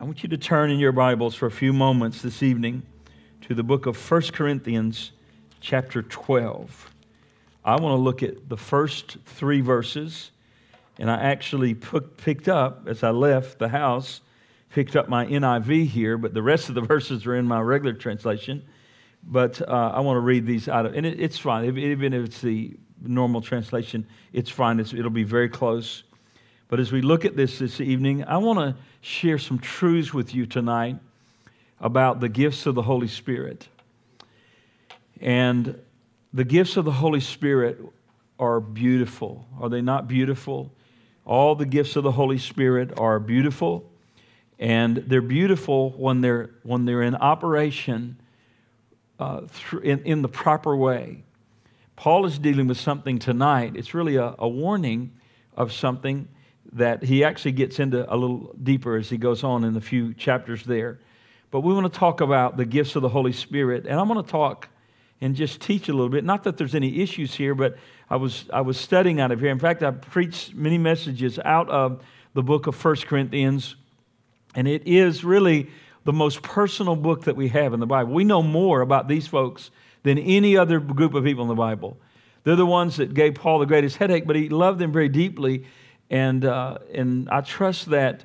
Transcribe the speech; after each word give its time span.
I 0.00 0.04
want 0.04 0.24
you 0.24 0.28
to 0.30 0.36
turn 0.36 0.72
in 0.72 0.80
your 0.80 0.90
Bibles 0.90 1.36
for 1.36 1.46
a 1.46 1.52
few 1.52 1.72
moments 1.72 2.20
this 2.20 2.42
evening 2.42 2.82
to 3.42 3.54
the 3.54 3.62
book 3.62 3.86
of 3.86 4.10
1 4.10 4.22
Corinthians, 4.32 5.12
chapter 5.60 6.02
12. 6.02 6.92
I 7.64 7.76
want 7.76 7.92
to 7.96 8.02
look 8.02 8.20
at 8.20 8.48
the 8.48 8.56
first 8.56 9.18
three 9.24 9.60
verses, 9.60 10.32
and 10.98 11.08
I 11.08 11.22
actually 11.22 11.74
picked 11.74 12.48
up 12.48 12.88
as 12.88 13.04
I 13.04 13.10
left 13.10 13.60
the 13.60 13.68
house, 13.68 14.20
picked 14.70 14.96
up 14.96 15.08
my 15.08 15.26
NIV 15.26 15.86
here, 15.86 16.18
but 16.18 16.34
the 16.34 16.42
rest 16.42 16.68
of 16.68 16.74
the 16.74 16.80
verses 16.94 17.24
are 17.24 17.36
in 17.36 17.46
my 17.46 17.60
regular 17.60 17.94
translation. 17.94 18.64
But 19.22 19.62
uh, 19.62 19.92
I 19.94 20.00
want 20.00 20.16
to 20.16 20.20
read 20.20 20.44
these 20.44 20.68
out 20.68 20.86
of, 20.86 20.94
and 20.94 21.06
it, 21.06 21.20
it's 21.20 21.38
fine. 21.38 21.66
Even 21.78 22.12
if 22.12 22.24
it's 22.24 22.40
the 22.40 22.76
normal 23.00 23.42
translation, 23.42 24.08
it's 24.32 24.50
fine. 24.50 24.80
It's, 24.80 24.92
it'll 24.92 25.10
be 25.10 25.22
very 25.22 25.48
close. 25.48 26.02
But 26.68 26.80
as 26.80 26.92
we 26.92 27.02
look 27.02 27.24
at 27.24 27.36
this 27.36 27.58
this 27.58 27.80
evening, 27.80 28.24
I 28.24 28.38
want 28.38 28.58
to 28.58 28.76
share 29.00 29.38
some 29.38 29.58
truths 29.58 30.14
with 30.14 30.34
you 30.34 30.46
tonight 30.46 30.96
about 31.80 32.20
the 32.20 32.28
gifts 32.28 32.66
of 32.66 32.74
the 32.74 32.82
Holy 32.82 33.08
Spirit. 33.08 33.68
And 35.20 35.78
the 36.32 36.44
gifts 36.44 36.76
of 36.76 36.84
the 36.84 36.92
Holy 36.92 37.20
Spirit 37.20 37.80
are 38.38 38.60
beautiful. 38.60 39.46
Are 39.60 39.68
they 39.68 39.82
not 39.82 40.08
beautiful? 40.08 40.72
All 41.24 41.54
the 41.54 41.66
gifts 41.66 41.96
of 41.96 42.02
the 42.02 42.12
Holy 42.12 42.38
Spirit 42.38 42.98
are 42.98 43.18
beautiful, 43.18 43.88
and 44.58 44.96
they're 44.96 45.22
beautiful 45.22 45.90
when 45.90 46.20
they're, 46.20 46.50
when 46.62 46.84
they're 46.84 47.02
in 47.02 47.14
operation 47.14 48.16
uh, 49.18 49.42
in, 49.82 50.02
in 50.04 50.22
the 50.22 50.28
proper 50.28 50.76
way. 50.76 51.22
Paul 51.96 52.26
is 52.26 52.38
dealing 52.38 52.66
with 52.66 52.78
something 52.78 53.18
tonight. 53.18 53.76
It's 53.76 53.94
really 53.94 54.16
a, 54.16 54.34
a 54.38 54.48
warning 54.48 55.12
of 55.56 55.72
something 55.72 56.28
that 56.72 57.02
he 57.02 57.22
actually 57.24 57.52
gets 57.52 57.78
into 57.78 58.12
a 58.12 58.16
little 58.16 58.54
deeper 58.62 58.96
as 58.96 59.10
he 59.10 59.16
goes 59.16 59.44
on 59.44 59.64
in 59.64 59.74
the 59.74 59.80
few 59.80 60.14
chapters 60.14 60.64
there. 60.64 60.98
But 61.50 61.60
we 61.60 61.72
want 61.72 61.92
to 61.92 61.98
talk 61.98 62.20
about 62.20 62.56
the 62.56 62.64
gifts 62.64 62.96
of 62.96 63.02
the 63.02 63.08
Holy 63.08 63.32
Spirit. 63.32 63.86
And 63.86 63.98
I 63.98 64.02
want 64.02 64.26
to 64.26 64.30
talk 64.30 64.68
and 65.20 65.36
just 65.36 65.60
teach 65.60 65.88
a 65.88 65.92
little 65.92 66.08
bit. 66.08 66.24
Not 66.24 66.44
that 66.44 66.56
there's 66.56 66.74
any 66.74 67.00
issues 67.00 67.34
here, 67.34 67.54
but 67.54 67.76
I 68.10 68.16
was, 68.16 68.46
I 68.52 68.60
was 68.62 68.78
studying 68.78 69.20
out 69.20 69.30
of 69.30 69.40
here. 69.40 69.50
In 69.50 69.58
fact, 69.58 69.82
I 69.82 69.92
preached 69.92 70.54
many 70.54 70.78
messages 70.78 71.38
out 71.44 71.68
of 71.68 72.02
the 72.34 72.42
book 72.42 72.66
of 72.66 72.74
First 72.74 73.06
Corinthians. 73.06 73.76
And 74.54 74.66
it 74.66 74.86
is 74.86 75.24
really 75.24 75.70
the 76.04 76.12
most 76.12 76.42
personal 76.42 76.96
book 76.96 77.24
that 77.24 77.36
we 77.36 77.48
have 77.48 77.72
in 77.72 77.80
the 77.80 77.86
Bible. 77.86 78.12
We 78.12 78.24
know 78.24 78.42
more 78.42 78.80
about 78.80 79.08
these 79.08 79.26
folks 79.26 79.70
than 80.02 80.18
any 80.18 80.56
other 80.56 80.80
group 80.80 81.14
of 81.14 81.24
people 81.24 81.42
in 81.42 81.48
the 81.48 81.54
Bible. 81.54 81.96
They're 82.42 82.56
the 82.56 82.66
ones 82.66 82.96
that 82.96 83.14
gave 83.14 83.36
Paul 83.36 83.60
the 83.60 83.66
greatest 83.66 83.96
headache, 83.96 84.26
but 84.26 84.36
he 84.36 84.48
loved 84.50 84.78
them 84.78 84.92
very 84.92 85.08
deeply. 85.08 85.64
And, 86.14 86.44
uh, 86.44 86.78
and 86.92 87.28
I 87.28 87.40
trust 87.40 87.86
that, 87.86 88.24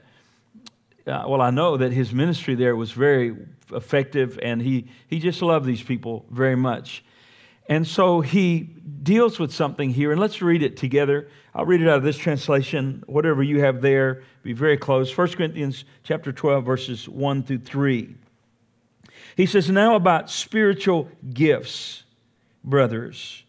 uh, 1.08 1.24
well, 1.28 1.42
I 1.42 1.50
know 1.50 1.76
that 1.76 1.92
his 1.92 2.14
ministry 2.14 2.54
there 2.54 2.76
was 2.76 2.92
very 2.92 3.36
effective, 3.74 4.38
and 4.44 4.62
he, 4.62 4.90
he 5.08 5.18
just 5.18 5.42
loved 5.42 5.66
these 5.66 5.82
people 5.82 6.24
very 6.30 6.56
much. 6.56 7.04
And 7.68 7.88
so 7.88 8.22
he 8.22 8.60
deals 9.02 9.40
with 9.40 9.52
something 9.52 9.90
here, 9.90 10.12
and 10.12 10.22
let's 10.22 10.40
read 10.40 10.62
it 10.62 10.78
together. 10.78 11.30
I'll 11.56 11.66
read 11.66 11.82
it 11.82 11.90
out 11.90 11.98
of 11.98 12.04
this 12.04 12.20
translation, 12.20 13.04
whatever 13.08 13.42
you 13.42 13.60
have 13.62 13.82
there, 13.82 14.22
be 14.44 14.54
very 14.54 14.78
close. 14.78 15.18
1 15.18 15.30
Corinthians 15.30 15.84
chapter 16.04 16.32
12, 16.32 16.64
verses 16.64 17.10
1 17.10 17.42
through 17.42 17.58
3. 17.58 18.16
He 19.36 19.48
says, 19.48 19.68
Now 19.68 19.96
about 19.96 20.30
spiritual 20.30 21.10
gifts, 21.34 22.04
brothers, 22.64 23.46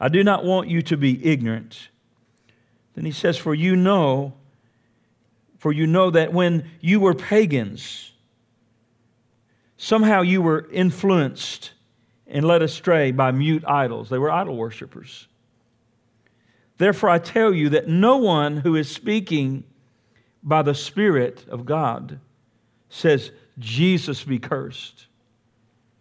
I 0.00 0.08
do 0.08 0.24
not 0.24 0.44
want 0.44 0.68
you 0.68 0.82
to 0.82 0.96
be 0.96 1.24
ignorant. 1.24 1.90
Then 2.94 3.04
he 3.04 3.12
says, 3.12 3.36
For 3.36 3.54
you 3.54 3.76
know, 3.76 4.34
for 5.58 5.72
you 5.72 5.86
know 5.86 6.10
that 6.10 6.32
when 6.32 6.70
you 6.80 7.00
were 7.00 7.14
pagans, 7.14 8.12
somehow 9.76 10.22
you 10.22 10.42
were 10.42 10.68
influenced 10.70 11.72
and 12.26 12.44
led 12.44 12.62
astray 12.62 13.12
by 13.12 13.30
mute 13.30 13.64
idols. 13.66 14.08
They 14.08 14.18
were 14.18 14.30
idol 14.30 14.56
worshippers. 14.56 15.28
Therefore, 16.78 17.10
I 17.10 17.18
tell 17.18 17.54
you 17.54 17.68
that 17.70 17.88
no 17.88 18.16
one 18.16 18.58
who 18.58 18.74
is 18.76 18.90
speaking 18.90 19.64
by 20.42 20.62
the 20.62 20.74
Spirit 20.74 21.46
of 21.48 21.64
God 21.64 22.20
says, 22.88 23.30
Jesus 23.58 24.24
be 24.24 24.38
cursed. 24.38 25.06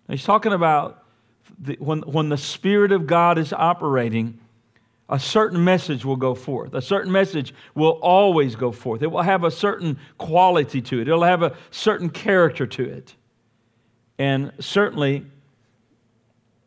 Now, 0.08 0.16
he's 0.16 0.26
talking 0.26 0.54
about 0.54 1.04
the, 1.60 1.78
when, 1.80 2.02
when 2.02 2.30
the 2.30 2.38
Spirit 2.38 2.92
of 2.92 3.08
God 3.08 3.38
is 3.38 3.54
operating, 3.54 4.40
a 5.10 5.20
certain 5.20 5.64
message 5.64 6.06
will 6.06 6.16
go 6.16 6.34
forth. 6.34 6.74
A 6.74 6.82
certain 6.82 7.12
message 7.12 7.54
will 7.76 8.00
always 8.02 8.56
go 8.56 8.72
forth. 8.72 9.02
It 9.02 9.12
will 9.12 9.22
have 9.22 9.44
a 9.44 9.52
certain 9.52 10.00
quality 10.18 10.82
to 10.82 11.00
it, 11.00 11.08
it'll 11.08 11.24
have 11.24 11.44
a 11.44 11.56
certain 11.72 12.10
character 12.10 12.66
to 12.66 12.84
it. 12.84 13.16
And 14.18 14.52
certainly, 14.60 15.26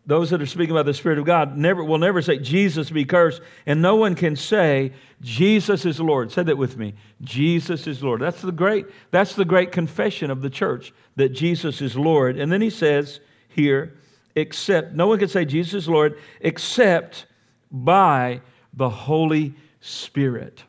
those 0.05 0.31
that 0.31 0.41
are 0.41 0.47
speaking 0.47 0.71
about 0.71 0.87
the 0.87 0.95
Spirit 0.95 1.19
of 1.19 1.25
God 1.25 1.57
never, 1.57 1.83
will 1.83 1.99
never 1.99 2.23
say, 2.23 2.39
Jesus 2.39 2.91
be 2.91 3.05
cursed. 3.05 3.43
And 3.67 3.83
no 3.83 3.97
one 3.97 4.15
can 4.15 4.37
say, 4.37 4.93
Jesus 5.21 5.85
is 5.85 6.01
Lord. 6.01 6.31
Say 6.31 6.45
that 6.45 6.57
with 6.57 6.77
me. 6.77 6.95
Jesus 7.23 7.89
is 7.89 8.03
Lord. 8.03 8.21
That's 8.21 8.41
the 8.41 8.53
great, 8.53 8.87
that's 9.11 9.35
the 9.35 9.45
great 9.45 9.73
confession 9.73 10.31
of 10.31 10.43
the 10.43 10.51
church, 10.51 10.93
that 11.17 11.31
Jesus 11.31 11.81
is 11.83 11.97
Lord. 11.97 12.39
And 12.39 12.53
then 12.53 12.61
he 12.61 12.71
says 12.71 13.19
here, 13.49 13.97
except, 14.37 14.95
no 14.95 15.09
one 15.09 15.19
can 15.19 15.29
say 15.29 15.45
Jesus 15.45 15.75
is 15.75 15.89
Lord 15.89 16.19
except 16.41 17.27
by 17.85 18.41
the 18.73 18.89
Holy 18.89 19.55
Spirit. 19.81 20.65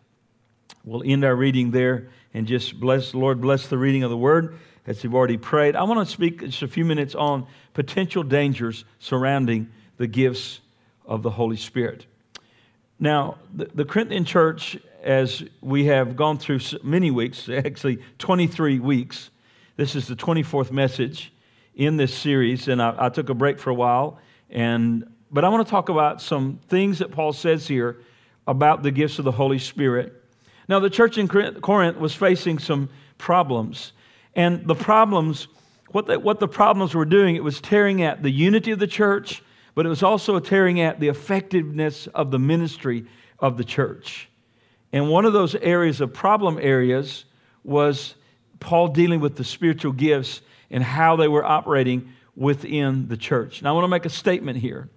We'll 0.84 1.04
end 1.06 1.24
our 1.24 1.36
reading 1.36 1.72
there 1.72 2.10
and 2.34 2.48
just 2.48 2.80
bless, 2.80 3.14
Lord, 3.14 3.42
bless 3.42 3.68
the 3.68 3.78
reading 3.78 4.04
of 4.04 4.10
the 4.10 4.18
word 4.18 4.58
as 4.86 5.04
you've 5.04 5.16
already 5.16 5.38
prayed. 5.38 5.76
I 5.76 5.84
want 5.84 6.06
to 6.08 6.12
speak 6.12 6.42
just 6.42 6.62
a 6.62 6.68
few 6.68 6.86
minutes 6.86 7.16
on 7.16 7.48
potential 7.74 8.24
dangers 8.24 8.86
surrounding 9.00 9.70
the 9.98 10.08
gifts 10.08 10.62
of 11.06 11.24
the 11.24 11.32
Holy 11.32 11.58
Spirit. 11.58 12.06
Now, 13.00 13.38
the, 13.54 13.66
the 13.74 13.86
Corinthian 13.86 14.26
church, 14.26 14.78
as 15.04 15.44
we 15.62 15.86
have 15.86 16.16
gone 16.16 16.38
through 16.38 16.60
many 16.84 17.12
weeks, 17.12 17.50
actually 17.54 18.00
23 18.20 18.80
weeks, 18.80 19.30
this 19.76 19.96
is 19.96 20.08
the 20.08 20.16
24th 20.16 20.72
message 20.72 21.32
in 21.76 21.98
this 21.98 22.14
series, 22.14 22.68
and 22.68 22.82
I, 22.82 22.96
I 22.98 23.10
took 23.10 23.30
a 23.30 23.36
break 23.36 23.60
for 23.60 23.70
a 23.70 23.76
while. 23.76 24.20
And, 24.50 25.08
but 25.32 25.44
I 25.44 25.50
want 25.50 25.66
to 25.66 25.72
talk 25.72 25.90
about 25.90 26.22
some 26.22 26.60
things 26.68 27.00
that 27.00 27.12
Paul 27.12 27.34
says 27.34 27.68
here 27.68 27.98
about 28.48 28.84
the 28.84 28.92
gifts 28.92 29.20
of 29.20 29.26
the 29.26 29.32
Holy 29.32 29.60
Spirit. 29.60 30.24
Now, 30.70 30.80
the 30.80 30.90
church 30.90 31.18
in 31.18 31.28
Corinth 31.28 31.98
was 31.98 32.14
facing 32.14 32.60
some 32.60 32.90
problems. 33.18 33.94
And 34.36 34.68
the 34.68 34.76
problems, 34.76 35.48
what 35.92 36.08
the, 36.08 36.20
what 36.20 36.40
the 36.40 36.48
problems 36.48 36.94
were 36.94 37.06
doing, 37.06 37.36
it 37.36 37.44
was 37.44 37.60
tearing 37.60 38.04
at 38.04 38.24
the 38.24 38.30
unity 38.30 38.72
of 38.72 38.80
the 38.80 38.88
church, 38.88 39.44
but 39.76 39.86
it 39.86 39.90
was 39.90 40.04
also 40.04 40.40
tearing 40.40 40.80
at 40.82 41.00
the 41.00 41.08
effectiveness 41.08 42.08
of 42.08 42.32
the 42.32 42.40
ministry 42.40 43.06
of 43.40 43.58
the 43.58 43.64
church. 43.64 44.30
And 44.94 45.10
one 45.10 45.26
of 45.26 45.34
those 45.34 45.56
areas 45.56 46.02
of 46.02 46.14
problem 46.14 46.58
areas 46.62 47.26
was 47.64 48.16
Paul 48.60 48.90
dealing 48.90 49.20
with 49.20 49.36
the 49.36 49.44
spiritual 49.44 49.92
gifts 49.92 50.42
and 50.70 50.84
how 50.84 51.16
they 51.16 51.28
were 51.28 51.46
operating 51.46 52.14
within 52.36 53.08
the 53.08 53.18
church. 53.18 53.62
Now, 53.62 53.72
I 53.72 53.74
want 53.74 53.86
to 53.86 53.90
make 53.90 54.06
a 54.06 54.10
statement 54.10 54.60
here. 54.60 54.90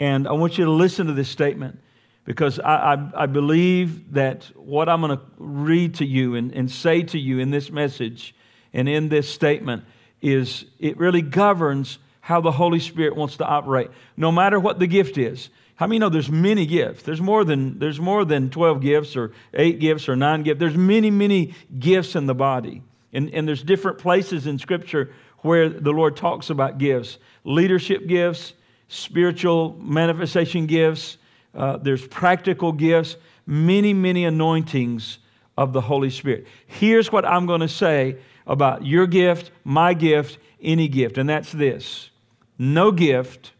And 0.00 0.28
I 0.28 0.32
want 0.32 0.58
you 0.58 0.64
to 0.64 0.70
listen 0.70 1.06
to 1.08 1.12
this 1.12 1.28
statement 1.28 1.80
because 2.24 2.60
I, 2.60 2.94
I, 2.94 3.22
I 3.22 3.26
believe 3.26 4.12
that 4.12 4.44
what 4.54 4.88
I'm 4.88 5.00
going 5.00 5.16
to 5.16 5.24
read 5.38 5.94
to 5.94 6.04
you 6.04 6.34
and, 6.34 6.52
and 6.52 6.70
say 6.70 7.02
to 7.04 7.18
you 7.18 7.38
in 7.38 7.50
this 7.50 7.70
message 7.70 8.34
and 8.72 8.88
in 8.88 9.08
this 9.08 9.28
statement 9.28 9.84
is 10.20 10.64
it 10.78 10.98
really 10.98 11.22
governs 11.22 11.98
how 12.20 12.40
the 12.40 12.52
Holy 12.52 12.80
Spirit 12.80 13.16
wants 13.16 13.38
to 13.38 13.46
operate, 13.46 13.88
no 14.16 14.30
matter 14.30 14.60
what 14.60 14.78
the 14.78 14.86
gift 14.86 15.16
is. 15.16 15.48
How 15.76 15.86
many 15.86 16.00
know 16.00 16.08
there's 16.08 16.30
many 16.30 16.66
gifts? 16.66 17.04
There's 17.04 17.20
more 17.20 17.44
than 17.44 17.78
there's 17.78 18.00
more 18.00 18.24
than 18.24 18.50
12 18.50 18.82
gifts 18.82 19.16
or 19.16 19.32
eight 19.54 19.78
gifts 19.78 20.08
or 20.08 20.16
nine 20.16 20.42
gifts. 20.42 20.58
There's 20.58 20.76
many, 20.76 21.10
many 21.10 21.54
gifts 21.78 22.16
in 22.16 22.26
the 22.26 22.34
body. 22.34 22.82
And, 23.12 23.32
and 23.32 23.46
there's 23.48 23.62
different 23.62 23.98
places 23.98 24.46
in 24.46 24.58
Scripture 24.58 25.14
where 25.38 25.68
the 25.68 25.92
Lord 25.92 26.16
talks 26.16 26.50
about 26.50 26.78
gifts. 26.78 27.18
Leadership 27.44 28.06
gifts, 28.06 28.54
spiritual 28.88 29.78
manifestation 29.80 30.66
gifts, 30.66 31.18
uh, 31.54 31.76
there's 31.76 32.06
practical 32.06 32.72
gifts, 32.72 33.16
many, 33.46 33.92
many 33.94 34.24
anointings 34.24 35.18
of 35.56 35.72
the 35.72 35.82
Holy 35.82 36.10
Spirit. 36.10 36.46
Here's 36.66 37.12
what 37.12 37.24
I'm 37.24 37.46
going 37.46 37.60
to 37.60 37.68
say 37.68 38.16
about 38.46 38.84
your 38.86 39.06
gift, 39.06 39.50
my 39.64 39.94
gift, 39.94 40.38
any 40.60 40.88
gift, 40.88 41.18
and 41.18 41.28
that's 41.28 41.52
this 41.52 42.10
no 42.58 42.90
gift, 42.90 43.52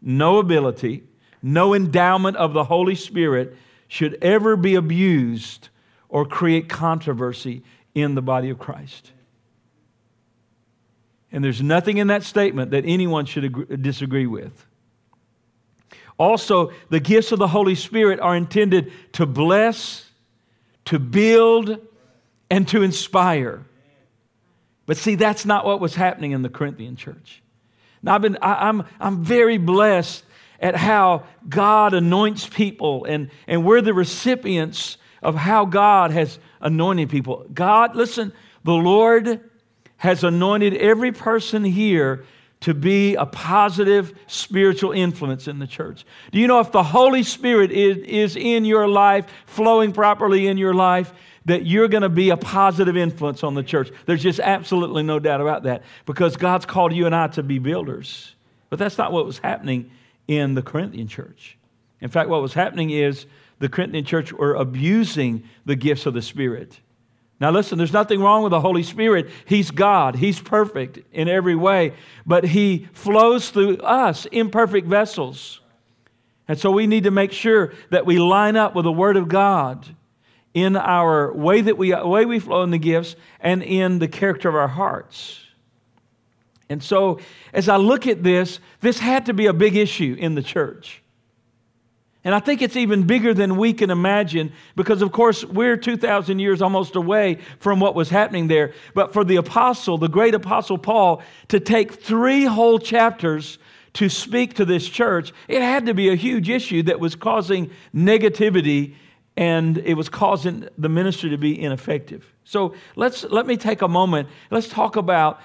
no 0.00 0.38
ability, 0.38 1.04
no 1.42 1.74
endowment 1.74 2.36
of 2.36 2.52
the 2.52 2.64
Holy 2.64 2.94
Spirit 2.94 3.56
should 3.86 4.18
ever 4.22 4.56
be 4.56 4.74
abused 4.74 5.68
or 6.08 6.24
create 6.26 6.68
controversy 6.68 7.62
in 7.94 8.14
the 8.14 8.22
body 8.22 8.50
of 8.50 8.58
Christ. 8.58 9.12
And 11.32 11.42
there's 11.42 11.62
nothing 11.62 11.96
in 11.96 12.08
that 12.08 12.22
statement 12.22 12.72
that 12.72 12.84
anyone 12.86 13.24
should 13.24 13.44
agree, 13.44 13.76
disagree 13.76 14.26
with. 14.26 14.66
Also, 16.18 16.72
the 16.90 17.00
gifts 17.00 17.32
of 17.32 17.38
the 17.38 17.48
Holy 17.48 17.74
Spirit 17.74 18.20
are 18.20 18.36
intended 18.36 18.92
to 19.14 19.24
bless, 19.24 20.10
to 20.84 20.98
build, 20.98 21.78
and 22.50 22.68
to 22.68 22.82
inspire. 22.82 23.64
But 24.84 24.98
see, 24.98 25.14
that's 25.14 25.46
not 25.46 25.64
what 25.64 25.80
was 25.80 25.94
happening 25.94 26.32
in 26.32 26.42
the 26.42 26.50
Corinthian 26.50 26.96
church. 26.96 27.42
Now, 28.02 28.14
I've 28.16 28.22
been, 28.22 28.36
I, 28.42 28.68
I'm, 28.68 28.84
I'm 29.00 29.24
very 29.24 29.56
blessed 29.56 30.24
at 30.60 30.76
how 30.76 31.24
God 31.48 31.94
anoints 31.94 32.46
people, 32.46 33.04
and, 33.04 33.30
and 33.46 33.64
we're 33.64 33.80
the 33.80 33.94
recipients 33.94 34.98
of 35.22 35.34
how 35.34 35.64
God 35.64 36.10
has 36.10 36.38
anointed 36.60 37.08
people. 37.08 37.46
God, 37.52 37.96
listen, 37.96 38.32
the 38.64 38.72
Lord 38.72 39.40
has 40.02 40.24
anointed 40.24 40.74
every 40.74 41.12
person 41.12 41.62
here 41.62 42.24
to 42.58 42.74
be 42.74 43.14
a 43.14 43.24
positive 43.24 44.12
spiritual 44.26 44.90
influence 44.90 45.46
in 45.46 45.60
the 45.60 45.66
church. 45.66 46.04
Do 46.32 46.40
you 46.40 46.48
know 46.48 46.58
if 46.58 46.72
the 46.72 46.82
Holy 46.82 47.22
Spirit 47.22 47.70
is, 47.70 47.98
is 47.98 48.36
in 48.36 48.64
your 48.64 48.88
life, 48.88 49.26
flowing 49.46 49.92
properly 49.92 50.48
in 50.48 50.58
your 50.58 50.74
life, 50.74 51.12
that 51.44 51.66
you're 51.66 51.86
going 51.86 52.02
to 52.02 52.08
be 52.08 52.30
a 52.30 52.36
positive 52.36 52.96
influence 52.96 53.44
on 53.44 53.54
the 53.54 53.62
church? 53.62 53.92
There's 54.06 54.24
just 54.24 54.40
absolutely 54.40 55.04
no 55.04 55.20
doubt 55.20 55.40
about 55.40 55.62
that 55.64 55.84
because 56.04 56.36
God's 56.36 56.66
called 56.66 56.92
you 56.92 57.06
and 57.06 57.14
I 57.14 57.28
to 57.28 57.44
be 57.44 57.60
builders. 57.60 58.34
But 58.70 58.80
that's 58.80 58.98
not 58.98 59.12
what 59.12 59.24
was 59.24 59.38
happening 59.38 59.92
in 60.26 60.54
the 60.54 60.62
Corinthian 60.62 61.06
church. 61.06 61.56
In 62.00 62.08
fact, 62.08 62.28
what 62.28 62.42
was 62.42 62.54
happening 62.54 62.90
is 62.90 63.26
the 63.60 63.68
Corinthian 63.68 64.04
church 64.04 64.32
were 64.32 64.56
abusing 64.56 65.44
the 65.64 65.76
gifts 65.76 66.06
of 66.06 66.14
the 66.14 66.22
Spirit. 66.22 66.80
Now, 67.42 67.50
listen, 67.50 67.76
there's 67.76 67.92
nothing 67.92 68.20
wrong 68.20 68.44
with 68.44 68.52
the 68.52 68.60
Holy 68.60 68.84
Spirit. 68.84 69.28
He's 69.46 69.72
God, 69.72 70.14
He's 70.14 70.40
perfect 70.40 71.00
in 71.12 71.26
every 71.26 71.56
way, 71.56 71.92
but 72.24 72.44
He 72.44 72.86
flows 72.92 73.50
through 73.50 73.78
us, 73.78 74.26
imperfect 74.26 74.86
vessels. 74.86 75.60
And 76.46 76.56
so 76.56 76.70
we 76.70 76.86
need 76.86 77.02
to 77.02 77.10
make 77.10 77.32
sure 77.32 77.72
that 77.90 78.06
we 78.06 78.20
line 78.20 78.54
up 78.54 78.76
with 78.76 78.84
the 78.84 78.92
Word 78.92 79.16
of 79.16 79.28
God 79.28 79.84
in 80.54 80.76
our 80.76 81.34
way 81.34 81.62
that 81.62 81.76
we, 81.76 81.92
way 81.92 82.24
we 82.26 82.38
flow 82.38 82.62
in 82.62 82.70
the 82.70 82.78
gifts 82.78 83.16
and 83.40 83.60
in 83.60 83.98
the 83.98 84.06
character 84.06 84.48
of 84.48 84.54
our 84.54 84.68
hearts. 84.68 85.40
And 86.68 86.80
so, 86.80 87.18
as 87.52 87.68
I 87.68 87.74
look 87.74 88.06
at 88.06 88.22
this, 88.22 88.60
this 88.82 89.00
had 89.00 89.26
to 89.26 89.34
be 89.34 89.46
a 89.46 89.52
big 89.52 89.74
issue 89.74 90.14
in 90.16 90.36
the 90.36 90.42
church. 90.42 91.01
And 92.24 92.34
I 92.34 92.40
think 92.40 92.62
it's 92.62 92.76
even 92.76 93.04
bigger 93.04 93.34
than 93.34 93.56
we 93.56 93.72
can 93.72 93.90
imagine 93.90 94.52
because, 94.76 95.02
of 95.02 95.10
course, 95.10 95.44
we're 95.44 95.76
2,000 95.76 96.38
years 96.38 96.62
almost 96.62 96.94
away 96.94 97.38
from 97.58 97.80
what 97.80 97.96
was 97.96 98.10
happening 98.10 98.46
there. 98.46 98.74
But 98.94 99.12
for 99.12 99.24
the 99.24 99.36
apostle, 99.36 99.98
the 99.98 100.08
great 100.08 100.34
apostle 100.34 100.78
Paul, 100.78 101.22
to 101.48 101.58
take 101.58 101.94
three 101.94 102.44
whole 102.44 102.78
chapters 102.78 103.58
to 103.94 104.08
speak 104.08 104.54
to 104.54 104.64
this 104.64 104.88
church, 104.88 105.32
it 105.48 105.62
had 105.62 105.86
to 105.86 105.94
be 105.94 106.10
a 106.10 106.14
huge 106.14 106.48
issue 106.48 106.84
that 106.84 107.00
was 107.00 107.16
causing 107.16 107.70
negativity 107.94 108.94
and 109.36 109.78
it 109.78 109.94
was 109.94 110.08
causing 110.08 110.68
the 110.76 110.88
ministry 110.88 111.30
to 111.30 111.38
be 111.38 111.60
ineffective. 111.60 112.34
So 112.44 112.74
let's, 112.96 113.24
let 113.24 113.46
me 113.46 113.56
take 113.56 113.82
a 113.82 113.88
moment. 113.88 114.28
Let's 114.50 114.68
talk 114.68 114.96
about 114.96 115.40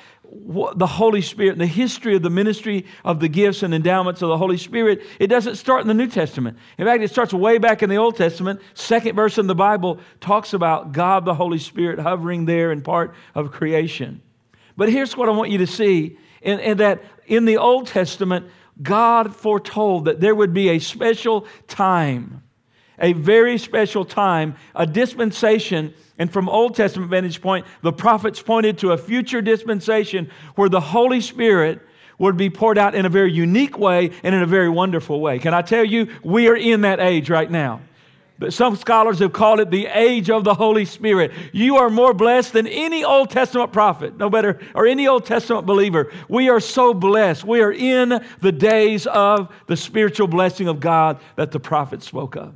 the 0.75 0.87
Holy 0.87 1.21
Spirit, 1.21 1.57
the 1.57 1.65
history 1.65 2.15
of 2.15 2.21
the 2.21 2.29
ministry 2.29 2.85
of 3.05 3.19
the 3.19 3.29
gifts 3.29 3.63
and 3.63 3.73
endowments 3.73 4.21
of 4.21 4.29
the 4.29 4.37
Holy 4.37 4.57
Spirit, 4.57 5.01
it 5.19 5.27
doesn't 5.27 5.55
start 5.55 5.81
in 5.81 5.87
the 5.87 5.93
New 5.93 6.07
Testament. 6.07 6.57
In 6.77 6.85
fact, 6.85 7.01
it 7.01 7.09
starts 7.09 7.33
way 7.33 7.57
back 7.57 7.81
in 7.81 7.89
the 7.89 7.95
Old 7.95 8.17
Testament. 8.17 8.59
Second 8.73 9.15
verse 9.15 9.37
in 9.37 9.47
the 9.47 9.55
Bible 9.55 9.99
talks 10.19 10.53
about 10.53 10.91
God 10.91 11.23
the 11.23 11.33
Holy 11.33 11.59
Spirit 11.59 11.99
hovering 11.99 12.45
there 12.45 12.71
in 12.71 12.81
part 12.81 13.13
of 13.35 13.51
creation. 13.51 14.21
But 14.75 14.89
here's 14.89 15.15
what 15.15 15.29
I 15.29 15.31
want 15.31 15.49
you 15.49 15.59
to 15.59 15.67
see 15.67 16.17
in, 16.41 16.59
in 16.59 16.77
that 16.77 17.03
in 17.25 17.45
the 17.45 17.57
Old 17.57 17.87
Testament, 17.87 18.47
God 18.81 19.35
foretold 19.35 20.05
that 20.05 20.19
there 20.19 20.35
would 20.35 20.53
be 20.53 20.69
a 20.69 20.79
special 20.79 21.47
time, 21.67 22.43
a 22.99 23.13
very 23.13 23.57
special 23.57 24.05
time, 24.05 24.55
a 24.75 24.85
dispensation 24.85 25.93
and 26.19 26.31
from 26.31 26.49
Old 26.49 26.75
Testament 26.75 27.11
vantage 27.11 27.41
point, 27.41 27.65
the 27.81 27.93
prophets 27.93 28.41
pointed 28.41 28.79
to 28.79 28.91
a 28.91 28.97
future 28.97 29.41
dispensation 29.41 30.31
where 30.55 30.69
the 30.69 30.79
Holy 30.79 31.21
Spirit 31.21 31.81
would 32.17 32.37
be 32.37 32.49
poured 32.49 32.77
out 32.77 32.95
in 32.95 33.05
a 33.05 33.09
very 33.09 33.31
unique 33.31 33.77
way 33.77 34.09
and 34.23 34.33
in 34.33 34.41
a 34.41 34.47
very 34.47 34.69
wonderful 34.69 35.21
way. 35.21 35.37
Can 35.37 35.53
I 35.53 35.61
tell 35.61 35.83
you, 35.83 36.07
we 36.23 36.47
are 36.47 36.55
in 36.55 36.81
that 36.81 36.99
age 36.99 37.29
right 37.29 37.49
now. 37.49 37.81
But 38.39 38.53
some 38.53 38.75
scholars 38.75 39.17
have 39.19 39.33
called 39.33 39.59
it 39.59 39.71
the 39.71 39.87
age 39.87 40.29
of 40.29 40.43
the 40.43 40.53
Holy 40.53 40.85
Spirit. 40.85 41.31
You 41.53 41.77
are 41.77 41.89
more 41.89 42.13
blessed 42.13 42.53
than 42.53 42.67
any 42.67 43.03
Old 43.03 43.31
Testament 43.31 43.73
prophet, 43.73 44.17
no 44.17 44.29
better, 44.29 44.59
or 44.75 44.85
any 44.85 45.07
Old 45.07 45.25
Testament 45.25 45.65
believer. 45.65 46.11
We 46.29 46.49
are 46.49 46.59
so 46.59 46.93
blessed. 46.93 47.43
We 47.43 47.61
are 47.61 47.71
in 47.71 48.23
the 48.41 48.51
days 48.51 49.07
of 49.07 49.51
the 49.65 49.75
spiritual 49.75 50.27
blessing 50.27 50.67
of 50.67 50.79
God 50.79 51.19
that 51.35 51.51
the 51.51 51.59
prophet 51.59 52.03
spoke 52.03 52.35
of. 52.35 52.53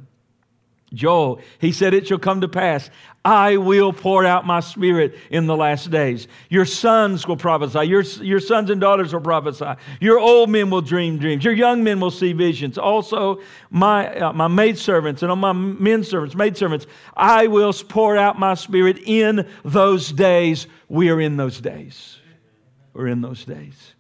Joel, 0.93 1.39
he 1.59 1.71
said, 1.71 1.93
It 1.93 2.07
shall 2.07 2.19
come 2.19 2.41
to 2.41 2.49
pass. 2.49 2.89
I 3.23 3.57
will 3.57 3.93
pour 3.93 4.25
out 4.25 4.45
my 4.45 4.59
spirit 4.59 5.15
in 5.29 5.45
the 5.45 5.55
last 5.55 5.89
days. 5.89 6.27
Your 6.49 6.65
sons 6.65 7.27
will 7.27 7.37
prophesy. 7.37 7.87
Your, 7.87 8.01
your 8.01 8.39
sons 8.39 8.69
and 8.69 8.81
daughters 8.81 9.13
will 9.13 9.21
prophesy. 9.21 9.73
Your 10.01 10.19
old 10.19 10.49
men 10.49 10.69
will 10.69 10.81
dream 10.81 11.17
dreams. 11.17 11.45
Your 11.45 11.53
young 11.53 11.83
men 11.83 11.99
will 11.99 12.11
see 12.11 12.33
visions. 12.33 12.77
Also, 12.77 13.39
my, 13.69 14.13
uh, 14.15 14.33
my 14.33 14.47
maidservants 14.47 15.21
and 15.21 15.31
on 15.31 15.39
my 15.39 15.53
men 15.53 16.03
servants, 16.03 16.35
maidservants, 16.35 16.87
I 17.15 17.47
will 17.47 17.71
pour 17.73 18.17
out 18.17 18.39
my 18.39 18.55
spirit 18.55 18.97
in 19.05 19.47
those 19.63 20.11
days. 20.11 20.67
We 20.89 21.09
are 21.09 21.21
in 21.21 21.37
those 21.37 21.61
days. 21.61 22.17
We're 22.93 23.07
in 23.07 23.21
those 23.21 23.45
days. 23.45 23.93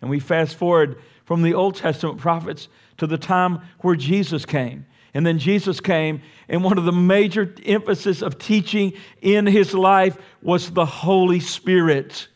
And 0.00 0.08
we 0.08 0.20
fast 0.20 0.56
forward 0.56 0.98
from 1.24 1.42
the 1.42 1.54
Old 1.54 1.74
Testament 1.74 2.18
prophets 2.18 2.68
to 2.98 3.06
the 3.06 3.18
time 3.18 3.60
where 3.80 3.96
Jesus 3.96 4.46
came. 4.46 4.86
And 5.16 5.24
then 5.24 5.38
Jesus 5.38 5.80
came, 5.80 6.20
and 6.46 6.62
one 6.62 6.76
of 6.76 6.84
the 6.84 6.92
major 6.92 7.54
emphasis 7.64 8.20
of 8.20 8.38
teaching 8.38 8.92
in 9.22 9.46
his 9.46 9.72
life 9.72 10.18
was 10.42 10.70
the 10.70 10.84
Holy 10.84 11.40
Spirit. 11.40 12.28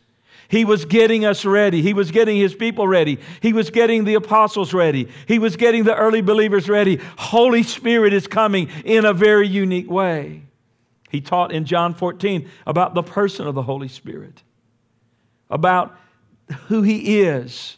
He 0.49 0.65
was 0.65 0.87
getting 0.87 1.27
us 1.27 1.44
ready. 1.44 1.82
He 1.82 1.93
was 1.93 2.11
getting 2.11 2.38
his 2.38 2.55
people 2.55 2.88
ready. 2.88 3.19
He 3.43 3.53
was 3.53 3.69
getting 3.69 4.05
the 4.05 4.15
apostles 4.15 4.73
ready. 4.73 5.11
He 5.29 5.38
was 5.38 5.56
getting 5.56 5.85
the 5.85 5.94
early 5.94 6.23
believers 6.23 6.71
ready. 6.71 6.99
Holy 7.19 7.62
Spirit 7.65 8.15
is 8.15 8.27
coming 8.27 8.71
in 8.87 9.05
a 9.05 9.12
very 9.12 9.47
unique 9.47 9.91
way. 9.91 10.44
He 11.11 11.21
taught 11.21 11.53
in 11.53 11.67
John 11.67 11.93
14 11.93 12.49
about 12.67 12.94
the 12.94 13.03
person 13.03 13.47
of 13.47 13.55
the 13.55 13.62
Holy 13.62 13.88
Spirit, 13.88 14.43
about 15.50 15.99
who 16.69 16.81
he 16.81 17.21
is, 17.21 17.77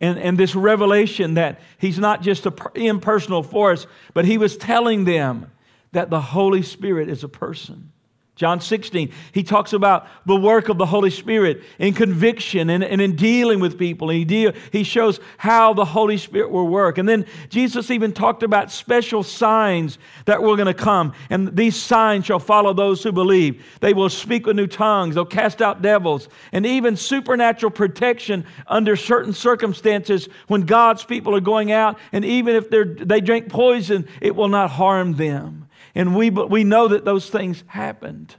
and, 0.00 0.18
and 0.18 0.38
this 0.38 0.54
revelation 0.54 1.34
that 1.34 1.60
he's 1.78 1.98
not 1.98 2.22
just 2.22 2.46
an 2.46 2.54
impersonal 2.74 3.42
force, 3.42 3.86
but 4.14 4.24
he 4.24 4.38
was 4.38 4.56
telling 4.56 5.04
them 5.04 5.50
that 5.92 6.10
the 6.10 6.20
Holy 6.20 6.62
Spirit 6.62 7.08
is 7.08 7.24
a 7.24 7.28
person. 7.28 7.92
John 8.38 8.60
16, 8.60 9.12
he 9.32 9.42
talks 9.42 9.72
about 9.72 10.06
the 10.24 10.36
work 10.36 10.68
of 10.68 10.78
the 10.78 10.86
Holy 10.86 11.10
Spirit 11.10 11.60
in 11.80 11.92
conviction 11.92 12.70
and, 12.70 12.84
and 12.84 13.00
in 13.00 13.16
dealing 13.16 13.58
with 13.58 13.76
people. 13.76 14.10
He, 14.10 14.24
deal, 14.24 14.52
he 14.70 14.84
shows 14.84 15.18
how 15.38 15.74
the 15.74 15.84
Holy 15.84 16.18
Spirit 16.18 16.52
will 16.52 16.68
work. 16.68 16.98
And 16.98 17.08
then 17.08 17.26
Jesus 17.48 17.90
even 17.90 18.12
talked 18.12 18.44
about 18.44 18.70
special 18.70 19.24
signs 19.24 19.98
that 20.26 20.40
were 20.40 20.54
going 20.54 20.66
to 20.66 20.72
come. 20.72 21.14
And 21.30 21.56
these 21.56 21.74
signs 21.74 22.26
shall 22.26 22.38
follow 22.38 22.72
those 22.72 23.02
who 23.02 23.10
believe. 23.10 23.64
They 23.80 23.92
will 23.92 24.08
speak 24.08 24.46
with 24.46 24.54
new 24.54 24.68
tongues, 24.68 25.16
they'll 25.16 25.24
cast 25.24 25.60
out 25.60 25.82
devils, 25.82 26.28
and 26.52 26.64
even 26.64 26.94
supernatural 26.96 27.72
protection 27.72 28.46
under 28.68 28.94
certain 28.94 29.32
circumstances 29.32 30.28
when 30.46 30.60
God's 30.60 31.02
people 31.02 31.34
are 31.34 31.40
going 31.40 31.72
out. 31.72 31.98
And 32.12 32.24
even 32.24 32.54
if 32.54 32.70
they 32.70 33.20
drink 33.20 33.48
poison, 33.48 34.06
it 34.20 34.36
will 34.36 34.46
not 34.46 34.70
harm 34.70 35.14
them. 35.14 35.67
And 35.94 36.16
we, 36.16 36.30
we 36.30 36.64
know 36.64 36.88
that 36.88 37.04
those 37.04 37.28
things 37.28 37.64
happened. 37.66 38.34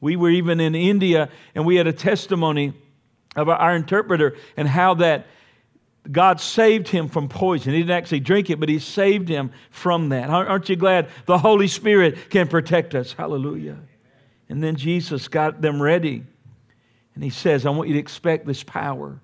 We 0.00 0.16
were 0.16 0.30
even 0.30 0.60
in 0.60 0.74
India 0.74 1.28
and 1.54 1.64
we 1.64 1.76
had 1.76 1.86
a 1.86 1.92
testimony 1.92 2.72
of 3.36 3.48
our 3.48 3.74
interpreter 3.74 4.36
and 4.56 4.68
how 4.68 4.94
that 4.94 5.26
God 6.10 6.40
saved 6.40 6.88
him 6.88 7.08
from 7.08 7.28
poison. 7.28 7.72
He 7.72 7.80
didn't 7.80 7.96
actually 7.96 8.20
drink 8.20 8.50
it, 8.50 8.58
but 8.58 8.68
He 8.68 8.78
saved 8.80 9.28
him 9.28 9.52
from 9.70 10.08
that. 10.08 10.30
Aren't 10.30 10.68
you 10.68 10.76
glad 10.76 11.08
the 11.26 11.38
Holy 11.38 11.68
Spirit 11.68 12.30
can 12.30 12.48
protect 12.48 12.94
us? 12.94 13.12
Hallelujah. 13.12 13.78
And 14.48 14.62
then 14.62 14.76
Jesus 14.76 15.28
got 15.28 15.60
them 15.62 15.80
ready. 15.80 16.24
And 17.14 17.22
He 17.22 17.30
says, 17.30 17.64
I 17.64 17.70
want 17.70 17.88
you 17.88 17.94
to 17.94 18.00
expect 18.00 18.46
this 18.46 18.64
power. 18.64 19.20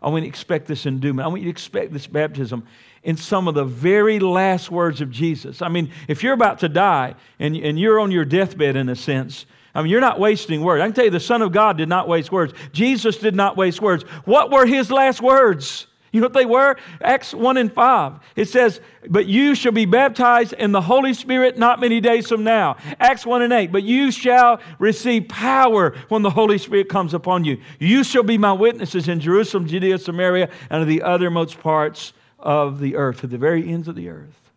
I 0.00 0.08
want 0.08 0.24
you 0.24 0.30
to 0.30 0.34
expect 0.34 0.66
this 0.66 0.86
endowment. 0.86 1.24
I 1.24 1.28
want 1.28 1.40
you 1.40 1.46
to 1.46 1.50
expect 1.50 1.92
this 1.92 2.06
baptism 2.06 2.66
in 3.02 3.16
some 3.16 3.48
of 3.48 3.54
the 3.54 3.64
very 3.64 4.20
last 4.20 4.70
words 4.70 5.00
of 5.00 5.10
Jesus. 5.10 5.60
I 5.60 5.68
mean, 5.68 5.90
if 6.06 6.22
you're 6.22 6.34
about 6.34 6.60
to 6.60 6.68
die 6.68 7.14
and, 7.38 7.56
and 7.56 7.78
you're 7.78 7.98
on 7.98 8.10
your 8.10 8.24
deathbed 8.24 8.76
in 8.76 8.88
a 8.88 8.96
sense, 8.96 9.46
I 9.74 9.82
mean, 9.82 9.90
you're 9.90 10.00
not 10.00 10.20
wasting 10.20 10.62
words. 10.62 10.80
I 10.80 10.86
can 10.86 10.94
tell 10.94 11.04
you 11.04 11.10
the 11.10 11.20
Son 11.20 11.42
of 11.42 11.52
God 11.52 11.76
did 11.76 11.88
not 11.88 12.08
waste 12.08 12.32
words. 12.32 12.52
Jesus 12.72 13.16
did 13.16 13.34
not 13.34 13.56
waste 13.56 13.80
words. 13.80 14.04
What 14.24 14.50
were 14.50 14.66
his 14.66 14.90
last 14.90 15.20
words? 15.20 15.86
You 16.18 16.22
know 16.22 16.26
what 16.26 16.32
they 16.32 16.46
were? 16.46 16.74
Acts 17.00 17.32
1 17.32 17.58
and 17.58 17.72
5. 17.72 18.14
It 18.34 18.48
says, 18.48 18.80
But 19.08 19.26
you 19.26 19.54
shall 19.54 19.70
be 19.70 19.84
baptized 19.84 20.52
in 20.52 20.72
the 20.72 20.80
Holy 20.80 21.14
Spirit 21.14 21.56
not 21.56 21.78
many 21.78 22.00
days 22.00 22.26
from 22.26 22.42
now. 22.42 22.76
Acts 22.98 23.24
1 23.24 23.42
and 23.42 23.52
8. 23.52 23.70
But 23.70 23.84
you 23.84 24.10
shall 24.10 24.60
receive 24.80 25.28
power 25.28 25.94
when 26.08 26.22
the 26.22 26.30
Holy 26.30 26.58
Spirit 26.58 26.88
comes 26.88 27.14
upon 27.14 27.44
you. 27.44 27.60
You 27.78 28.02
shall 28.02 28.24
be 28.24 28.36
my 28.36 28.52
witnesses 28.52 29.06
in 29.06 29.20
Jerusalem, 29.20 29.68
Judea, 29.68 29.96
Samaria, 29.98 30.50
and 30.70 30.82
of 30.82 30.88
the 30.88 31.02
uttermost 31.02 31.60
parts 31.60 32.12
of 32.40 32.80
the 32.80 32.96
earth, 32.96 33.20
to 33.20 33.28
the 33.28 33.38
very 33.38 33.68
ends 33.68 33.86
of 33.86 33.94
the 33.94 34.08
earth. 34.08 34.50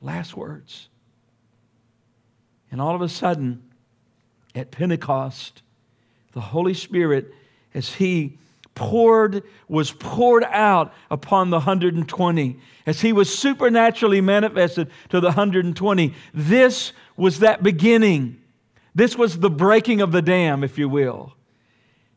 Last 0.00 0.36
words. 0.36 0.88
And 2.72 2.80
all 2.80 2.96
of 2.96 3.02
a 3.02 3.08
sudden, 3.08 3.62
at 4.52 4.72
Pentecost, 4.72 5.62
the 6.32 6.40
Holy 6.40 6.74
Spirit, 6.74 7.32
as 7.72 7.94
He 7.94 8.38
poured, 8.76 9.42
was 9.66 9.90
poured 9.90 10.44
out 10.44 10.94
upon 11.10 11.50
the 11.50 11.56
120, 11.56 12.60
as 12.86 13.00
He 13.00 13.12
was 13.12 13.36
supernaturally 13.36 14.20
manifested 14.20 14.88
to 15.08 15.18
the 15.18 15.28
120, 15.28 16.14
this 16.32 16.92
was 17.16 17.40
that 17.40 17.64
beginning. 17.64 18.40
This 18.94 19.16
was 19.16 19.40
the 19.40 19.50
breaking 19.50 20.00
of 20.00 20.12
the 20.12 20.22
dam, 20.22 20.62
if 20.62 20.78
you 20.78 20.88
will. 20.88 21.34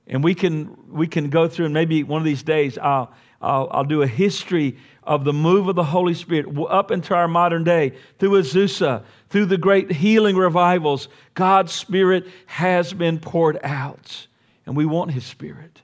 And 0.06 0.24
we 0.24 0.36
can, 0.36 0.78
we 0.90 1.08
can 1.08 1.32
go 1.32 1.48
through, 1.48 1.66
and 1.66 1.74
maybe 1.74 2.04
one 2.04 2.22
of 2.22 2.26
these 2.26 2.44
days 2.44 2.78
I'll, 2.78 3.12
I'll, 3.42 3.68
I'll 3.72 3.84
do 3.84 4.04
a 4.04 4.08
history 4.08 4.78
of 5.04 5.24
the 5.24 5.34
move 5.34 5.68
of 5.68 5.76
the 5.76 5.84
Holy 5.84 6.14
Spirit 6.14 6.48
up 6.70 6.92
into 6.92 7.16
our 7.16 7.28
modern 7.28 7.64
day 7.64 7.94
through 8.20 8.42
Azusa, 8.42 9.04
through 9.30 9.46
the 9.46 9.58
great 9.58 9.92
healing 9.92 10.36
revivals. 10.36 11.10
God's 11.34 11.72
Spirit 11.72 12.28
has 12.46 12.94
been 12.94 13.20
poured 13.20 13.60
out, 13.64 14.28
and 14.66 14.76
we 14.76 14.86
want 14.86 15.12
His 15.12 15.26
Spirit. 15.26 15.82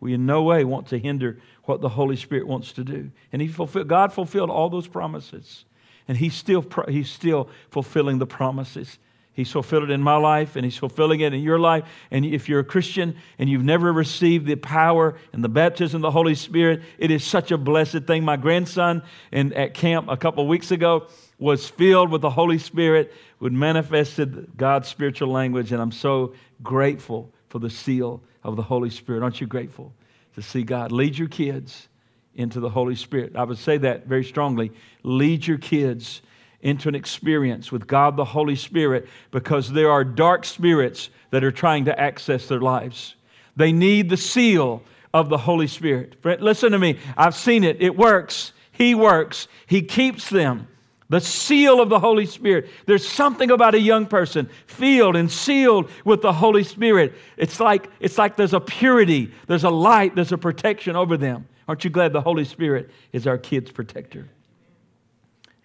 We 0.00 0.14
in 0.14 0.26
no 0.26 0.42
way 0.42 0.64
want 0.64 0.88
to 0.88 0.98
hinder 0.98 1.38
what 1.64 1.80
the 1.80 1.90
Holy 1.90 2.16
Spirit 2.16 2.46
wants 2.46 2.72
to 2.72 2.84
do. 2.84 3.10
And 3.32 3.40
he 3.40 3.48
fulfilled, 3.48 3.88
God 3.88 4.12
fulfilled 4.12 4.50
all 4.50 4.70
those 4.70 4.88
promises, 4.88 5.64
and 6.08 6.18
He's 6.18 6.34
still, 6.34 6.64
he's 6.88 7.08
still 7.08 7.48
fulfilling 7.70 8.18
the 8.18 8.26
promises. 8.26 8.98
He's 9.32 9.52
fulfilled 9.52 9.84
it 9.84 9.90
in 9.90 10.02
my 10.02 10.16
life 10.16 10.56
and 10.56 10.64
He's 10.64 10.76
fulfilling 10.76 11.20
it 11.20 11.32
in 11.32 11.40
your 11.40 11.58
life. 11.58 11.84
And 12.10 12.26
if 12.26 12.48
you're 12.48 12.60
a 12.60 12.64
Christian 12.64 13.16
and 13.38 13.48
you've 13.48 13.62
never 13.62 13.92
received 13.92 14.46
the 14.46 14.56
power 14.56 15.16
and 15.32 15.44
the 15.44 15.48
baptism 15.48 15.98
of 15.98 16.02
the 16.02 16.10
Holy 16.10 16.34
Spirit, 16.34 16.82
it 16.98 17.12
is 17.12 17.22
such 17.22 17.52
a 17.52 17.56
blessed 17.56 18.04
thing. 18.08 18.24
My 18.24 18.36
grandson 18.36 19.02
in, 19.30 19.52
at 19.52 19.72
camp 19.72 20.08
a 20.10 20.16
couple 20.16 20.46
weeks 20.48 20.72
ago 20.72 21.06
was 21.38 21.68
filled 21.68 22.10
with 22.10 22.22
the 22.22 22.30
Holy 22.30 22.58
Spirit, 22.58 23.14
would 23.38 23.52
manifested 23.52 24.48
God's 24.56 24.88
spiritual 24.88 25.28
language, 25.28 25.70
and 25.70 25.80
I'm 25.80 25.92
so 25.92 26.34
grateful 26.62 27.32
for 27.48 27.60
the 27.60 27.70
seal 27.70 28.20
of 28.42 28.56
the 28.56 28.62
Holy 28.62 28.90
Spirit. 28.90 29.22
Aren't 29.22 29.40
you 29.40 29.46
grateful 29.46 29.92
to 30.34 30.42
see 30.42 30.62
God 30.62 30.92
lead 30.92 31.18
your 31.18 31.28
kids 31.28 31.88
into 32.34 32.60
the 32.60 32.70
Holy 32.70 32.94
Spirit? 32.94 33.36
I 33.36 33.44
would 33.44 33.58
say 33.58 33.78
that 33.78 34.06
very 34.06 34.24
strongly. 34.24 34.72
Lead 35.02 35.46
your 35.46 35.58
kids 35.58 36.22
into 36.62 36.88
an 36.88 36.94
experience 36.94 37.72
with 37.72 37.86
God 37.86 38.16
the 38.16 38.24
Holy 38.24 38.56
Spirit 38.56 39.08
because 39.30 39.70
there 39.72 39.90
are 39.90 40.04
dark 40.04 40.44
spirits 40.44 41.10
that 41.30 41.42
are 41.42 41.52
trying 41.52 41.86
to 41.86 41.98
access 41.98 42.46
their 42.48 42.60
lives. 42.60 43.14
They 43.56 43.72
need 43.72 44.10
the 44.10 44.16
seal 44.16 44.82
of 45.12 45.28
the 45.28 45.38
Holy 45.38 45.66
Spirit. 45.66 46.16
Listen 46.24 46.72
to 46.72 46.78
me. 46.78 46.98
I've 47.16 47.34
seen 47.34 47.64
it. 47.64 47.80
It 47.80 47.96
works. 47.96 48.52
He 48.72 48.94
works. 48.94 49.48
He 49.66 49.82
keeps 49.82 50.28
them. 50.28 50.68
The 51.10 51.20
seal 51.20 51.80
of 51.80 51.88
the 51.88 51.98
Holy 51.98 52.24
Spirit. 52.24 52.70
There's 52.86 53.06
something 53.06 53.50
about 53.50 53.74
a 53.74 53.80
young 53.80 54.06
person 54.06 54.48
filled 54.66 55.16
and 55.16 55.30
sealed 55.30 55.90
with 56.04 56.22
the 56.22 56.32
Holy 56.32 56.62
Spirit. 56.62 57.14
It's 57.36 57.58
like, 57.58 57.90
it's 57.98 58.16
like 58.16 58.36
there's 58.36 58.54
a 58.54 58.60
purity, 58.60 59.32
there's 59.48 59.64
a 59.64 59.70
light, 59.70 60.14
there's 60.14 60.30
a 60.30 60.38
protection 60.38 60.94
over 60.94 61.16
them. 61.16 61.48
Aren't 61.66 61.82
you 61.82 61.90
glad 61.90 62.12
the 62.12 62.20
Holy 62.20 62.44
Spirit 62.44 62.90
is 63.12 63.26
our 63.26 63.38
kids' 63.38 63.72
protector? 63.72 64.28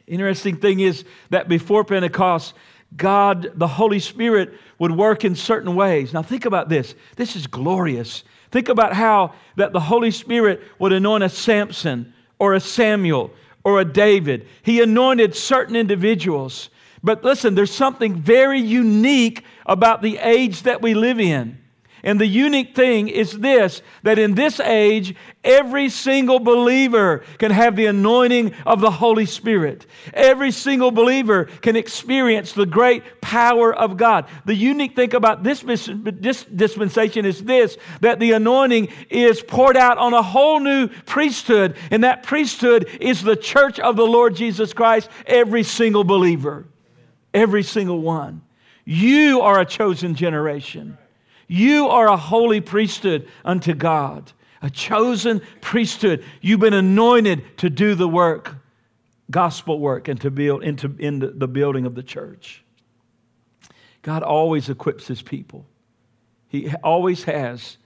Interesting 0.07 0.57
thing 0.57 0.79
is 0.79 1.05
that 1.29 1.47
before 1.47 1.83
Pentecost, 1.83 2.55
God, 2.97 3.51
the 3.53 3.67
Holy 3.67 3.99
Spirit, 3.99 4.53
would 4.79 4.91
work 4.91 5.23
in 5.23 5.35
certain 5.35 5.75
ways. 5.75 6.11
Now, 6.11 6.23
think 6.23 6.45
about 6.45 6.69
this. 6.69 6.95
This 7.17 7.35
is 7.35 7.45
glorious. 7.45 8.23
Think 8.49 8.67
about 8.67 8.93
how 8.93 9.33
that 9.57 9.73
the 9.73 9.79
Holy 9.79 10.11
Spirit 10.11 10.63
would 10.79 10.91
anoint 10.91 11.23
a 11.23 11.29
Samson 11.29 12.13
or 12.39 12.55
a 12.55 12.59
Samuel 12.59 13.31
or 13.65 13.81
a 13.81 13.85
David. 13.85 14.47
He 14.61 14.79
anointed 14.81 15.35
certain 15.35 15.75
individuals. 15.75 16.69
But 17.03 17.23
listen, 17.23 17.55
there's 17.55 17.73
something 17.73 18.15
very 18.15 18.59
unique 18.59 19.43
about 19.65 20.01
the 20.01 20.19
age 20.19 20.61
that 20.61 20.81
we 20.81 20.93
live 20.93 21.19
in. 21.19 21.57
And 22.05 22.21
the 22.21 22.27
unique 22.27 22.75
thing 22.75 23.07
is 23.07 23.31
this 23.39 23.81
that 24.03 24.19
in 24.19 24.35
this 24.35 24.59
age, 24.59 25.15
every 25.43 25.89
single 25.89 26.39
believer 26.39 27.23
can 27.39 27.49
have 27.49 27.75
the 27.75 27.87
anointing 27.87 28.53
of 28.63 28.79
the 28.79 28.91
Holy 28.91 29.25
Spirit. 29.25 29.87
Every 30.13 30.51
single 30.51 30.91
believer 30.91 31.45
can 31.45 31.75
experience 31.75 32.53
the 32.53 32.67
great 32.67 33.21
power 33.21 33.73
of 33.73 33.97
God. 33.97 34.27
The 34.45 34.53
unique 34.53 34.95
thing 34.95 35.15
about 35.15 35.41
this, 35.41 35.61
dispensation 35.61 37.25
is 37.25 37.43
this 37.43 37.75
that 38.01 38.19
the 38.19 38.33
anointing 38.33 38.89
is 39.09 39.41
poured 39.41 39.75
out 39.75 39.97
on 39.97 40.13
a 40.13 40.21
whole 40.21 40.59
new 40.59 40.89
priesthood, 41.07 41.75
and 41.89 42.03
that 42.03 42.21
priesthood 42.21 42.87
is 43.01 43.23
the 43.23 43.35
church 43.35 43.79
of 43.79 43.95
the 43.95 44.05
Lord 44.05 44.35
Jesus 44.35 44.73
Christ, 44.73 45.09
every 45.25 45.63
single 45.63 46.03
believer. 46.03 46.65
Every 47.33 47.63
single 47.63 47.99
one. 47.99 48.43
You 48.85 49.41
are 49.41 49.59
a 49.59 49.65
chosen 49.65 50.13
generation. 50.13 50.99
You 51.47 51.87
are 51.89 52.07
a 52.07 52.17
holy 52.17 52.61
priesthood 52.61 53.27
unto 53.43 53.73
God, 53.73 54.31
a 54.61 54.69
chosen 54.69 55.41
priesthood. 55.61 56.23
You've 56.41 56.59
been 56.59 56.73
anointed 56.73 57.57
to 57.59 57.69
do 57.69 57.95
the 57.95 58.07
work, 58.07 58.55
gospel 59.29 59.79
work, 59.79 60.07
and 60.07 60.19
to 60.21 60.31
build 60.31 60.63
into, 60.63 60.95
into 60.99 61.29
the 61.29 61.47
building 61.47 61.85
of 61.85 61.95
the 61.95 62.03
church. 62.03 62.63
God 64.01 64.23
always 64.23 64.69
equips 64.69 65.07
his 65.07 65.21
people. 65.21 65.65
He 66.47 66.71
always 66.83 67.23
has, 67.23 67.77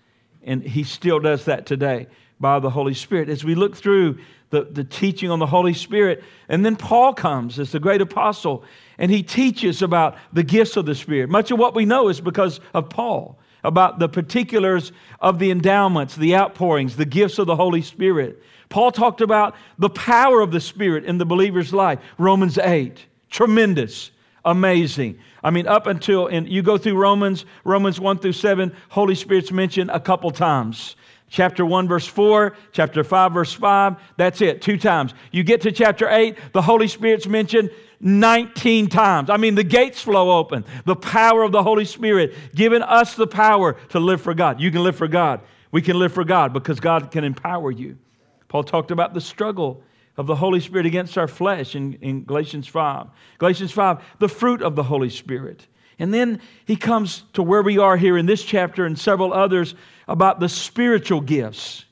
and 0.44 0.64
he 0.64 0.84
still 0.84 1.20
does 1.20 1.46
that 1.46 1.66
today 1.66 2.08
by 2.40 2.60
the 2.60 2.70
Holy 2.70 2.94
Spirit. 2.94 3.30
As 3.30 3.44
we 3.44 3.56
look 3.56 3.76
through 3.76 4.20
the, 4.50 4.64
the 4.64 4.84
teaching 4.84 5.32
on 5.32 5.40
the 5.40 5.46
Holy 5.46 5.74
Spirit, 5.74 6.24
and 6.48 6.66
then 6.66 6.76
Paul 6.76 7.14
comes 7.14 7.60
as 7.60 7.72
the 7.72 7.80
great 7.80 8.02
apostle, 8.02 8.64
and 8.98 9.12
he 9.12 9.24
teaches 9.24 9.82
about 9.82 10.18
the 10.34 10.44
gifts 10.44 10.78
of 10.78 10.86
the 10.86 10.96
Spirit. 10.96 11.30
Much 11.30 11.52
of 11.52 11.60
what 11.60 11.76
we 11.76 11.86
know 11.86 12.10
is 12.10 12.22
because 12.22 12.60
of 12.74 12.90
Paul 12.90 13.39
about 13.64 14.00
the 14.00 14.10
particulars 14.10 14.92
of 15.20 15.40
the 15.40 15.52
endowments, 15.52 16.16
the 16.16 16.36
outpourings, 16.36 16.96
the 16.96 17.06
gifts 17.06 17.40
of 17.40 17.48
the 17.48 17.56
Holy 17.56 17.82
Spirit. 17.82 18.42
Paul 18.70 18.92
talked 18.92 19.22
about 19.22 19.56
the 19.78 19.90
power 19.90 20.42
of 20.42 20.52
the 20.52 20.62
Spirit 20.62 21.06
in 21.06 21.18
the 21.18 21.26
believer's 21.26 21.74
life. 21.74 22.00
Romans 22.18 22.58
8, 22.58 23.06
tremendous, 23.30 24.12
amazing. 24.46 25.20
I 25.44 25.50
mean, 25.50 25.68
up 25.68 25.88
until, 25.88 26.28
and 26.28 26.48
you 26.48 26.62
go 26.62 26.78
through 26.78 26.96
Romans, 26.96 27.46
Romans 27.64 28.00
1 28.00 28.20
through 28.20 28.34
7, 28.34 28.76
Holy 28.90 29.16
Spirit's 29.16 29.52
mentioned 29.52 29.90
a 29.92 30.00
couple 30.00 30.32
times. 30.32 30.96
Chapter 31.30 31.64
1, 31.66 31.88
verse 31.88 32.08
4, 32.08 32.56
chapter 32.72 33.04
5, 33.04 33.34
verse 33.34 33.54
5, 33.54 33.98
that's 34.18 34.42
it, 34.42 34.62
two 34.64 34.78
times. 34.78 35.14
You 35.32 35.44
get 35.44 35.62
to 35.62 35.72
chapter 35.72 36.10
8, 36.10 36.36
the 36.54 36.62
Holy 36.62 36.88
Spirit's 36.88 37.28
mentioned 37.28 37.70
19 38.02 38.88
times. 38.88 39.30
I 39.30 39.38
mean, 39.38 39.56
the 39.56 39.64
gates 39.64 40.02
flow 40.02 40.38
open. 40.40 40.66
The 40.86 40.96
power 40.96 41.44
of 41.44 41.52
the 41.52 41.62
Holy 41.62 41.86
Spirit 41.86 42.34
giving 42.56 42.82
us 42.82 43.16
the 43.16 43.28
power 43.28 43.74
to 43.90 44.00
live 44.00 44.22
for 44.22 44.34
God. 44.34 44.60
You 44.60 44.72
can 44.72 44.84
live 44.84 44.96
for 44.96 45.08
God. 45.08 45.42
We 45.72 45.82
can 45.82 46.00
live 46.00 46.14
for 46.14 46.24
God 46.24 46.52
because 46.52 46.80
God 46.80 47.12
can 47.12 47.24
empower 47.24 47.70
you. 47.70 47.98
Paul 48.48 48.64
talked 48.64 48.90
about 48.90 49.14
the 49.14 49.22
struggle 49.22 49.84
of 50.18 50.26
the 50.26 50.36
Holy 50.36 50.60
Spirit 50.60 50.86
against 50.86 51.18
our 51.18 51.28
flesh 51.28 51.76
in, 51.76 51.94
in 51.96 52.24
Galatians 52.24 52.68
5. 52.68 53.08
Galatians 53.38 53.72
5, 53.72 54.04
the 54.18 54.28
fruit 54.28 54.62
of 54.62 54.76
the 54.76 54.84
Holy 54.84 55.10
Spirit. 55.10 55.68
And 56.00 56.14
then 56.14 56.42
he 56.66 56.76
comes 56.78 57.24
to 57.34 57.44
where 57.44 57.62
we 57.62 57.78
are 57.78 57.98
here 57.98 58.18
in 58.18 58.26
this 58.26 58.44
chapter 58.44 58.86
and 58.86 58.98
several 58.98 59.34
others 59.34 59.76
about 60.10 60.40
the 60.40 60.50
spiritual 60.50 61.22
gifts 61.22 61.86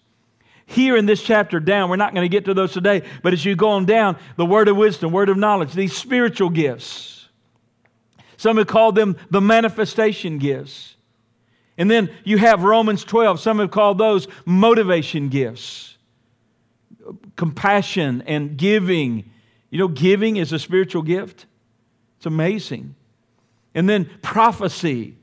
here 0.65 0.97
in 0.97 1.05
this 1.05 1.21
chapter 1.21 1.59
down. 1.59 1.89
We're 1.89 1.95
not 1.95 2.13
going 2.13 2.25
to 2.25 2.29
get 2.29 2.45
to 2.45 2.53
those 2.53 2.74
today, 2.74 3.03
but 3.21 3.31
as 3.31 3.45
you 3.45 3.55
go 3.55 3.69
on 3.69 3.86
down, 3.86 4.17
the 4.36 4.45
word 4.45 4.67
of 4.67 4.75
wisdom, 4.75 5.12
word 5.12 5.29
of 5.29 5.38
knowledge, 5.38 5.74
these 5.74 5.95
spiritual 5.95 6.50
gifts. 6.50 7.29
Some 8.36 8.57
have 8.57 8.67
called 8.67 8.95
them 8.95 9.17
the 9.29 9.39
manifestation 9.39 10.39
gifts. 10.39 10.95
And 11.77 11.89
then 11.89 12.09
you 12.24 12.38
have 12.39 12.63
Romans 12.63 13.03
12. 13.03 13.39
Some 13.39 13.59
have 13.59 13.71
called 13.71 14.00
those 14.00 14.27
motivation 14.45 15.29
gifts. 15.29 15.97
Compassion 17.36 18.24
and 18.25 18.57
giving. 18.57 19.29
You 19.69 19.77
know, 19.79 19.88
giving 19.88 20.38
is 20.38 20.51
a 20.53 20.59
spiritual 20.59 21.03
gift. 21.03 21.45
It's 22.17 22.25
amazing. 22.25 22.95
And 23.75 23.88
then 23.88 24.09
prophecy 24.24 25.16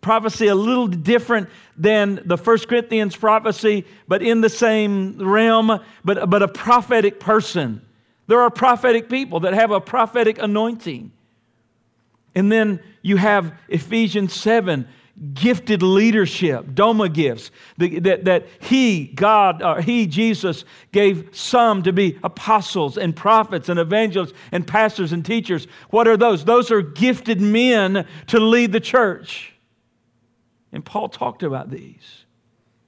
prophecy 0.00 0.46
a 0.46 0.54
little 0.54 0.86
different 0.86 1.48
than 1.76 2.20
the 2.24 2.38
First 2.38 2.68
Corinthians 2.68 3.16
prophecy, 3.16 3.84
but 4.08 4.22
in 4.22 4.40
the 4.40 4.48
same 4.48 5.18
realm, 5.18 5.80
but, 6.04 6.30
but 6.30 6.42
a 6.42 6.48
prophetic 6.48 7.20
person. 7.20 7.82
There 8.26 8.40
are 8.40 8.50
prophetic 8.50 9.08
people 9.08 9.40
that 9.40 9.54
have 9.54 9.70
a 9.70 9.80
prophetic 9.80 10.38
anointing. 10.38 11.12
And 12.34 12.50
then 12.50 12.80
you 13.02 13.16
have 13.16 13.54
Ephesians 13.68 14.32
7 14.34 14.86
gifted 15.34 15.82
leadership, 15.82 16.64
Doma 16.66 17.12
gifts, 17.12 17.50
that, 17.76 18.24
that 18.24 18.46
He, 18.60 19.06
God, 19.06 19.62
or 19.62 19.82
He, 19.82 20.06
Jesus, 20.06 20.64
gave 20.92 21.28
some 21.32 21.82
to 21.82 21.92
be 21.92 22.18
apostles 22.24 22.96
and 22.96 23.14
prophets 23.14 23.68
and 23.68 23.78
evangelists 23.78 24.32
and 24.50 24.66
pastors 24.66 25.12
and 25.12 25.24
teachers. 25.24 25.66
What 25.90 26.08
are 26.08 26.16
those? 26.16 26.44
Those 26.44 26.70
are 26.70 26.80
gifted 26.80 27.40
men 27.40 28.06
to 28.28 28.40
lead 28.40 28.72
the 28.72 28.80
church. 28.80 29.49
And 30.72 30.84
Paul 30.84 31.08
talked 31.08 31.42
about 31.42 31.70
these. 31.70 32.24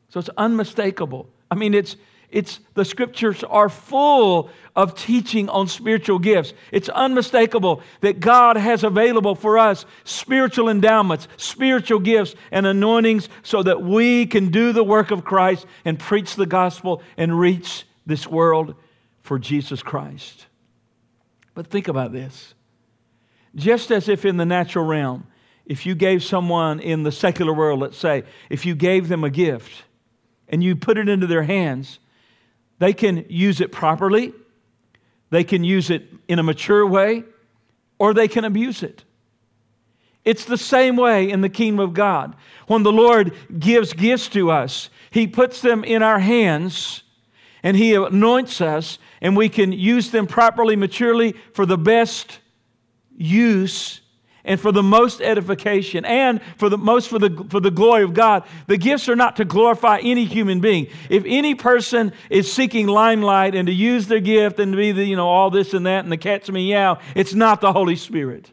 So 0.09 0.21
it's 0.21 0.31
unmistakable. 0.37 1.29
I 1.51 1.55
mean, 1.55 1.75
it's, 1.75 1.97
It's 2.33 2.61
the 2.75 2.85
scriptures 2.85 3.45
are 3.45 3.69
full 3.69 4.49
of 4.75 4.95
teaching 4.95 5.51
on 5.51 5.69
spiritual 5.69 6.19
gifts. 6.19 6.55
It's 6.71 6.89
unmistakable 6.89 7.83
that 8.01 8.21
God 8.21 8.57
has 8.57 8.85
available 8.85 9.35
for 9.35 9.59
us 9.59 9.85
spiritual 10.05 10.71
endowments, 10.71 11.29
spiritual 11.37 12.01
gifts, 12.01 12.35
and 12.51 12.67
anointings 12.67 13.29
so 13.43 13.63
that 13.63 13.83
we 13.83 14.25
can 14.27 14.51
do 14.51 14.73
the 14.73 14.83
work 14.83 15.11
of 15.11 15.25
Christ 15.25 15.67
and 15.85 15.99
preach 15.99 16.37
the 16.37 16.47
gospel 16.47 17.03
and 17.19 17.39
reach 17.39 17.85
this 18.07 18.27
world 18.27 18.75
for 19.21 19.39
Jesus 19.39 19.83
Christ. 19.83 20.47
But 21.55 21.67
think 21.67 21.87
about 21.87 22.13
this. 22.13 22.55
Just 23.55 23.91
as 23.91 24.09
if 24.09 24.25
in 24.25 24.39
the 24.39 24.47
natural 24.47 24.87
realm, 24.87 25.27
if 25.67 25.87
you 25.87 25.95
gave 25.95 26.23
someone 26.25 26.81
in 26.81 27.03
the 27.03 27.13
secular 27.13 27.53
world, 27.53 27.81
let's 27.81 27.99
say, 27.99 28.25
if 28.51 28.67
you 28.67 28.75
gave 28.75 29.09
them 29.09 29.25
a 29.25 29.31
gift 29.31 29.85
and 30.49 30.63
you 30.63 30.77
put 30.77 30.99
it 30.99 31.09
into 31.09 31.27
their 31.27 31.45
hands, 31.45 31.99
they 32.79 32.93
can 32.93 33.25
use 33.29 33.61
it 33.61 33.71
properly, 33.71 34.33
they 35.31 35.45
can 35.45 35.65
use 35.65 35.89
it 35.89 36.09
in 36.29 36.39
a 36.39 36.43
mature 36.43 36.87
way, 36.87 37.25
or 37.99 38.13
they 38.13 38.29
can 38.29 38.45
abuse 38.45 38.83
it. 38.83 39.05
It's 40.25 40.45
the 40.45 40.59
same 40.59 40.97
way 40.97 41.31
in 41.31 41.41
the 41.41 41.49
kingdom 41.49 41.81
of 41.81 41.95
God. 41.95 42.37
When 42.67 42.83
the 42.83 42.93
Lord 42.93 43.35
gives 43.59 43.93
gifts 43.93 44.29
to 44.31 44.51
us, 44.51 44.89
He 45.11 45.27
puts 45.27 45.61
them 45.61 45.85
in 45.85 46.03
our 46.03 46.19
hands 46.19 47.03
and 47.63 47.77
He 47.77 47.95
anoints 47.95 48.61
us, 48.61 48.99
and 49.21 49.37
we 49.37 49.49
can 49.49 49.73
use 49.73 50.11
them 50.11 50.27
properly, 50.27 50.75
maturely 50.75 51.35
for 51.55 51.65
the 51.65 51.79
best 51.79 52.41
use 53.17 54.01
and 54.45 54.61
for 54.61 54.73
the 54.73 54.83
most 54.83 55.21
edification 55.21 56.05
and 56.05 56.41
for 56.57 56.69
the 56.69 56.79
most 56.79 57.09
for 57.09 57.19
the, 57.19 57.47
for 57.49 57.61
the 57.61 57.71
glory 57.71 58.03
of 58.03 58.15
God. 58.15 58.45
The 58.67 58.77
gifts 58.77 59.09
are 59.09 59.17
not 59.17 59.37
to 59.37 59.45
glorify 59.45 59.99
any 60.03 60.25
human 60.25 60.61
being. 60.61 60.89
If 61.09 61.25
any 61.27 61.55
person 61.55 62.13
is 62.29 62.53
seeking 62.53 62.87
limelight 62.87 63.55
and 63.55 63.67
to 63.67 63.73
use 63.73 64.09
their 64.09 64.21
gift 64.21 64.59
and 64.59 64.73
to 64.73 64.77
be 64.77 64.93
the, 64.93 65.05
you 65.05 65.17
know, 65.17 65.29
all 65.29 65.51
this 65.51 65.75
and 65.75 65.87
that 65.87 66.05
and 66.05 66.13
the 66.13 66.17
cat's 66.17 66.51
meow, 66.51 66.99
it's 67.15 67.35
not 67.35 67.61
the 67.61 67.73
Holy 67.73 67.97
Spirit. 67.97 68.51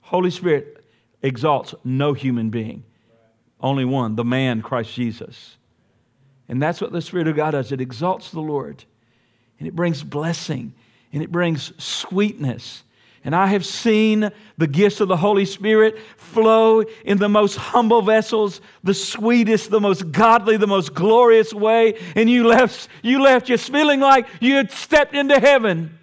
Holy 0.00 0.30
Spirit 0.30 0.84
exalts 1.22 1.74
no 1.84 2.12
human 2.12 2.50
being. 2.50 2.84
Only 3.60 3.84
one, 3.84 4.16
the 4.16 4.24
man, 4.24 4.62
Christ 4.62 4.94
Jesus. 4.94 5.56
And 6.48 6.62
that's 6.62 6.80
what 6.80 6.92
the 6.92 7.02
Spirit 7.02 7.28
of 7.28 7.36
God 7.36 7.52
does. 7.52 7.72
It 7.72 7.80
exalts 7.80 8.30
the 8.30 8.40
Lord 8.40 8.84
and 9.58 9.68
it 9.68 9.76
brings 9.76 10.02
blessing 10.02 10.74
and 11.12 11.22
it 11.22 11.30
brings 11.30 11.72
sweetness 11.82 12.82
and 13.28 13.36
I 13.36 13.48
have 13.48 13.66
seen 13.66 14.30
the 14.56 14.66
gifts 14.66 15.02
of 15.02 15.08
the 15.08 15.16
Holy 15.18 15.44
Spirit 15.44 15.98
flow 16.16 16.80
in 17.04 17.18
the 17.18 17.28
most 17.28 17.56
humble 17.56 18.00
vessels, 18.00 18.62
the 18.82 18.94
sweetest, 18.94 19.70
the 19.70 19.82
most 19.82 20.12
godly, 20.12 20.56
the 20.56 20.66
most 20.66 20.94
glorious 20.94 21.52
way. 21.52 22.00
And 22.16 22.30
you 22.30 22.46
left, 22.46 22.88
you 23.02 23.20
left 23.20 23.48
just 23.48 23.70
feeling 23.70 24.00
like 24.00 24.26
you 24.40 24.54
had 24.54 24.70
stepped 24.70 25.14
into 25.14 25.38
heaven. 25.38 25.98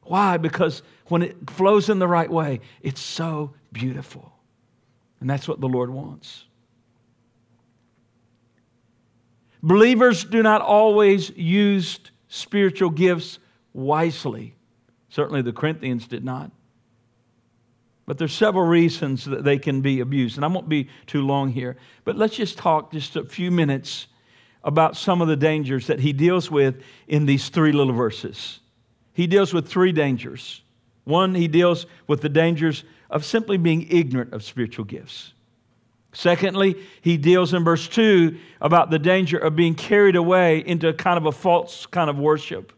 Why? 0.00 0.38
Because 0.38 0.80
when 1.08 1.20
it 1.20 1.50
flows 1.50 1.90
in 1.90 1.98
the 1.98 2.08
right 2.08 2.30
way, 2.30 2.60
it's 2.80 3.02
so 3.02 3.52
beautiful. 3.70 4.32
And 5.20 5.28
that's 5.28 5.46
what 5.46 5.60
the 5.60 5.68
Lord 5.68 5.90
wants. 5.90 6.46
Believers 9.62 10.24
do 10.24 10.42
not 10.42 10.62
always 10.62 11.28
use 11.28 12.00
spiritual 12.28 12.88
gifts 12.88 13.38
wisely. 13.74 14.54
Certainly 15.08 15.42
the 15.42 15.52
Corinthians 15.52 16.06
did 16.06 16.24
not. 16.24 16.50
But 18.06 18.16
there's 18.16 18.32
several 18.32 18.66
reasons 18.66 19.26
that 19.26 19.44
they 19.44 19.58
can 19.58 19.80
be 19.80 20.00
abused. 20.00 20.36
And 20.36 20.44
I 20.44 20.48
won't 20.48 20.68
be 20.68 20.88
too 21.06 21.22
long 21.22 21.52
here. 21.52 21.76
But 22.04 22.16
let's 22.16 22.36
just 22.36 22.56
talk 22.56 22.92
just 22.92 23.16
a 23.16 23.24
few 23.24 23.50
minutes 23.50 24.06
about 24.64 24.96
some 24.96 25.20
of 25.20 25.28
the 25.28 25.36
dangers 25.36 25.86
that 25.86 26.00
he 26.00 26.12
deals 26.12 26.50
with 26.50 26.82
in 27.06 27.26
these 27.26 27.48
three 27.48 27.72
little 27.72 27.92
verses. 27.92 28.60
He 29.12 29.26
deals 29.26 29.52
with 29.52 29.68
three 29.68 29.92
dangers. 29.92 30.62
One, 31.04 31.34
he 31.34 31.48
deals 31.48 31.86
with 32.06 32.20
the 32.20 32.28
dangers 32.28 32.84
of 33.10 33.24
simply 33.24 33.56
being 33.56 33.86
ignorant 33.90 34.32
of 34.32 34.42
spiritual 34.42 34.84
gifts. 34.84 35.32
Secondly, 36.12 36.76
he 37.02 37.16
deals 37.16 37.52
in 37.52 37.64
verse 37.64 37.88
2 37.88 38.38
about 38.60 38.90
the 38.90 38.98
danger 38.98 39.38
of 39.38 39.54
being 39.54 39.74
carried 39.74 40.16
away 40.16 40.58
into 40.66 40.92
kind 40.92 41.16
of 41.18 41.26
a 41.26 41.32
false 41.32 41.86
kind 41.86 42.08
of 42.08 42.18
worship. 42.18 42.72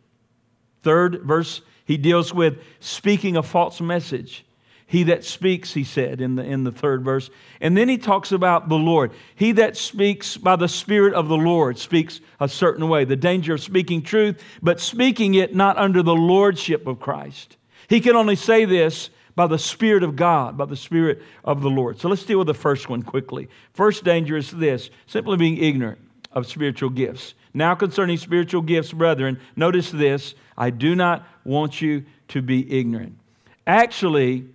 Third, 0.82 1.22
verse 1.22 1.62
he 1.90 1.96
deals 1.96 2.32
with 2.32 2.62
speaking 2.78 3.36
a 3.36 3.42
false 3.42 3.80
message. 3.80 4.44
He 4.86 5.02
that 5.02 5.24
speaks, 5.24 5.74
he 5.74 5.82
said 5.82 6.20
in 6.20 6.36
the, 6.36 6.44
in 6.44 6.62
the 6.62 6.70
third 6.70 7.02
verse. 7.02 7.30
And 7.60 7.76
then 7.76 7.88
he 7.88 7.98
talks 7.98 8.30
about 8.30 8.68
the 8.68 8.76
Lord. 8.76 9.10
He 9.34 9.50
that 9.50 9.76
speaks 9.76 10.36
by 10.36 10.54
the 10.54 10.68
Spirit 10.68 11.14
of 11.14 11.26
the 11.26 11.36
Lord 11.36 11.78
speaks 11.78 12.20
a 12.38 12.48
certain 12.48 12.88
way. 12.88 13.04
The 13.04 13.16
danger 13.16 13.54
of 13.54 13.60
speaking 13.60 14.02
truth, 14.02 14.40
but 14.62 14.78
speaking 14.78 15.34
it 15.34 15.52
not 15.52 15.78
under 15.78 16.00
the 16.00 16.14
lordship 16.14 16.86
of 16.86 17.00
Christ. 17.00 17.56
He 17.88 18.00
can 18.00 18.14
only 18.14 18.36
say 18.36 18.66
this 18.66 19.10
by 19.34 19.48
the 19.48 19.58
Spirit 19.58 20.04
of 20.04 20.14
God, 20.14 20.56
by 20.56 20.66
the 20.66 20.76
Spirit 20.76 21.20
of 21.42 21.60
the 21.60 21.70
Lord. 21.70 21.98
So 21.98 22.08
let's 22.08 22.24
deal 22.24 22.38
with 22.38 22.46
the 22.46 22.54
first 22.54 22.88
one 22.88 23.02
quickly. 23.02 23.48
First 23.72 24.04
danger 24.04 24.36
is 24.36 24.52
this 24.52 24.90
simply 25.08 25.36
being 25.36 25.56
ignorant 25.56 25.98
of 26.30 26.46
spiritual 26.46 26.90
gifts. 26.90 27.34
Now, 27.52 27.74
concerning 27.74 28.16
spiritual 28.16 28.62
gifts, 28.62 28.92
brethren, 28.92 29.40
notice 29.56 29.90
this 29.90 30.34
I 30.56 30.70
do 30.70 30.94
not 30.94 31.26
want 31.44 31.80
you 31.80 32.04
to 32.28 32.42
be 32.42 32.70
ignorant. 32.70 33.18
Actually, 33.66 34.46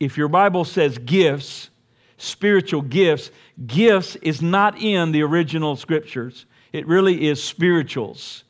if 0.00 0.16
your 0.16 0.28
Bible 0.28 0.64
says 0.64 0.98
gifts, 0.98 1.70
spiritual 2.18 2.82
gifts, 2.82 3.30
gifts 3.66 4.16
is 4.16 4.42
not 4.42 4.78
in 4.78 5.12
the 5.12 5.22
original 5.22 5.76
scriptures. 5.76 6.46
It 6.72 6.86
really 6.86 7.28
is 7.28 7.42
spirituals. 7.42 8.44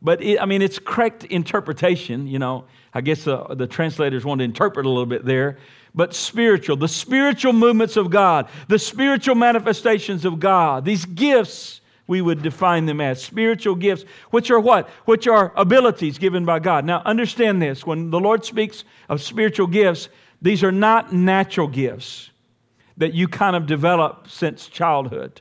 But 0.00 0.22
it, 0.22 0.40
I 0.40 0.46
mean, 0.46 0.62
it's 0.62 0.78
correct 0.78 1.24
interpretation. 1.24 2.26
You 2.26 2.38
know, 2.38 2.66
I 2.92 3.00
guess 3.00 3.24
the, 3.24 3.44
the 3.54 3.66
translators 3.66 4.24
want 4.24 4.38
to 4.38 4.44
interpret 4.44 4.86
a 4.86 4.88
little 4.88 5.06
bit 5.06 5.24
there. 5.24 5.58
But 5.94 6.14
spiritual, 6.14 6.76
the 6.76 6.88
spiritual 6.88 7.52
movements 7.52 7.96
of 7.96 8.10
God, 8.10 8.48
the 8.68 8.78
spiritual 8.78 9.34
manifestations 9.34 10.24
of 10.24 10.40
God, 10.40 10.84
these 10.84 11.04
gifts 11.04 11.80
we 12.06 12.20
would 12.20 12.42
define 12.42 12.86
them 12.86 13.00
as 13.00 13.22
spiritual 13.22 13.74
gifts, 13.74 14.04
which 14.30 14.50
are 14.50 14.60
what? 14.60 14.88
Which 15.06 15.26
are 15.26 15.52
abilities 15.56 16.18
given 16.18 16.44
by 16.44 16.58
God. 16.58 16.84
Now, 16.84 17.02
understand 17.04 17.62
this 17.62 17.86
when 17.86 18.10
the 18.10 18.20
Lord 18.20 18.44
speaks 18.44 18.84
of 19.08 19.22
spiritual 19.22 19.66
gifts, 19.66 20.08
these 20.42 20.62
are 20.62 20.72
not 20.72 21.12
natural 21.12 21.68
gifts 21.68 22.30
that 22.96 23.14
you 23.14 23.26
kind 23.26 23.56
of 23.56 23.66
develop 23.66 24.28
since 24.28 24.68
childhood. 24.68 25.40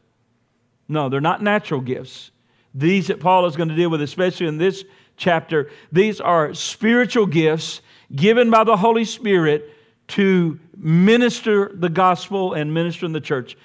No, 0.87 1.09
they're 1.09 1.21
not 1.21 1.43
natural 1.43 1.81
gifts. 1.81 2.31
These 2.73 3.07
that 3.07 3.19
Paul 3.19 3.45
is 3.45 3.55
going 3.55 3.69
to 3.69 3.75
deal 3.75 3.89
with, 3.89 4.01
especially 4.01 4.47
in 4.47 4.57
this 4.57 4.85
chapter, 5.17 5.69
these 5.91 6.19
are 6.19 6.53
spiritual 6.53 7.25
gifts 7.25 7.81
given 8.15 8.49
by 8.49 8.63
the 8.63 8.77
Holy 8.77 9.05
Spirit 9.05 9.69
to 10.07 10.59
minister 10.75 11.71
the 11.73 11.89
gospel 11.89 12.53
and 12.53 12.73
minister 12.73 13.05
in 13.05 13.11
the 13.11 13.21
church 13.21 13.57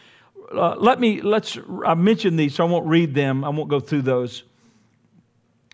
uh, 0.52 0.76
let 0.76 0.98
me, 1.00 1.20
let's, 1.20 1.58
I 1.84 1.94
mentioned 1.94 2.38
these, 2.38 2.54
so 2.54 2.66
I 2.66 2.70
won't 2.70 2.86
read 2.86 3.14
them. 3.14 3.44
I 3.44 3.50
won't 3.50 3.68
go 3.68 3.80
through 3.80 4.02
those. 4.02 4.44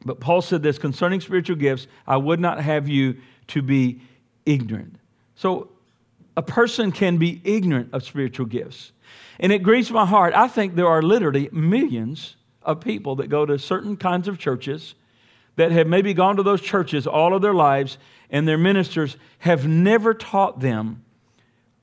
But 0.05 0.21
Paul 0.21 0.43
said 0.43 0.63
this 0.63 0.79
concerning 0.79 1.21
spiritual 1.21 1.57
gifts, 1.57 1.87
I 2.07 2.17
would 2.17 2.41
not 2.41 2.61
have 2.61 2.89
you 2.89 3.17
to 3.49 3.63
be 3.63 4.01
ignorant. 4.45 4.97
So 5.37 5.69
a 6.37 6.43
person 6.43 6.93
can 6.93 7.19
be 7.19 7.41
ignorant 7.45 7.91
of 7.93 8.05
spiritual 8.05 8.47
gifts. 8.47 8.93
And 9.39 9.53
it 9.53 9.63
grieves 9.63 9.91
my 9.91 10.07
heart. 10.07 10.35
I 10.35 10.49
think 10.49 10.75
there 10.75 10.89
are 10.89 11.03
literally 11.03 11.49
millions 11.53 12.37
of 12.63 12.81
people 12.81 13.17
that 13.17 13.29
go 13.29 13.47
to 13.47 13.59
certain 13.59 13.97
kinds 13.97 14.29
of 14.29 14.39
churches 14.39 14.95
that 15.57 15.71
have 15.71 15.87
maybe 15.87 16.15
gone 16.15 16.37
to 16.37 16.43
those 16.43 16.61
churches 16.61 17.07
all 17.07 17.35
of 17.35 17.43
their 17.43 17.55
lives, 17.55 17.97
and 18.31 18.49
their 18.49 18.59
ministers 18.59 19.17
have 19.39 19.67
never 19.69 20.13
taught 20.13 20.61
them 20.61 21.05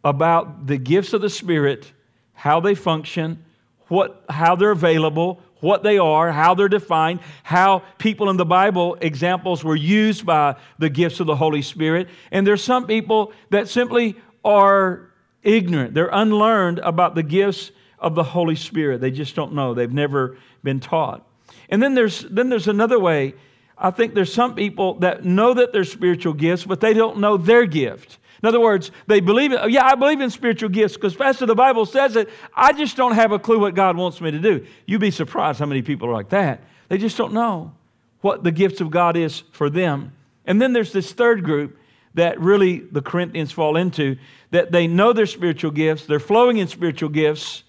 about 0.04 0.68
the 0.68 0.78
gifts 0.78 1.14
of 1.14 1.22
the 1.22 1.30
Spirit 1.30 1.94
how 2.42 2.60
they 2.60 2.74
function, 2.74 3.46
what, 3.88 4.26
how 4.28 4.56
they're 4.56 4.72
available, 4.72 5.40
what 5.60 5.84
they 5.84 6.00
are, 6.00 6.32
how 6.32 6.56
they're 6.56 6.68
defined, 6.68 7.20
how 7.44 7.84
people 8.00 8.32
in 8.32 8.38
the 8.38 8.46
Bible 8.46 8.98
examples 9.00 9.64
were 9.64 9.76
used 9.76 10.26
by 10.26 10.56
the 10.80 10.90
gifts 10.90 11.20
of 11.20 11.28
the 11.28 11.36
Holy 11.36 11.62
Spirit. 11.62 12.10
And 12.32 12.48
there's 12.48 12.64
some 12.64 12.88
people 12.88 13.32
that 13.52 13.70
simply 13.70 14.16
are 14.44 15.12
ignorant, 15.44 15.94
they're 15.94 16.10
unlearned 16.12 16.80
about 16.80 17.14
the 17.14 17.22
gifts 17.22 17.70
of 18.00 18.16
the 18.16 18.24
Holy 18.24 18.56
Spirit. 18.56 19.02
They 19.02 19.12
just 19.12 19.36
don't 19.36 19.54
know, 19.54 19.76
they've 19.76 19.94
never 19.94 20.36
been 20.64 20.80
taught. 20.80 21.24
And 21.70 21.80
then 21.80 21.94
there's, 21.94 22.22
then 22.22 22.50
there's 22.50 22.68
another 22.68 23.00
way. 23.00 23.36
I 23.78 23.92
think 23.92 24.16
there's 24.16 24.34
some 24.34 24.56
people 24.56 24.96
that 24.96 25.24
know 25.24 25.54
that 25.54 25.74
they're 25.74 25.84
spiritual 25.84 26.34
gifts, 26.34 26.66
but 26.66 26.82
they 26.82 26.94
don't 26.96 27.20
know 27.20 27.38
their 27.38 27.68
gift. 27.68 28.18
In 28.42 28.48
other 28.48 28.60
words, 28.60 28.92
they 29.08 29.20
believe 29.20 29.52
it. 29.52 29.70
Yeah, 29.72 29.86
I 29.86 29.96
believe 29.96 30.20
in 30.20 30.30
spiritual 30.30 30.70
gifts 30.70 30.96
because, 30.96 31.16
Pastor, 31.16 31.46
the 31.46 31.56
Bible 31.56 31.86
says 31.86 32.16
it. 32.16 32.30
I 32.56 32.74
just 32.74 32.98
don't 32.98 33.14
have 33.14 33.32
a 33.32 33.40
clue 33.40 33.60
what 33.60 33.76
God 33.76 33.96
wants 33.98 34.20
me 34.20 34.32
to 34.32 34.40
do. 34.40 34.66
You'd 34.86 35.02
be 35.02 35.12
surprised 35.12 35.60
how 35.60 35.68
many 35.68 35.82
people 35.82 36.08
are 36.08 36.14
like 36.14 36.30
that. 36.30 36.64
They 36.90 36.98
just 36.98 37.18
don't 37.18 37.34
know 37.34 37.74
what 38.22 38.44
the 38.44 38.52
gifts 38.52 38.82
of 38.82 38.90
God 38.90 39.16
is 39.16 39.44
for 39.52 39.70
them. 39.70 40.14
And 40.46 40.62
then 40.62 40.74
there's 40.74 40.92
this 40.92 41.12
third 41.12 41.44
group 41.44 41.78
that 42.16 42.40
really 42.40 42.80
the 42.80 43.02
Corinthians 43.02 43.52
fall 43.52 43.78
into 43.78 44.18
that 44.50 44.72
they 44.72 44.88
know 44.88 45.14
their 45.14 45.26
spiritual 45.26 45.72
gifts, 45.72 46.06
they're 46.06 46.20
flowing 46.20 46.58
in 46.58 46.68
spiritual 46.68 47.10
gifts, 47.10 47.64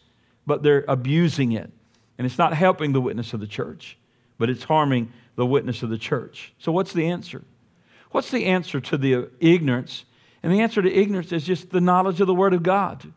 but 0.47 0.63
they're 0.63 0.85
abusing 0.89 1.53
it. 1.53 1.71
And 2.19 2.27
it's 2.27 2.39
not 2.39 2.55
helping 2.55 2.93
the 2.93 3.01
witness 3.01 3.33
of 3.33 3.41
the 3.41 3.47
church. 3.47 3.99
but 4.39 4.51
it's 4.51 4.65
harming 4.65 5.13
the 5.37 5.47
witness 5.47 5.85
of 5.85 5.91
the 5.91 5.99
church. 5.99 6.53
So, 6.59 6.73
what's 6.73 6.93
the 6.93 7.07
answer? 7.07 7.43
What's 8.11 8.31
the 8.31 8.47
answer 8.47 8.81
to 8.81 8.97
the 8.97 9.31
ignorance? 9.39 10.05
And 10.43 10.53
the 10.53 10.61
answer 10.61 10.83
to 10.83 10.93
ignorance 10.93 11.33
is 11.33 11.45
just 11.45 11.71
the 11.71 11.81
knowledge 11.81 12.21
of 12.21 12.27
the 12.27 12.35
Word 12.35 12.55
of 12.55 12.63
God. 12.63 13.13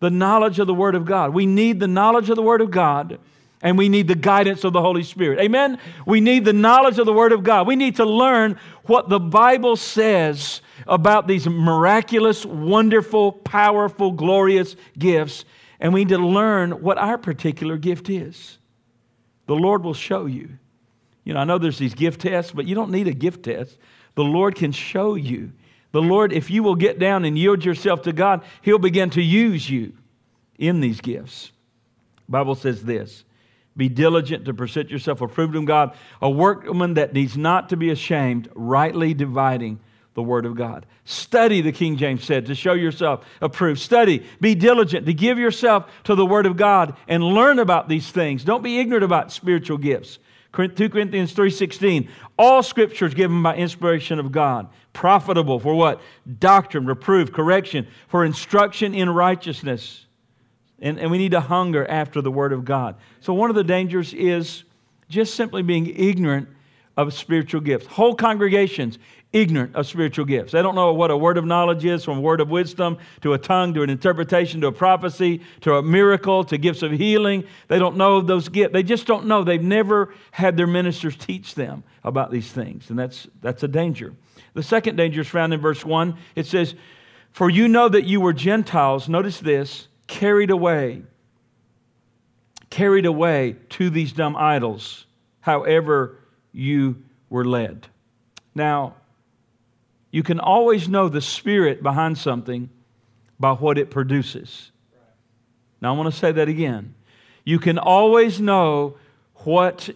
The 0.00 0.10
knowledge 0.10 0.58
of 0.58 0.66
the 0.66 0.74
Word 0.74 0.94
of 0.94 1.04
God. 1.04 1.32
We 1.32 1.46
need 1.46 1.80
the 1.80 1.88
knowledge 1.88 2.30
of 2.30 2.36
the 2.36 2.42
Word 2.42 2.60
of 2.60 2.70
God 2.70 3.18
and 3.62 3.76
we 3.76 3.88
need 3.88 4.08
the 4.08 4.14
guidance 4.14 4.64
of 4.64 4.72
the 4.72 4.80
Holy 4.80 5.02
Spirit. 5.02 5.38
Amen? 5.38 5.78
We 6.06 6.20
need 6.20 6.44
the 6.44 6.52
knowledge 6.52 6.98
of 6.98 7.06
the 7.06 7.12
Word 7.12 7.32
of 7.32 7.42
God. 7.42 7.66
We 7.66 7.76
need 7.76 7.96
to 7.96 8.06
learn 8.06 8.58
what 8.84 9.08
the 9.08 9.20
Bible 9.20 9.76
says 9.76 10.62
about 10.86 11.26
these 11.26 11.46
miraculous, 11.46 12.46
wonderful, 12.46 13.32
powerful, 13.32 14.12
glorious 14.12 14.76
gifts, 14.98 15.44
and 15.78 15.92
we 15.92 16.00
need 16.00 16.14
to 16.14 16.18
learn 16.18 16.82
what 16.82 16.96
our 16.96 17.18
particular 17.18 17.76
gift 17.76 18.08
is. 18.08 18.58
The 19.46 19.54
Lord 19.54 19.84
will 19.84 19.94
show 19.94 20.26
you. 20.26 20.48
You 21.24 21.34
know, 21.34 21.40
I 21.40 21.44
know 21.44 21.58
there's 21.58 21.78
these 21.78 21.94
gift 21.94 22.22
tests, 22.22 22.52
but 22.52 22.66
you 22.66 22.74
don't 22.74 22.90
need 22.90 23.08
a 23.08 23.12
gift 23.12 23.44
test. 23.44 23.76
The 24.14 24.24
Lord 24.24 24.54
can 24.54 24.72
show 24.72 25.16
you. 25.16 25.52
The 25.92 26.02
Lord, 26.02 26.32
if 26.32 26.50
you 26.50 26.62
will 26.62 26.76
get 26.76 26.98
down 26.98 27.24
and 27.24 27.36
yield 27.36 27.64
yourself 27.64 28.02
to 28.02 28.12
God, 28.12 28.42
He'll 28.62 28.78
begin 28.78 29.10
to 29.10 29.22
use 29.22 29.68
you 29.68 29.92
in 30.58 30.80
these 30.80 31.00
gifts. 31.00 31.52
The 32.26 32.32
Bible 32.32 32.54
says 32.54 32.84
this 32.84 33.24
be 33.76 33.88
diligent 33.88 34.44
to 34.44 34.54
present 34.54 34.90
yourself 34.90 35.20
approved 35.20 35.56
of 35.56 35.64
God, 35.64 35.96
a 36.20 36.28
workman 36.28 36.94
that 36.94 37.14
needs 37.14 37.36
not 37.36 37.68
to 37.70 37.76
be 37.76 37.90
ashamed, 37.90 38.48
rightly 38.54 39.14
dividing 39.14 39.80
the 40.14 40.22
Word 40.22 40.44
of 40.44 40.56
God. 40.56 40.86
Study, 41.04 41.60
the 41.60 41.72
King 41.72 41.96
James 41.96 42.24
said, 42.24 42.46
to 42.46 42.54
show 42.54 42.74
yourself 42.74 43.24
approved. 43.40 43.80
Study, 43.80 44.26
be 44.40 44.54
diligent 44.54 45.06
to 45.06 45.14
give 45.14 45.38
yourself 45.38 45.90
to 46.04 46.14
the 46.14 46.26
Word 46.26 46.46
of 46.46 46.56
God 46.56 46.96
and 47.08 47.22
learn 47.22 47.58
about 47.58 47.88
these 47.88 48.10
things. 48.10 48.44
Don't 48.44 48.62
be 48.62 48.80
ignorant 48.80 49.04
about 49.04 49.32
spiritual 49.32 49.78
gifts. 49.78 50.18
2 50.52 50.90
Corinthians 50.90 51.32
3:16 51.32 52.08
All 52.36 52.62
scripture 52.62 53.06
is 53.06 53.14
given 53.14 53.42
by 53.42 53.54
inspiration 53.54 54.18
of 54.18 54.32
God, 54.32 54.68
profitable 54.92 55.58
for 55.58 55.74
what? 55.74 56.00
Doctrine, 56.38 56.86
reproof, 56.86 57.32
correction, 57.32 57.86
for 58.08 58.24
instruction 58.24 58.94
in 58.94 59.10
righteousness 59.10 60.06
and, 60.80 60.98
and 60.98 61.10
we 61.10 61.18
need 61.18 61.32
to 61.32 61.40
hunger 61.40 61.86
after 61.88 62.20
the 62.20 62.30
Word 62.30 62.52
of 62.52 62.64
God. 62.64 62.96
So, 63.20 63.34
one 63.34 63.50
of 63.50 63.56
the 63.56 63.64
dangers 63.64 64.14
is 64.14 64.64
just 65.08 65.34
simply 65.34 65.62
being 65.62 65.86
ignorant 65.86 66.48
of 66.96 67.12
spiritual 67.12 67.60
gifts. 67.60 67.86
Whole 67.86 68.14
congregations 68.14 68.98
ignorant 69.32 69.76
of 69.76 69.86
spiritual 69.86 70.24
gifts. 70.24 70.52
They 70.52 70.62
don't 70.62 70.74
know 70.74 70.92
what 70.92 71.10
a 71.10 71.16
word 71.16 71.38
of 71.38 71.44
knowledge 71.44 71.84
is, 71.84 72.04
from 72.04 72.18
a 72.18 72.20
word 72.20 72.40
of 72.40 72.50
wisdom 72.50 72.98
to 73.20 73.32
a 73.32 73.38
tongue 73.38 73.74
to 73.74 73.82
an 73.82 73.90
interpretation 73.90 74.60
to 74.62 74.66
a 74.66 74.72
prophecy 74.72 75.40
to 75.60 75.76
a 75.76 75.82
miracle 75.82 76.42
to 76.44 76.58
gifts 76.58 76.82
of 76.82 76.92
healing. 76.92 77.44
They 77.68 77.78
don't 77.78 77.96
know 77.96 78.20
those 78.20 78.48
gifts. 78.48 78.72
They 78.72 78.82
just 78.82 79.06
don't 79.06 79.26
know. 79.26 79.44
They've 79.44 79.62
never 79.62 80.12
had 80.32 80.56
their 80.56 80.66
ministers 80.66 81.16
teach 81.16 81.54
them 81.54 81.84
about 82.02 82.30
these 82.30 82.50
things, 82.50 82.90
and 82.90 82.98
that's 82.98 83.28
that's 83.40 83.62
a 83.62 83.68
danger. 83.68 84.14
The 84.54 84.62
second 84.62 84.96
danger 84.96 85.20
is 85.20 85.28
found 85.28 85.54
in 85.54 85.60
verse 85.60 85.84
1. 85.84 86.16
It 86.34 86.46
says, 86.46 86.74
For 87.30 87.48
you 87.48 87.68
know 87.68 87.88
that 87.88 88.04
you 88.04 88.20
were 88.20 88.32
Gentiles, 88.32 89.08
notice 89.08 89.38
this, 89.38 89.86
carried 90.06 90.50
away, 90.50 91.02
carried 92.68 93.06
away 93.06 93.56
to 93.70 93.90
these 93.90 94.12
dumb 94.12 94.34
idols, 94.36 95.06
however 95.40 96.18
you 96.52 97.02
were 97.28 97.44
led. 97.44 97.86
Now, 98.54 98.96
you 100.10 100.22
can 100.22 100.40
always 100.40 100.88
know 100.88 101.08
the 101.08 101.20
spirit 101.20 101.82
behind 101.82 102.18
something 102.18 102.68
by 103.38 103.52
what 103.52 103.78
it 103.78 103.90
produces. 103.90 104.70
Now, 105.80 105.94
I 105.94 105.96
want 105.96 106.12
to 106.12 106.18
say 106.18 106.32
that 106.32 106.48
again. 106.48 106.94
You 107.44 107.58
can 107.58 107.78
always 107.78 108.40
know 108.40 108.96
what 109.36 109.88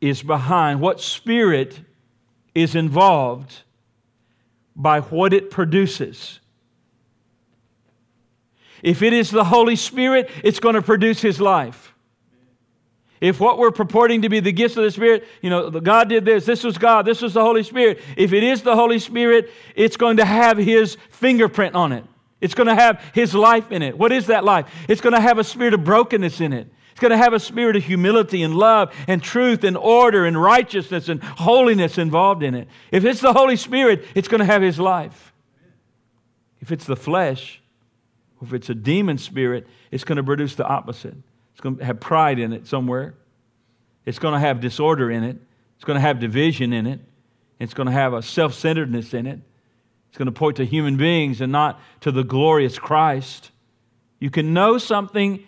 is 0.00 0.22
behind, 0.22 0.80
what 0.80 1.00
spirit 1.00 1.80
is 2.54 2.74
involved 2.74 3.62
by 4.76 5.00
what 5.00 5.32
it 5.32 5.50
produces. 5.50 6.40
If 8.82 9.02
it 9.02 9.12
is 9.12 9.30
the 9.30 9.44
Holy 9.44 9.76
Spirit, 9.76 10.30
it's 10.44 10.60
going 10.60 10.74
to 10.74 10.82
produce 10.82 11.20
His 11.20 11.40
life. 11.40 11.94
If 13.20 13.40
what 13.40 13.58
we're 13.58 13.70
purporting 13.70 14.22
to 14.22 14.28
be 14.28 14.40
the 14.40 14.52
gifts 14.52 14.76
of 14.76 14.84
the 14.84 14.90
Spirit, 14.90 15.26
you 15.42 15.50
know, 15.50 15.70
God 15.70 16.08
did 16.08 16.24
this, 16.24 16.44
this 16.44 16.62
was 16.62 16.78
God, 16.78 17.04
this 17.04 17.20
was 17.20 17.34
the 17.34 17.42
Holy 17.42 17.62
Spirit. 17.62 18.00
If 18.16 18.32
it 18.32 18.42
is 18.42 18.62
the 18.62 18.76
Holy 18.76 18.98
Spirit, 18.98 19.50
it's 19.74 19.96
going 19.96 20.18
to 20.18 20.24
have 20.24 20.58
His 20.58 20.96
fingerprint 21.10 21.74
on 21.74 21.92
it. 21.92 22.04
It's 22.40 22.54
going 22.54 22.68
to 22.68 22.74
have 22.74 23.02
His 23.14 23.34
life 23.34 23.72
in 23.72 23.82
it. 23.82 23.98
What 23.98 24.12
is 24.12 24.26
that 24.26 24.44
life? 24.44 24.72
It's 24.88 25.00
going 25.00 25.14
to 25.14 25.20
have 25.20 25.38
a 25.38 25.44
spirit 25.44 25.74
of 25.74 25.84
brokenness 25.84 26.40
in 26.40 26.52
it. 26.52 26.68
It's 26.92 27.00
going 27.00 27.10
to 27.10 27.16
have 27.16 27.32
a 27.32 27.40
spirit 27.40 27.76
of 27.76 27.84
humility 27.84 28.42
and 28.42 28.54
love 28.54 28.94
and 29.06 29.22
truth 29.22 29.64
and 29.64 29.76
order 29.76 30.26
and 30.26 30.40
righteousness 30.40 31.08
and 31.08 31.22
holiness 31.22 31.98
involved 31.98 32.42
in 32.42 32.54
it. 32.54 32.68
If 32.90 33.04
it's 33.04 33.20
the 33.20 33.32
Holy 33.32 33.56
Spirit, 33.56 34.04
it's 34.14 34.28
going 34.28 34.40
to 34.40 34.44
have 34.44 34.62
His 34.62 34.78
life. 34.78 35.32
If 36.60 36.72
it's 36.72 36.84
the 36.84 36.96
flesh, 36.96 37.60
if 38.42 38.52
it's 38.52 38.68
a 38.68 38.74
demon 38.74 39.18
spirit, 39.18 39.66
it's 39.90 40.04
going 40.04 40.16
to 40.16 40.22
produce 40.22 40.54
the 40.54 40.66
opposite. 40.66 41.14
It's 41.58 41.62
going 41.64 41.78
to 41.78 41.84
have 41.84 41.98
pride 41.98 42.38
in 42.38 42.52
it 42.52 42.68
somewhere. 42.68 43.14
It's 44.06 44.20
going 44.20 44.34
to 44.34 44.38
have 44.38 44.60
disorder 44.60 45.10
in 45.10 45.24
it. 45.24 45.38
It's 45.74 45.84
going 45.84 45.96
to 45.96 46.00
have 46.00 46.20
division 46.20 46.72
in 46.72 46.86
it. 46.86 47.00
It's 47.58 47.74
going 47.74 47.88
to 47.88 47.92
have 47.92 48.14
a 48.14 48.22
self 48.22 48.54
centeredness 48.54 49.12
in 49.12 49.26
it. 49.26 49.40
It's 50.08 50.16
going 50.16 50.26
to 50.26 50.32
point 50.32 50.58
to 50.58 50.64
human 50.64 50.96
beings 50.96 51.40
and 51.40 51.50
not 51.50 51.80
to 52.02 52.12
the 52.12 52.22
glorious 52.22 52.78
Christ. 52.78 53.50
You 54.20 54.30
can 54.30 54.54
know 54.54 54.78
something, 54.78 55.42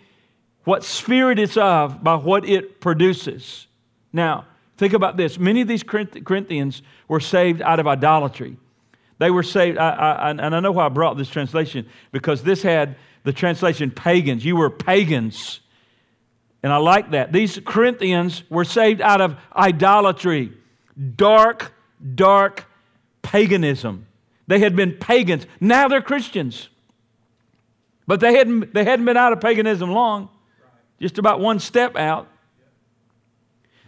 what 0.65 0.83
spirit 0.83 1.39
it's 1.39 1.55
of, 1.55 2.03
by 2.03 2.15
what 2.15 2.43
it 2.43 2.81
produces. 2.81 3.67
Now, 4.11 4.47
think 4.75 4.91
about 4.91 5.15
this. 5.15 5.39
Many 5.39 5.61
of 5.61 5.69
these 5.69 5.81
Corinthians 5.81 6.81
were 7.07 7.21
saved 7.21 7.61
out 7.61 7.79
of 7.79 7.87
idolatry. 7.87 8.57
They 9.17 9.31
were 9.31 9.43
saved, 9.43 9.77
I, 9.77 9.91
I, 9.91 10.29
and 10.31 10.41
I 10.41 10.59
know 10.59 10.73
why 10.73 10.87
I 10.87 10.89
brought 10.89 11.15
this 11.15 11.29
translation, 11.29 11.87
because 12.11 12.43
this 12.43 12.61
had 12.61 12.97
the 13.23 13.31
translation 13.31 13.91
pagans. 13.91 14.43
You 14.43 14.57
were 14.57 14.69
pagans. 14.69 15.61
And 16.63 16.71
I 16.71 16.77
like 16.77 17.11
that. 17.11 17.31
These 17.31 17.59
Corinthians 17.65 18.43
were 18.49 18.65
saved 18.65 19.01
out 19.01 19.19
of 19.19 19.35
idolatry, 19.55 20.53
dark, 21.15 21.73
dark 22.15 22.65
paganism. 23.21 24.05
They 24.47 24.59
had 24.59 24.75
been 24.75 24.93
pagans. 24.93 25.47
Now 25.59 25.87
they're 25.87 26.01
Christians. 26.01 26.69
But 28.05 28.19
they 28.19 28.33
hadn't, 28.33 28.73
they 28.73 28.83
hadn't 28.83 29.05
been 29.05 29.17
out 29.17 29.33
of 29.33 29.41
paganism 29.41 29.91
long, 29.91 30.29
just 30.99 31.17
about 31.17 31.39
one 31.39 31.59
step 31.59 31.95
out. 31.95 32.27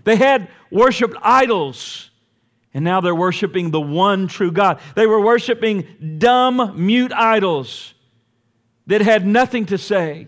They 0.03 0.15
had 0.15 0.49
worshiped 0.71 1.15
idols. 1.21 2.09
And 2.73 2.83
now 2.83 3.01
they're 3.01 3.13
worshiping 3.13 3.69
the 3.69 3.81
one 3.81 4.27
true 4.27 4.51
God. 4.51 4.79
They 4.95 5.05
were 5.05 5.19
worshiping 5.19 6.17
dumb, 6.17 6.73
mute 6.75 7.13
idols 7.13 7.93
that 8.87 9.01
had 9.01 9.27
nothing 9.27 9.67
to 9.67 9.77
say. 9.77 10.27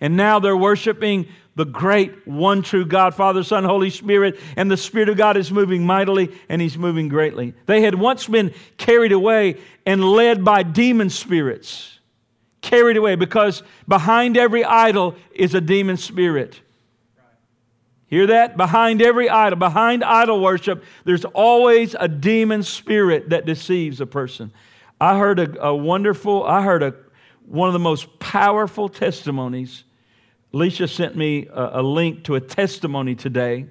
And 0.00 0.16
now 0.16 0.38
they're 0.38 0.56
worshiping 0.56 1.28
the 1.56 1.64
great 1.64 2.26
one 2.26 2.62
true 2.62 2.86
God, 2.86 3.14
Father, 3.14 3.42
Son, 3.42 3.64
Holy 3.64 3.90
Spirit, 3.90 4.40
and 4.56 4.70
the 4.70 4.76
Spirit 4.76 5.08
of 5.08 5.16
God 5.16 5.36
is 5.36 5.52
moving 5.52 5.84
mightily 5.84 6.30
and 6.48 6.62
He's 6.62 6.78
moving 6.78 7.08
greatly. 7.08 7.54
They 7.66 7.82
had 7.82 7.94
once 7.94 8.26
been 8.26 8.54
carried 8.78 9.12
away 9.12 9.56
and 9.84 10.02
led 10.02 10.44
by 10.44 10.62
demon 10.62 11.10
spirits. 11.10 11.98
Carried 12.62 12.96
away 12.96 13.14
because 13.14 13.62
behind 13.88 14.36
every 14.36 14.64
idol 14.64 15.16
is 15.32 15.54
a 15.54 15.60
demon 15.60 15.96
spirit. 15.96 16.60
Hear 18.06 18.26
that? 18.28 18.56
Behind 18.56 19.00
every 19.02 19.28
idol, 19.28 19.58
behind 19.58 20.02
idol 20.02 20.40
worship, 20.40 20.82
there's 21.04 21.24
always 21.24 21.94
a 21.98 22.08
demon 22.08 22.62
spirit 22.62 23.30
that 23.30 23.46
deceives 23.46 24.00
a 24.00 24.06
person. 24.06 24.52
I 25.00 25.18
heard 25.18 25.38
a, 25.38 25.66
a 25.66 25.74
wonderful, 25.74 26.44
I 26.44 26.62
heard 26.62 26.82
a, 26.82 26.94
one 27.46 27.68
of 27.68 27.72
the 27.72 27.78
most 27.78 28.18
powerful 28.18 28.88
testimonies. 28.88 29.84
Alicia 30.52 30.88
sent 30.88 31.16
me 31.16 31.46
a, 31.46 31.80
a 31.80 31.82
link 31.82 32.24
to 32.24 32.34
a 32.34 32.40
testimony 32.40 33.14
today 33.14 33.66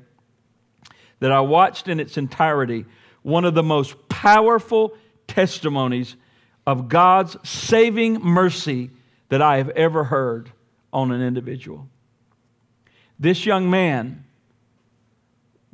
that 1.20 1.32
I 1.32 1.42
watched 1.42 1.88
in 1.88 2.00
its 2.00 2.18
entirety. 2.18 2.86
One 3.22 3.46
of 3.46 3.54
the 3.54 3.64
most 3.64 4.08
powerful 4.08 4.96
testimonies 5.28 6.16
of 6.66 6.88
God's 6.88 7.36
saving 7.48 8.22
mercy 8.22 8.92
that 9.30 9.42
I 9.42 9.58
have 9.58 9.70
ever 9.70 10.06
heard 10.06 10.52
on 10.94 11.12
an 11.12 11.22
individual. 11.22 11.88
This 13.20 13.46
young 13.46 13.70
man 13.70 14.24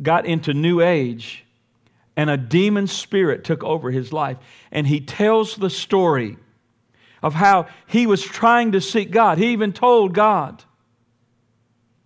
got 0.01 0.25
into 0.25 0.53
New 0.53 0.81
Age 0.81 1.45
and 2.17 2.29
a 2.29 2.37
demon 2.37 2.87
spirit 2.87 3.43
took 3.43 3.63
over 3.63 3.91
his 3.91 4.13
life. 4.13 4.37
And 4.71 4.87
he 4.87 5.01
tells 5.01 5.55
the 5.55 5.69
story 5.69 6.37
of 7.21 7.33
how 7.33 7.67
he 7.87 8.07
was 8.07 8.23
trying 8.23 8.71
to 8.71 8.81
seek 8.81 9.11
God. 9.11 9.37
He 9.37 9.51
even 9.51 9.73
told 9.73 10.13
God, 10.13 10.63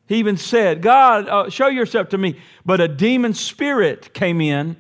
he 0.10 0.16
even 0.16 0.38
said, 0.38 0.82
God, 0.82 1.30
uh, 1.30 1.50
show 1.52 1.68
yourself 1.68 2.10
to 2.10 2.18
me. 2.18 2.40
But 2.66 2.82
a 2.82 2.88
demon 2.88 3.36
spirit 3.36 4.12
came 4.12 4.42
in 4.42 4.76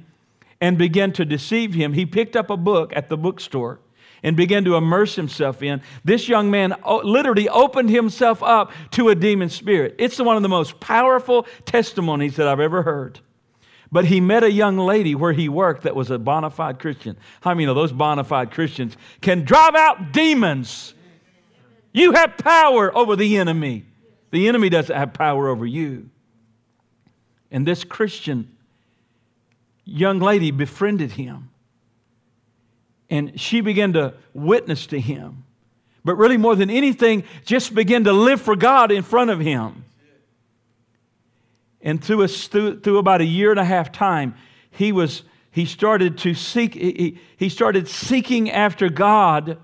and 0.60 0.76
began 0.76 1.14
to 1.14 1.24
deceive 1.24 1.76
him. 1.76 1.94
He 1.94 2.08
picked 2.08 2.36
up 2.36 2.50
a 2.50 2.58
book 2.58 2.92
at 2.96 3.10
the 3.10 3.16
bookstore 3.16 3.80
and 4.24 4.36
began 4.36 4.66
to 4.66 4.76
immerse 4.76 5.16
himself 5.16 5.62
in, 5.62 5.84
this 6.04 6.28
young 6.28 6.50
man 6.50 6.76
literally 7.04 7.48
opened 7.48 7.92
himself 7.92 8.42
up 8.42 8.72
to 8.92 9.10
a 9.10 9.16
demon 9.16 9.50
spirit. 9.50 9.94
It's 10.00 10.20
one 10.20 10.36
of 10.36 10.42
the 10.42 10.50
most 10.50 10.80
powerful 10.80 11.46
testimonies 11.64 12.36
that 12.38 12.48
I've 12.48 12.60
ever 12.60 12.82
heard. 12.82 13.20
But 13.92 14.06
he 14.06 14.20
met 14.20 14.44
a 14.44 14.52
young 14.52 14.80
lady 14.80 15.14
where 15.14 15.32
he 15.32 15.48
worked 15.48 15.84
that 15.84 15.96
was 15.96 16.10
a 16.10 16.18
bona 16.18 16.50
fide 16.50 16.80
Christian. 16.80 17.18
How 17.42 17.52
many 17.54 17.68
know 17.68 17.76
those 17.76 17.92
bona 17.92 18.24
fide 18.24 18.50
Christians 18.50 18.98
can 19.22 19.46
drive 19.46 19.76
out 19.76 20.12
demons? 20.12 20.96
You 21.94 22.14
have 22.14 22.36
power 22.38 22.96
over 22.98 23.16
the 23.16 23.38
enemy. 23.38 23.86
The 24.32 24.48
enemy 24.48 24.70
doesn't 24.70 24.96
have 24.96 25.14
power 25.14 25.48
over 25.48 25.66
you. 25.66 26.10
And 27.52 27.66
this 27.66 27.84
Christian 27.84 28.56
young 29.86 30.20
lady 30.20 30.52
befriended 30.52 31.14
him. 31.14 31.50
And 33.10 33.40
she 33.40 33.62
began 33.62 33.94
to 33.94 34.14
witness 34.34 34.86
to 34.88 35.00
him. 35.00 35.46
But 36.06 36.16
really, 36.16 36.38
more 36.38 36.56
than 36.56 36.70
anything, 36.70 37.24
just 37.44 37.74
began 37.74 38.04
to 38.04 38.14
live 38.14 38.42
for 38.42 38.56
God 38.56 38.92
in 38.92 39.04
front 39.04 39.32
of 39.32 39.40
him. 39.40 39.84
And 41.82 42.04
through, 42.04 42.24
a, 42.24 42.28
through, 42.28 42.98
about 42.98 43.22
a 43.22 43.26
year 43.26 43.52
and 43.52 43.60
a 43.60 43.66
half 43.66 43.92
time, 43.92 44.36
he 44.72 44.92
was 44.92 45.24
he 45.52 45.66
started 45.66 46.18
to 46.20 46.34
seek 46.34 46.74
he, 46.74 47.18
he 47.36 47.50
started 47.50 47.88
seeking 47.88 48.50
after 48.50 48.88
god 48.88 49.58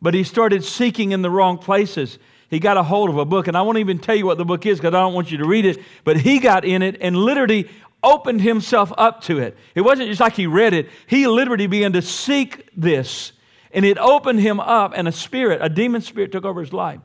but 0.00 0.14
he 0.14 0.22
started 0.22 0.64
seeking 0.64 1.12
in 1.12 1.22
the 1.22 1.30
wrong 1.30 1.58
places 1.58 2.18
he 2.48 2.58
got 2.58 2.76
a 2.76 2.82
hold 2.82 3.10
of 3.10 3.18
a 3.18 3.24
book 3.24 3.48
and 3.48 3.56
i 3.56 3.62
won't 3.62 3.78
even 3.78 3.98
tell 3.98 4.14
you 4.14 4.26
what 4.26 4.38
the 4.38 4.44
book 4.44 4.66
is 4.66 4.78
because 4.78 4.94
i 4.94 5.00
don't 5.00 5.14
want 5.14 5.30
you 5.30 5.38
to 5.38 5.46
read 5.46 5.64
it 5.64 5.78
but 6.04 6.16
he 6.16 6.38
got 6.38 6.64
in 6.64 6.82
it 6.82 6.96
and 7.00 7.16
literally 7.16 7.68
opened 8.06 8.40
himself 8.40 8.92
up 8.96 9.22
to 9.22 9.38
it. 9.38 9.56
It 9.74 9.80
wasn't 9.80 10.08
just 10.08 10.20
like 10.20 10.34
he 10.34 10.46
read 10.46 10.72
it, 10.72 10.88
he 11.06 11.26
literally 11.26 11.66
began 11.66 11.92
to 11.94 12.02
seek 12.02 12.68
this. 12.76 13.32
And 13.72 13.84
it 13.84 13.98
opened 13.98 14.40
him 14.40 14.58
up, 14.60 14.92
and 14.96 15.06
a 15.06 15.12
spirit, 15.12 15.58
a 15.60 15.68
demon 15.68 16.00
spirit, 16.00 16.32
took 16.32 16.44
over 16.44 16.60
his 16.60 16.72
life. 16.72 17.00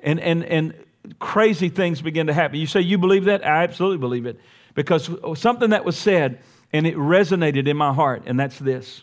And, 0.00 0.20
and, 0.20 0.44
and 0.44 0.74
crazy 1.18 1.70
things 1.70 2.02
began 2.02 2.26
to 2.26 2.34
happen. 2.34 2.58
You 2.58 2.66
say, 2.66 2.80
You 2.80 2.98
believe 2.98 3.24
that? 3.24 3.46
I 3.46 3.62
absolutely 3.62 3.98
believe 3.98 4.26
it. 4.26 4.38
Because 4.74 5.08
something 5.40 5.70
that 5.70 5.84
was 5.84 5.96
said, 5.96 6.40
and 6.72 6.86
it 6.86 6.94
resonated 6.96 7.68
in 7.68 7.76
my 7.76 7.94
heart, 7.94 8.24
and 8.26 8.38
that's 8.38 8.58
this. 8.58 9.02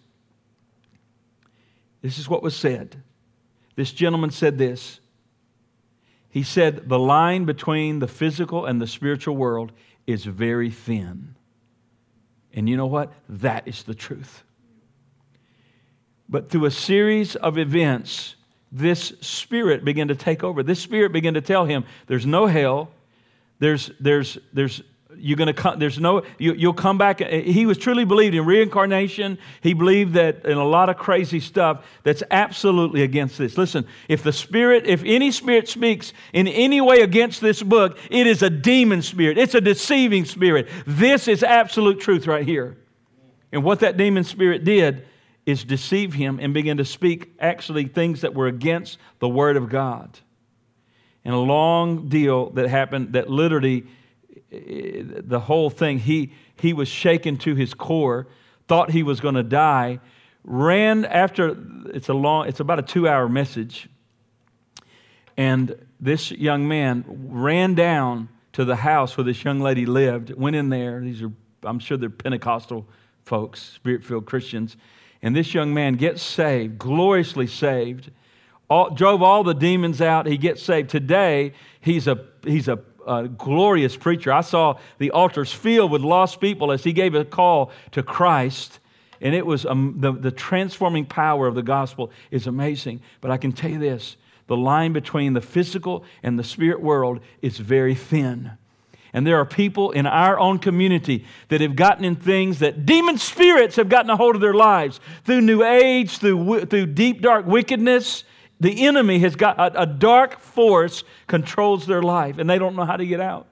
This 2.01 2.19
is 2.19 2.29
what 2.29 2.43
was 2.43 2.55
said. 2.55 3.01
This 3.75 3.91
gentleman 3.91 4.29
said 4.29 4.57
this. 4.57 4.99
He 6.35 6.43
said, 6.43 6.89
The 6.89 6.99
line 6.99 7.45
between 7.45 7.99
the 7.99 8.09
physical 8.09 8.65
and 8.65 8.81
the 8.81 8.87
spiritual 8.87 9.37
world 9.37 9.71
is 10.05 10.25
very 10.25 10.69
thin. 10.69 11.33
And 12.53 12.67
you 12.67 12.75
know 12.75 12.87
what? 12.87 13.13
That 13.29 13.65
is 13.69 13.83
the 13.83 13.95
truth. 13.95 14.43
But 16.27 16.49
through 16.49 16.65
a 16.65 16.71
series 16.71 17.37
of 17.37 17.57
events, 17.57 18.35
this 18.69 19.13
spirit 19.21 19.85
began 19.85 20.09
to 20.09 20.15
take 20.15 20.43
over. 20.43 20.61
This 20.61 20.81
spirit 20.81 21.13
began 21.13 21.35
to 21.35 21.41
tell 21.41 21.63
him 21.63 21.85
there's 22.07 22.25
no 22.25 22.47
hell, 22.47 22.91
there's, 23.59 23.89
there's, 24.01 24.37
there's 24.51 24.81
you're 25.17 25.37
going 25.37 25.47
to 25.47 25.53
come 25.53 25.79
there's 25.79 25.99
no 25.99 26.23
you, 26.37 26.53
you'll 26.53 26.73
come 26.73 26.97
back 26.97 27.21
uh, 27.21 27.27
he 27.27 27.65
was 27.65 27.77
truly 27.77 28.05
believed 28.05 28.35
in 28.35 28.45
reincarnation. 28.45 29.37
He 29.61 29.73
believed 29.73 30.13
that 30.13 30.45
in 30.45 30.57
a 30.57 30.65
lot 30.65 30.89
of 30.89 30.97
crazy 30.97 31.39
stuff 31.39 31.85
that's 32.03 32.23
absolutely 32.31 33.01
against 33.01 33.37
this. 33.37 33.57
Listen 33.57 33.87
if 34.07 34.23
the 34.23 34.33
spirit 34.33 34.85
if 34.85 35.03
any 35.05 35.31
spirit 35.31 35.67
speaks 35.67 36.13
in 36.33 36.47
any 36.47 36.81
way 36.81 37.01
against 37.01 37.41
this 37.41 37.61
book 37.61 37.97
it 38.09 38.27
is 38.27 38.41
a 38.41 38.49
demon 38.49 39.01
spirit. 39.01 39.37
It's 39.37 39.55
a 39.55 39.61
deceiving 39.61 40.25
spirit. 40.25 40.67
This 40.85 41.27
is 41.27 41.43
absolute 41.43 41.99
truth 41.99 42.27
right 42.27 42.45
here. 42.45 42.77
And 43.51 43.63
what 43.63 43.79
that 43.79 43.97
demon 43.97 44.23
spirit 44.23 44.63
did 44.63 45.05
is 45.45 45.63
deceive 45.63 46.13
him 46.13 46.39
and 46.41 46.53
begin 46.53 46.77
to 46.77 46.85
speak 46.85 47.31
actually 47.39 47.85
things 47.85 48.21
that 48.21 48.33
were 48.33 48.47
against 48.47 48.97
the 49.19 49.29
word 49.29 49.57
of 49.57 49.69
god. 49.69 50.19
And 51.23 51.33
a 51.33 51.39
long 51.39 52.07
deal 52.07 52.51
that 52.51 52.69
happened 52.69 53.13
that 53.13 53.29
literally 53.29 53.85
the 54.55 55.39
whole 55.39 55.69
thing, 55.69 55.99
he, 55.99 56.31
he 56.59 56.73
was 56.73 56.87
shaken 56.87 57.37
to 57.37 57.55
his 57.55 57.73
core, 57.73 58.27
thought 58.67 58.91
he 58.91 59.03
was 59.03 59.19
going 59.19 59.35
to 59.35 59.43
die, 59.43 59.99
ran 60.43 61.05
after, 61.05 61.57
it's 61.93 62.09
a 62.09 62.13
long, 62.13 62.47
it's 62.47 62.59
about 62.59 62.79
a 62.79 62.83
two 62.83 63.07
hour 63.07 63.27
message. 63.27 63.89
And 65.37 65.75
this 65.99 66.31
young 66.31 66.67
man 66.67 67.03
ran 67.07 67.75
down 67.75 68.29
to 68.53 68.63
the 68.63 68.77
house 68.77 69.17
where 69.17 69.23
this 69.23 69.43
young 69.43 69.59
lady 69.59 69.85
lived, 69.85 70.33
went 70.33 70.55
in 70.55 70.69
there. 70.69 71.01
These 71.01 71.21
are, 71.21 71.31
I'm 71.63 71.79
sure 71.79 71.97
they're 71.97 72.09
Pentecostal 72.09 72.87
folks, 73.23 73.59
spirit 73.61 74.03
filled 74.03 74.25
Christians. 74.25 74.77
And 75.21 75.35
this 75.35 75.53
young 75.53 75.73
man 75.73 75.95
gets 75.95 76.21
saved, 76.21 76.77
gloriously 76.77 77.47
saved, 77.47 78.11
all, 78.69 78.91
drove 78.91 79.21
all 79.21 79.43
the 79.43 79.53
demons 79.53 80.01
out. 80.01 80.25
He 80.27 80.37
gets 80.37 80.61
saved. 80.61 80.89
Today, 80.89 81.53
he's 81.81 82.07
a, 82.07 82.23
he's 82.45 82.67
a 82.67 82.79
a 83.05 83.27
glorious 83.27 83.95
preacher. 83.95 84.31
I 84.31 84.41
saw 84.41 84.77
the 84.97 85.11
altars 85.11 85.51
filled 85.51 85.91
with 85.91 86.01
lost 86.01 86.41
people 86.41 86.71
as 86.71 86.83
he 86.83 86.93
gave 86.93 87.15
a 87.15 87.25
call 87.25 87.71
to 87.91 88.03
Christ. 88.03 88.79
And 89.21 89.33
it 89.33 89.45
was 89.45 89.65
um, 89.65 89.95
the, 89.97 90.11
the 90.11 90.31
transforming 90.31 91.05
power 91.05 91.47
of 91.47 91.55
the 91.55 91.63
gospel 91.63 92.11
is 92.31 92.47
amazing. 92.47 93.01
But 93.21 93.31
I 93.31 93.37
can 93.37 93.51
tell 93.51 93.71
you 93.71 93.79
this 93.79 94.17
the 94.47 94.57
line 94.57 94.93
between 94.93 95.33
the 95.33 95.41
physical 95.41 96.03
and 96.21 96.37
the 96.37 96.43
spirit 96.43 96.81
world 96.81 97.19
is 97.41 97.57
very 97.57 97.95
thin. 97.95 98.51
And 99.13 99.25
there 99.25 99.37
are 99.37 99.45
people 99.45 99.91
in 99.91 100.05
our 100.05 100.37
own 100.37 100.59
community 100.59 101.25
that 101.47 101.61
have 101.61 101.77
gotten 101.77 102.03
in 102.03 102.17
things 102.17 102.59
that 102.59 102.85
demon 102.85 103.17
spirits 103.17 103.77
have 103.77 103.87
gotten 103.87 104.09
a 104.09 104.17
hold 104.17 104.35
of 104.35 104.41
their 104.41 104.53
lives 104.53 104.99
through 105.23 105.39
New 105.39 105.63
Age, 105.63 106.17
through, 106.17 106.65
through 106.65 106.87
deep, 106.87 107.21
dark 107.21 107.45
wickedness 107.45 108.25
the 108.65 108.87
enemy 108.87 109.19
has 109.19 109.35
got 109.35 109.59
a, 109.59 109.83
a 109.83 109.85
dark 109.85 110.39
force 110.39 111.03
controls 111.27 111.85
their 111.85 112.01
life, 112.01 112.39
and 112.39 112.49
they 112.49 112.57
don't 112.57 112.75
know 112.75 112.83
how 112.83 112.97
to 112.97 113.05
get 113.05 113.21
out. 113.21 113.45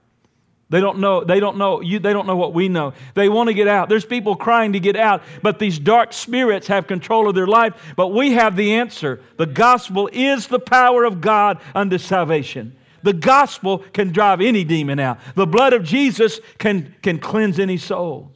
They 0.71 0.79
don't 0.79 0.97
know, 0.97 1.23
they 1.23 1.39
don't 1.39 1.57
know, 1.57 1.81
you, 1.81 1.99
they 1.99 2.13
don't 2.13 2.25
know 2.25 2.35
what 2.35 2.55
we 2.55 2.67
know. 2.67 2.93
They 3.13 3.29
want 3.29 3.49
to 3.49 3.53
get 3.53 3.67
out. 3.67 3.89
There's 3.89 4.05
people 4.05 4.35
crying 4.35 4.73
to 4.73 4.79
get 4.79 4.95
out, 4.95 5.21
but 5.43 5.59
these 5.59 5.77
dark 5.77 6.13
spirits 6.13 6.65
have 6.65 6.87
control 6.87 7.29
of 7.29 7.35
their 7.35 7.45
life. 7.45 7.93
But 7.95 8.07
we 8.07 8.31
have 8.31 8.55
the 8.55 8.73
answer. 8.73 9.21
The 9.37 9.45
gospel 9.45 10.09
is 10.11 10.47
the 10.47 10.57
power 10.57 11.03
of 11.03 11.21
God 11.21 11.61
unto 11.75 11.99
salvation. 11.99 12.75
The 13.03 13.13
gospel 13.13 13.79
can 13.93 14.11
drive 14.13 14.41
any 14.41 14.63
demon 14.63 14.99
out. 14.99 15.19
The 15.35 15.45
blood 15.45 15.73
of 15.73 15.83
Jesus 15.83 16.39
can, 16.57 16.95
can 17.03 17.19
cleanse 17.19 17.59
any 17.59 17.77
soul. 17.77 18.31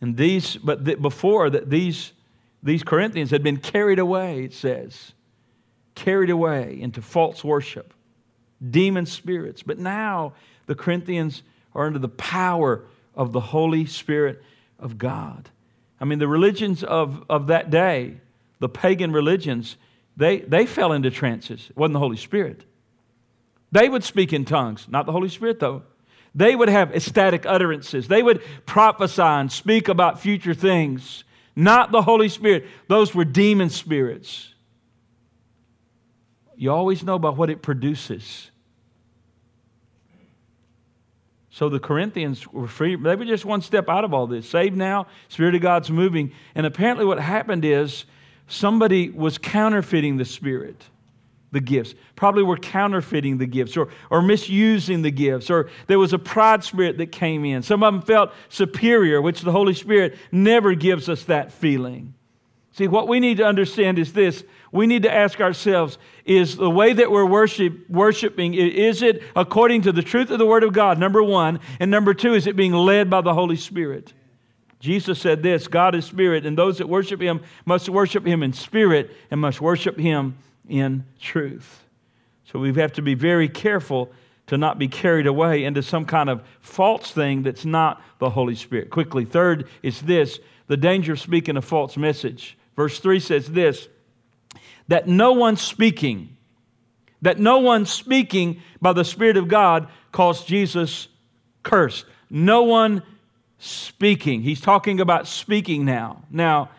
And 0.00 0.16
these, 0.16 0.56
but 0.56 0.82
before 1.00 1.50
that, 1.50 1.70
these 1.70 2.12
these 2.66 2.82
Corinthians 2.82 3.30
had 3.30 3.42
been 3.42 3.58
carried 3.58 3.98
away, 3.98 4.44
it 4.44 4.52
says, 4.52 5.12
carried 5.94 6.30
away 6.30 6.78
into 6.80 7.00
false 7.00 7.44
worship, 7.44 7.94
demon 8.70 9.06
spirits. 9.06 9.62
But 9.62 9.78
now 9.78 10.32
the 10.66 10.74
Corinthians 10.74 11.42
are 11.74 11.86
under 11.86 12.00
the 12.00 12.08
power 12.08 12.84
of 13.14 13.32
the 13.32 13.40
Holy 13.40 13.86
Spirit 13.86 14.42
of 14.80 14.98
God. 14.98 15.48
I 16.00 16.04
mean, 16.04 16.18
the 16.18 16.28
religions 16.28 16.82
of, 16.82 17.24
of 17.30 17.46
that 17.46 17.70
day, 17.70 18.16
the 18.58 18.68
pagan 18.68 19.12
religions, 19.12 19.76
they, 20.16 20.40
they 20.40 20.66
fell 20.66 20.92
into 20.92 21.10
trances. 21.10 21.70
It 21.70 21.76
wasn't 21.76 21.94
the 21.94 22.00
Holy 22.00 22.16
Spirit. 22.16 22.64
They 23.70 23.88
would 23.88 24.02
speak 24.02 24.32
in 24.32 24.44
tongues, 24.44 24.86
not 24.88 25.06
the 25.06 25.12
Holy 25.12 25.28
Spirit, 25.28 25.60
though. 25.60 25.82
They 26.34 26.56
would 26.56 26.68
have 26.68 26.94
ecstatic 26.94 27.46
utterances. 27.46 28.08
They 28.08 28.22
would 28.22 28.42
prophesy 28.66 29.22
and 29.22 29.52
speak 29.52 29.88
about 29.88 30.20
future 30.20 30.52
things 30.52 31.22
not 31.56 31.90
the 31.90 32.02
Holy 32.02 32.28
Spirit. 32.28 32.66
Those 32.86 33.14
were 33.14 33.24
demon 33.24 33.70
spirits. 33.70 34.54
You 36.54 36.70
always 36.70 37.02
know 37.02 37.14
about 37.14 37.36
what 37.36 37.50
it 37.50 37.62
produces. 37.62 38.50
So 41.50 41.70
the 41.70 41.80
Corinthians 41.80 42.46
were 42.46 42.68
free. 42.68 42.96
They 42.96 43.16
were 43.16 43.24
just 43.24 43.46
one 43.46 43.62
step 43.62 43.88
out 43.88 44.04
of 44.04 44.12
all 44.12 44.26
this. 44.26 44.46
Saved 44.46 44.76
now, 44.76 45.06
Spirit 45.28 45.54
of 45.54 45.62
God's 45.62 45.90
moving. 45.90 46.32
And 46.54 46.66
apparently, 46.66 47.06
what 47.06 47.18
happened 47.18 47.64
is 47.64 48.04
somebody 48.46 49.08
was 49.08 49.38
counterfeiting 49.38 50.18
the 50.18 50.26
Spirit 50.26 50.84
the 51.52 51.60
gifts. 51.60 51.94
Probably 52.16 52.42
were 52.42 52.56
counterfeiting 52.56 53.38
the 53.38 53.46
gifts 53.46 53.76
or, 53.76 53.88
or 54.10 54.22
misusing 54.22 55.02
the 55.02 55.10
gifts, 55.10 55.50
or 55.50 55.68
there 55.86 55.98
was 55.98 56.12
a 56.12 56.18
pride 56.18 56.64
spirit 56.64 56.98
that 56.98 57.12
came 57.12 57.44
in. 57.44 57.62
Some 57.62 57.82
of 57.82 57.94
them 57.94 58.02
felt 58.02 58.32
superior, 58.48 59.22
which 59.22 59.42
the 59.42 59.52
Holy 59.52 59.74
Spirit 59.74 60.16
never 60.32 60.74
gives 60.74 61.08
us 61.08 61.24
that 61.24 61.52
feeling. 61.52 62.14
See, 62.72 62.88
what 62.88 63.08
we 63.08 63.20
need 63.20 63.38
to 63.38 63.44
understand 63.44 63.98
is 63.98 64.12
this 64.12 64.44
we 64.70 64.86
need 64.86 65.04
to 65.04 65.12
ask 65.12 65.40
ourselves 65.40 65.96
is 66.26 66.56
the 66.56 66.68
way 66.68 66.92
that 66.92 67.10
we're 67.10 67.24
worship, 67.24 67.88
worshiping, 67.88 68.52
is 68.52 69.00
it 69.00 69.22
according 69.34 69.82
to 69.82 69.92
the 69.92 70.02
truth 70.02 70.30
of 70.30 70.38
the 70.38 70.44
Word 70.44 70.62
of 70.62 70.74
God, 70.74 70.98
number 70.98 71.22
one? 71.22 71.60
And 71.80 71.90
number 71.90 72.12
two, 72.12 72.34
is 72.34 72.46
it 72.46 72.56
being 72.56 72.72
led 72.72 73.08
by 73.08 73.22
the 73.22 73.32
Holy 73.32 73.56
Spirit? 73.56 74.12
Jesus 74.78 75.18
said 75.18 75.42
this 75.42 75.68
God 75.68 75.94
is 75.94 76.04
spirit, 76.04 76.44
and 76.44 76.58
those 76.58 76.78
that 76.78 76.88
worship 76.88 77.20
him 77.20 77.40
must 77.64 77.88
worship 77.88 78.26
him 78.26 78.42
in 78.42 78.52
spirit 78.52 79.10
and 79.30 79.40
must 79.40 79.60
worship 79.60 79.98
him 79.98 80.36
in 80.68 81.04
truth. 81.20 81.84
So 82.44 82.58
we 82.58 82.72
have 82.74 82.92
to 82.94 83.02
be 83.02 83.14
very 83.14 83.48
careful 83.48 84.10
to 84.46 84.56
not 84.56 84.78
be 84.78 84.88
carried 84.88 85.26
away 85.26 85.64
into 85.64 85.82
some 85.82 86.04
kind 86.04 86.30
of 86.30 86.42
false 86.60 87.10
thing 87.10 87.42
that's 87.42 87.64
not 87.64 88.00
the 88.18 88.30
Holy 88.30 88.54
Spirit. 88.54 88.90
Quickly, 88.90 89.24
third 89.24 89.68
is 89.82 90.02
this 90.02 90.38
the 90.68 90.76
danger 90.76 91.12
of 91.12 91.20
speaking 91.20 91.56
a 91.56 91.62
false 91.62 91.96
message. 91.96 92.56
Verse 92.76 92.98
3 93.00 93.20
says 93.20 93.48
this 93.48 93.88
that 94.88 95.08
no 95.08 95.32
one 95.32 95.56
speaking, 95.56 96.36
that 97.22 97.38
no 97.38 97.58
one 97.58 97.86
speaking 97.86 98.62
by 98.80 98.92
the 98.92 99.04
Spirit 99.04 99.36
of 99.36 99.48
God 99.48 99.88
calls 100.12 100.44
Jesus 100.44 101.08
cursed. 101.62 102.06
No 102.30 102.62
one 102.62 103.02
speaking. 103.58 104.42
He's 104.42 104.60
talking 104.60 105.00
about 105.00 105.26
speaking 105.26 105.84
now. 105.84 106.22
Now, 106.30 106.70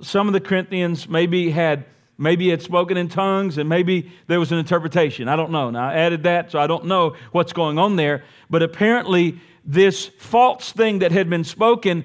some 0.00 0.28
of 0.28 0.32
the 0.32 0.40
Corinthians 0.40 1.08
maybe 1.08 1.50
had 1.50 1.84
maybe 2.16 2.50
had 2.50 2.62
spoken 2.62 2.96
in 2.96 3.08
tongues 3.08 3.58
and 3.58 3.68
maybe 3.68 4.12
there 4.26 4.38
was 4.38 4.52
an 4.52 4.58
interpretation. 4.58 5.28
I 5.28 5.36
don't 5.36 5.50
know. 5.50 5.70
Now 5.70 5.88
I 5.88 5.94
added 5.94 6.22
that, 6.24 6.50
so 6.50 6.58
I 6.58 6.66
don't 6.66 6.86
know 6.86 7.16
what's 7.32 7.52
going 7.52 7.78
on 7.78 7.96
there. 7.96 8.24
But 8.50 8.62
apparently, 8.62 9.40
this 9.64 10.06
false 10.06 10.72
thing 10.72 11.00
that 11.00 11.12
had 11.12 11.28
been 11.28 11.44
spoken 11.44 12.04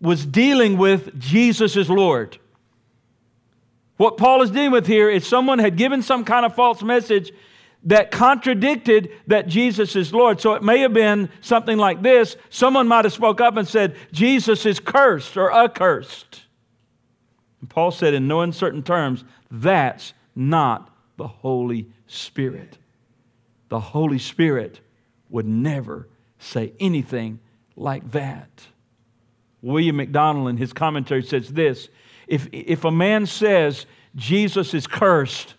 was 0.00 0.24
dealing 0.24 0.78
with 0.78 1.18
Jesus 1.18 1.76
as 1.76 1.90
Lord. 1.90 2.38
What 3.96 4.16
Paul 4.16 4.40
is 4.42 4.50
dealing 4.50 4.70
with 4.70 4.86
here 4.86 5.10
is 5.10 5.26
someone 5.26 5.58
had 5.58 5.76
given 5.76 6.00
some 6.00 6.24
kind 6.24 6.46
of 6.46 6.54
false 6.54 6.82
message 6.82 7.32
that 7.84 8.10
contradicted 8.10 9.10
that 9.26 9.46
Jesus 9.46 9.96
is 9.96 10.12
Lord. 10.12 10.40
So 10.40 10.54
it 10.54 10.62
may 10.62 10.80
have 10.80 10.92
been 10.92 11.28
something 11.40 11.78
like 11.78 12.02
this. 12.02 12.36
Someone 12.48 12.88
might 12.88 13.04
have 13.04 13.12
spoke 13.12 13.40
up 13.40 13.56
and 13.56 13.66
said, 13.66 13.96
Jesus 14.12 14.64
is 14.66 14.80
cursed 14.80 15.36
or 15.36 15.52
accursed. 15.52 16.42
And 17.60 17.68
Paul 17.68 17.90
said 17.90 18.14
in 18.14 18.26
no 18.26 18.40
uncertain 18.40 18.82
terms, 18.82 19.24
that's 19.50 20.14
not 20.34 20.94
the 21.16 21.28
Holy 21.28 21.88
Spirit. 22.06 22.78
The 23.68 23.80
Holy 23.80 24.18
Spirit 24.18 24.80
would 25.28 25.46
never 25.46 26.08
say 26.38 26.72
anything 26.80 27.38
like 27.76 28.10
that. 28.12 28.48
William 29.62 29.96
MacDonald 29.96 30.48
in 30.48 30.56
his 30.56 30.72
commentary 30.72 31.22
says 31.22 31.52
this 31.52 31.88
if, 32.26 32.48
if 32.52 32.84
a 32.84 32.90
man 32.90 33.26
says 33.26 33.86
Jesus 34.14 34.72
is 34.72 34.86
cursed, 34.86 35.54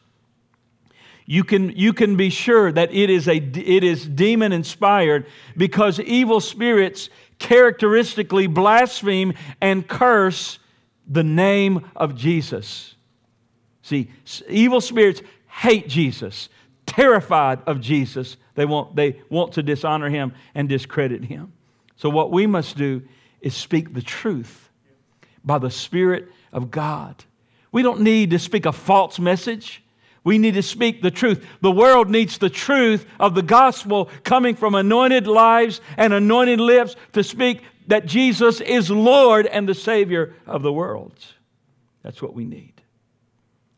you 1.26 1.44
can, 1.44 1.70
you 1.78 1.94
can 1.94 2.16
be 2.18 2.30
sure 2.30 2.72
that 2.72 2.94
it 2.94 3.10
is, 3.10 3.28
a, 3.28 3.38
it 3.38 3.84
is 3.84 4.08
demon 4.08 4.52
inspired 4.52 5.26
because 5.56 6.00
evil 6.00 6.40
spirits 6.40 7.10
characteristically 7.40 8.48
blaspheme 8.48 9.34
and 9.62 9.88
curse 9.88 10.60
the 11.12 11.24
name 11.24 11.91
of 11.95 12.15
Jesus. 12.15 12.95
See, 13.82 14.10
evil 14.47 14.80
spirits 14.80 15.21
hate 15.47 15.89
Jesus, 15.89 16.47
terrified 16.86 17.60
of 17.67 17.82
Jesus. 17.82 18.38
They 18.56 18.65
want, 18.65 18.95
they 18.95 19.21
want 19.30 19.54
to 19.54 19.63
dishonor 19.63 20.10
him 20.10 20.34
and 20.56 20.69
discredit 20.69 21.26
him. 21.26 21.52
So, 21.97 22.10
what 22.10 22.32
we 22.32 22.47
must 22.47 22.78
do 22.78 23.04
is 23.41 23.54
speak 23.56 23.93
the 23.93 24.02
truth 24.02 24.69
by 25.43 25.58
the 25.58 25.69
Spirit 25.69 26.30
of 26.54 26.71
God. 26.71 27.24
We 27.71 27.84
don't 27.84 28.02
need 28.02 28.32
to 28.32 28.39
speak 28.39 28.65
a 28.65 28.71
false 28.71 29.19
message. 29.19 29.84
We 30.24 30.38
need 30.38 30.54
to 30.54 30.63
speak 30.63 31.02
the 31.02 31.12
truth. 31.12 31.45
The 31.62 31.71
world 31.71 32.10
needs 32.10 32.38
the 32.38 32.50
truth 32.50 33.06
of 33.19 33.34
the 33.34 33.41
gospel 33.41 34.10
coming 34.24 34.56
from 34.56 34.76
anointed 34.76 35.26
lives 35.26 35.82
and 35.97 36.13
anointed 36.13 36.60
lips 36.60 36.95
to 37.13 37.24
speak 37.24 37.63
that 37.88 38.06
Jesus 38.06 38.62
is 38.62 38.89
Lord 38.89 39.46
and 39.46 39.67
the 39.67 39.74
Savior 39.74 40.34
of 40.46 40.62
the 40.62 40.74
world. 40.74 41.13
That's 42.04 42.22
what 42.22 42.34
we 42.34 42.46
need. 42.46 42.82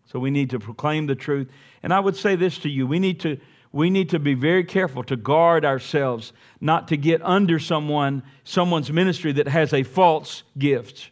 So 0.05 0.19
we 0.19 0.31
need 0.31 0.51
to 0.51 0.59
proclaim 0.59 1.07
the 1.07 1.15
truth. 1.15 1.49
And 1.81 1.93
I 1.93 1.99
would 1.99 2.15
say 2.15 2.35
this 2.35 2.57
to 2.59 2.69
you 2.69 2.85
we 2.87 2.99
need 2.99 3.19
to 3.21 3.39
we 3.71 3.89
need 3.89 4.09
to 4.09 4.19
be 4.19 4.35
very 4.35 4.63
careful 4.63 5.03
to 5.05 5.15
guard 5.15 5.65
ourselves 5.65 6.31
not 6.61 6.87
to 6.89 6.97
get 6.97 7.21
under 7.23 7.59
someone 7.59 8.23
someone's 8.43 8.91
ministry 8.91 9.31
that 9.33 9.47
has 9.47 9.73
a 9.73 9.83
false 9.83 10.43
gift 10.57 11.09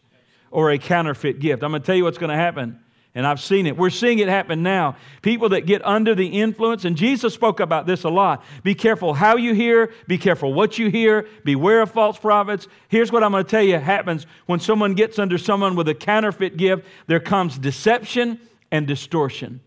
or 0.51 0.71
a 0.71 0.77
counterfeit 0.77 1.39
gift 1.39 1.63
i'm 1.63 1.71
going 1.71 1.81
to 1.81 1.85
tell 1.85 1.95
you 1.95 2.03
what's 2.03 2.19
going 2.19 2.29
to 2.29 2.35
happen 2.35 2.79
and 3.13 3.27
i've 3.27 3.41
seen 3.41 3.65
it. 3.65 3.77
We're 3.77 3.89
seeing 3.89 4.19
it 4.19 4.27
happen 4.27 4.63
now. 4.63 4.95
People 5.21 5.49
that 5.49 5.65
get 5.65 5.85
under 5.85 6.15
the 6.15 6.27
influence 6.27 6.85
and 6.85 6.95
jesus 6.95 7.33
spoke 7.33 7.59
about 7.59 7.85
this 7.85 8.03
a 8.03 8.09
lot. 8.09 8.43
Be 8.63 8.75
careful 8.75 9.13
how 9.13 9.37
you 9.37 9.53
hear. 9.53 9.93
Be 10.07 10.17
careful 10.17 10.53
what 10.53 10.77
you 10.77 10.89
hear. 10.89 11.27
Beware 11.43 11.81
of 11.81 11.91
false 11.91 12.17
prophets. 12.17 12.67
Here's 12.87 13.11
what 13.11 13.23
i'm 13.23 13.31
going 13.31 13.43
to 13.43 13.49
tell 13.49 13.63
you 13.63 13.77
happens 13.77 14.25
when 14.45 14.59
someone 14.59 14.93
gets 14.93 15.19
under 15.19 15.37
someone 15.37 15.75
with 15.75 15.87
a 15.87 15.95
counterfeit 15.95 16.57
gift. 16.57 16.85
There 17.07 17.19
comes 17.19 17.57
deception 17.57 18.39
and 18.71 18.87
distortion. 18.87 19.61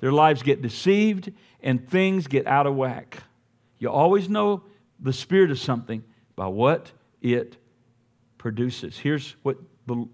Their 0.00 0.12
lives 0.12 0.42
get 0.42 0.62
deceived 0.62 1.32
and 1.60 1.88
things 1.88 2.26
get 2.26 2.46
out 2.46 2.66
of 2.66 2.76
whack. 2.76 3.22
You 3.78 3.90
always 3.90 4.28
know 4.28 4.62
the 5.00 5.12
spirit 5.12 5.50
of 5.50 5.58
something 5.58 6.04
by 6.36 6.46
what 6.46 6.92
it 7.20 7.56
produces. 8.38 8.98
Here's 8.98 9.36
what, 9.42 9.58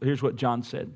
here's 0.03 0.23
what 0.23 0.37
John 0.37 0.63
said, 0.63 0.93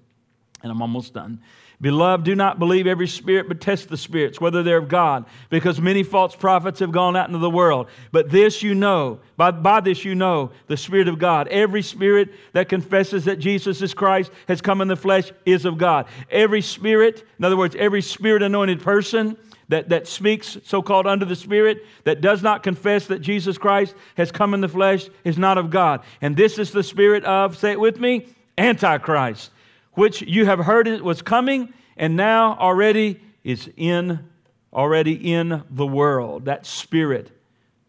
and 0.62 0.72
I'm 0.72 0.82
almost 0.82 1.14
done. 1.14 1.40
Beloved, 1.80 2.24
do 2.24 2.34
not 2.34 2.58
believe 2.58 2.88
every 2.88 3.06
spirit, 3.06 3.46
but 3.46 3.60
test 3.60 3.88
the 3.88 3.96
spirits, 3.96 4.40
whether 4.40 4.64
they're 4.64 4.78
of 4.78 4.88
God, 4.88 5.26
because 5.48 5.80
many 5.80 6.02
false 6.02 6.34
prophets 6.34 6.80
have 6.80 6.90
gone 6.90 7.16
out 7.16 7.28
into 7.28 7.38
the 7.38 7.48
world. 7.48 7.86
But 8.10 8.30
this 8.30 8.64
you 8.64 8.74
know, 8.74 9.20
by, 9.36 9.52
by 9.52 9.80
this 9.80 10.04
you 10.04 10.16
know 10.16 10.50
the 10.66 10.76
Spirit 10.76 11.06
of 11.06 11.20
God. 11.20 11.46
Every 11.48 11.82
spirit 11.82 12.30
that 12.52 12.68
confesses 12.68 13.26
that 13.26 13.38
Jesus 13.38 13.80
is 13.80 13.94
Christ 13.94 14.32
has 14.48 14.60
come 14.60 14.80
in 14.80 14.88
the 14.88 14.96
flesh 14.96 15.30
is 15.46 15.64
of 15.64 15.78
God. 15.78 16.06
Every 16.32 16.62
spirit, 16.62 17.24
in 17.38 17.44
other 17.44 17.56
words, 17.56 17.76
every 17.78 18.02
spirit 18.02 18.42
anointed 18.42 18.82
person, 18.82 19.36
that, 19.68 19.90
that 19.90 20.08
speaks 20.08 20.56
so 20.64 20.82
called 20.82 21.06
under 21.06 21.24
the 21.24 21.36
Spirit, 21.36 21.84
that 22.04 22.20
does 22.20 22.42
not 22.42 22.62
confess 22.62 23.06
that 23.06 23.20
Jesus 23.20 23.58
Christ 23.58 23.94
has 24.16 24.32
come 24.32 24.54
in 24.54 24.60
the 24.60 24.68
flesh, 24.68 25.08
is 25.24 25.38
not 25.38 25.58
of 25.58 25.70
God. 25.70 26.02
And 26.20 26.36
this 26.36 26.58
is 26.58 26.72
the 26.72 26.82
spirit 26.82 27.24
of, 27.24 27.56
say 27.56 27.72
it 27.72 27.80
with 27.80 28.00
me, 28.00 28.28
Antichrist, 28.56 29.50
which 29.98 30.22
you 30.22 30.46
have 30.46 30.60
heard 30.60 30.86
it 30.86 31.02
was 31.02 31.22
coming 31.22 31.72
and 31.96 32.16
now 32.16 32.56
already 32.58 33.20
is 33.42 33.68
in 33.76 34.24
already 34.72 35.32
in 35.32 35.62
the 35.70 35.86
world 35.86 36.44
that 36.44 36.64
spirit 36.64 37.30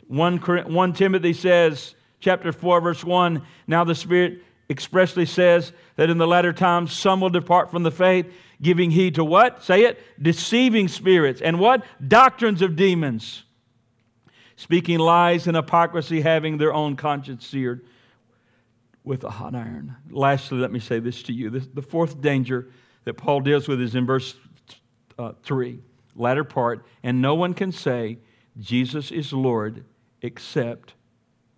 1, 0.07 0.37
1 0.37 0.93
timothy 0.93 1.33
says 1.33 1.93
chapter 2.19 2.51
4 2.51 2.81
verse 2.81 3.03
1 3.03 3.41
now 3.67 3.83
the 3.83 3.93
spirit 3.93 4.41
expressly 4.69 5.25
says 5.25 5.71
that 5.97 6.09
in 6.09 6.17
the 6.17 6.27
latter 6.27 6.51
times 6.51 6.93
some 6.93 7.21
will 7.21 7.29
depart 7.29 7.69
from 7.69 7.83
the 7.83 7.91
faith 7.91 8.25
giving 8.61 8.91
heed 8.91 9.15
to 9.15 9.23
what? 9.23 9.63
Say 9.63 9.83
it. 9.83 9.99
Deceiving 10.21 10.87
spirits. 10.87 11.41
And 11.41 11.59
what? 11.59 11.85
Doctrines 12.05 12.61
of 12.61 12.75
demons. 12.75 13.43
Speaking 14.55 14.99
lies 14.99 15.47
and 15.47 15.55
hypocrisy, 15.55 16.21
having 16.21 16.57
their 16.57 16.73
own 16.73 16.95
conscience 16.95 17.47
seared 17.47 17.85
with 19.09 19.23
a 19.23 19.29
hot 19.31 19.55
iron. 19.55 19.95
Lastly, 20.11 20.59
let 20.59 20.71
me 20.71 20.79
say 20.79 20.99
this 20.99 21.23
to 21.23 21.33
you. 21.33 21.49
The 21.49 21.81
fourth 21.81 22.21
danger 22.21 22.69
that 23.05 23.15
Paul 23.15 23.41
deals 23.41 23.67
with 23.67 23.81
is 23.81 23.95
in 23.95 24.05
verse 24.05 24.35
uh, 25.17 25.31
3, 25.41 25.79
latter 26.15 26.43
part. 26.43 26.85
And 27.01 27.19
no 27.19 27.33
one 27.33 27.55
can 27.55 27.71
say, 27.71 28.19
Jesus 28.59 29.09
is 29.09 29.33
Lord, 29.33 29.83
except 30.21 30.93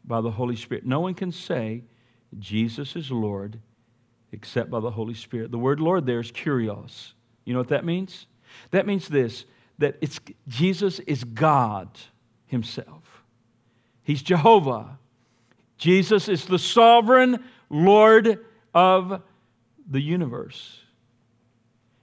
by 0.05 0.21
the 0.21 0.31
Holy 0.31 0.55
Spirit. 0.55 0.85
No 0.85 1.01
one 1.01 1.13
can 1.13 1.33
say, 1.33 1.83
Jesus 2.39 2.95
is 2.95 3.11
Lord, 3.11 3.59
except 4.31 4.69
by 4.69 4.79
the 4.79 4.91
Holy 4.91 5.13
Spirit. 5.13 5.51
The 5.51 5.57
word 5.57 5.81
Lord 5.81 6.05
there 6.05 6.21
is 6.21 6.31
kurios. 6.31 7.11
You 7.43 7.51
know 7.51 7.59
what 7.59 7.67
that 7.67 7.83
means? 7.83 8.27
That 8.71 8.87
means 8.87 9.09
this 9.09 9.43
that 9.77 9.97
it's 9.99 10.21
Jesus 10.47 10.99
is 10.99 11.25
God 11.25 11.89
himself. 12.45 13.23
He's 14.03 14.21
Jehovah. 14.21 14.99
Jesus 15.81 16.29
is 16.29 16.45
the 16.45 16.59
sovereign 16.59 17.43
Lord 17.67 18.45
of 18.71 19.23
the 19.89 19.99
universe. 19.99 20.79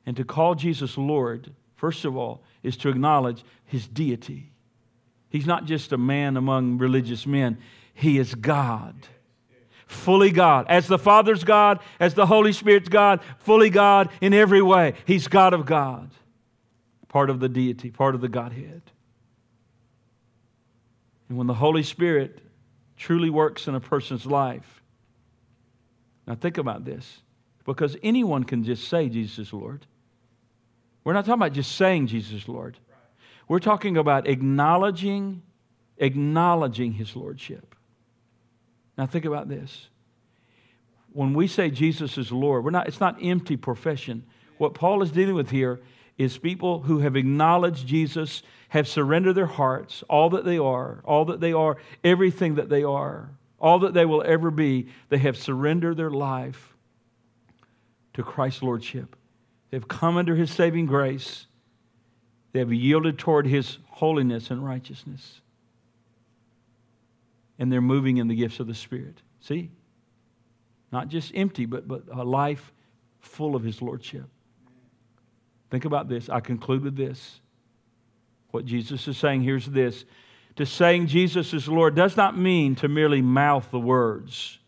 And 0.04 0.16
to 0.16 0.24
call 0.24 0.56
Jesus 0.56 0.98
Lord, 0.98 1.52
first 1.76 2.04
of 2.04 2.16
all, 2.16 2.42
is 2.64 2.76
to 2.78 2.88
acknowledge 2.88 3.44
his 3.64 3.86
deity. 3.86 4.50
He's 5.30 5.46
not 5.46 5.64
just 5.64 5.92
a 5.92 5.96
man 5.96 6.36
among 6.36 6.78
religious 6.78 7.24
men, 7.24 7.58
he 7.94 8.18
is 8.18 8.34
God 8.34 9.06
fully 9.86 10.32
God. 10.32 10.66
As 10.68 10.88
the 10.88 10.98
Father's 10.98 11.44
God, 11.44 11.78
as 12.00 12.14
the 12.14 12.26
Holy 12.26 12.52
Spirit's 12.52 12.88
God, 12.88 13.20
fully 13.38 13.70
God 13.70 14.10
in 14.20 14.34
every 14.34 14.60
way. 14.60 14.94
He's 15.06 15.28
God 15.28 15.54
of 15.54 15.66
God, 15.66 16.10
part 17.08 17.30
of 17.30 17.40
the 17.40 17.48
deity, 17.48 17.90
part 17.90 18.14
of 18.14 18.20
the 18.20 18.28
Godhead. 18.28 18.82
And 21.28 21.38
when 21.38 21.46
the 21.46 21.54
Holy 21.54 21.84
Spirit 21.84 22.40
truly 22.98 23.30
works 23.30 23.68
in 23.68 23.74
a 23.74 23.80
person's 23.80 24.26
life, 24.26 24.82
now 26.26 26.34
think 26.34 26.58
about 26.58 26.84
this, 26.84 27.22
because 27.64 27.96
anyone 28.02 28.44
can 28.44 28.64
just 28.64 28.88
say 28.88 29.08
Jesus 29.08 29.38
is 29.38 29.52
Lord. 29.52 29.86
We're 31.04 31.14
not 31.14 31.24
talking 31.24 31.40
about 31.40 31.54
just 31.54 31.76
saying 31.76 32.08
Jesus 32.08 32.42
is 32.42 32.48
Lord. 32.48 32.76
We're 33.48 33.60
talking 33.60 33.96
about 33.96 34.26
acknowledging, 34.26 35.42
acknowledging 35.96 36.92
his 36.92 37.16
lordship. 37.16 37.74
Now, 38.98 39.06
think 39.06 39.24
about 39.24 39.48
this. 39.48 39.88
When 41.12 41.32
we 41.32 41.46
say 41.46 41.70
Jesus 41.70 42.18
is 42.18 42.30
Lord, 42.30 42.64
we're 42.64 42.70
not, 42.70 42.88
it's 42.88 43.00
not 43.00 43.16
empty 43.22 43.56
profession. 43.56 44.24
What 44.58 44.74
Paul 44.74 45.02
is 45.02 45.10
dealing 45.10 45.34
with 45.34 45.50
here 45.50 45.80
is 46.18 46.36
people 46.36 46.82
who 46.82 46.98
have 46.98 47.16
acknowledged 47.16 47.86
Jesus, 47.86 48.42
have 48.70 48.86
surrendered 48.86 49.36
their 49.36 49.46
hearts, 49.46 50.02
all 50.10 50.28
that 50.30 50.44
they 50.44 50.58
are, 50.58 51.00
all 51.04 51.24
that 51.26 51.40
they 51.40 51.52
are, 51.52 51.76
everything 52.04 52.56
that 52.56 52.68
they 52.68 52.82
are. 52.82 53.30
all 53.60 53.80
that 53.80 53.94
they 53.94 54.04
will 54.04 54.22
ever 54.24 54.50
be, 54.50 54.88
they 55.08 55.18
have 55.18 55.36
surrendered 55.36 55.96
their 55.96 56.10
life 56.10 56.74
to 58.14 58.22
Christ's 58.22 58.62
Lordship. 58.62 59.16
They've 59.70 59.86
come 59.86 60.16
under 60.16 60.34
His 60.36 60.50
saving 60.50 60.86
grace. 60.86 61.46
They 62.52 62.60
have 62.60 62.72
yielded 62.72 63.18
toward 63.18 63.46
His 63.46 63.78
holiness 63.88 64.50
and 64.50 64.64
righteousness. 64.64 65.40
And 67.58 67.72
they're 67.72 67.80
moving 67.80 68.18
in 68.18 68.28
the 68.28 68.36
gifts 68.36 68.60
of 68.60 68.68
the 68.68 68.74
Spirit. 68.74 69.22
See? 69.40 69.70
Not 70.92 71.08
just 71.08 71.32
empty, 71.34 71.66
but, 71.66 71.86
but 71.88 72.04
a 72.12 72.24
life 72.24 72.72
full 73.18 73.56
of 73.56 73.64
His 73.64 73.82
Lordship. 73.82 74.26
Think 75.70 75.84
about 75.84 76.08
this. 76.08 76.28
I 76.28 76.40
conclude 76.40 76.82
with 76.82 76.96
this. 76.96 77.40
What 78.50 78.64
Jesus 78.64 79.06
is 79.06 79.18
saying 79.18 79.42
here's 79.42 79.66
this 79.66 80.04
to 80.56 80.66
saying 80.66 81.06
Jesus 81.06 81.54
is 81.54 81.68
Lord 81.68 81.94
does 81.94 82.16
not 82.16 82.36
mean 82.36 82.74
to 82.76 82.88
merely 82.88 83.22
mouth 83.22 83.70
the 83.70 83.78
words, 83.78 84.58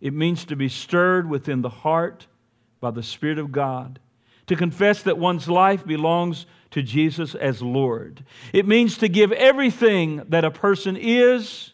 it 0.00 0.12
means 0.12 0.44
to 0.44 0.56
be 0.56 0.68
stirred 0.68 1.28
within 1.28 1.62
the 1.62 1.70
heart 1.70 2.26
by 2.78 2.90
the 2.90 3.02
Spirit 3.02 3.38
of 3.38 3.50
God, 3.50 3.98
to 4.46 4.54
confess 4.54 5.02
that 5.04 5.16
one's 5.16 5.48
life 5.48 5.86
belongs 5.86 6.44
to 6.72 6.82
Jesus 6.82 7.34
as 7.34 7.62
Lord. 7.62 8.22
It 8.52 8.68
means 8.68 8.98
to 8.98 9.08
give 9.08 9.32
everything 9.32 10.22
that 10.28 10.44
a 10.44 10.50
person 10.50 10.94
is 10.94 11.72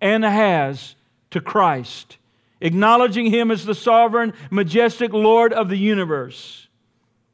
and 0.00 0.24
has 0.24 0.96
to 1.30 1.40
Christ, 1.40 2.18
acknowledging 2.60 3.26
Him 3.26 3.52
as 3.52 3.64
the 3.64 3.74
sovereign, 3.76 4.32
majestic 4.50 5.12
Lord 5.12 5.52
of 5.52 5.68
the 5.68 5.78
universe, 5.78 6.66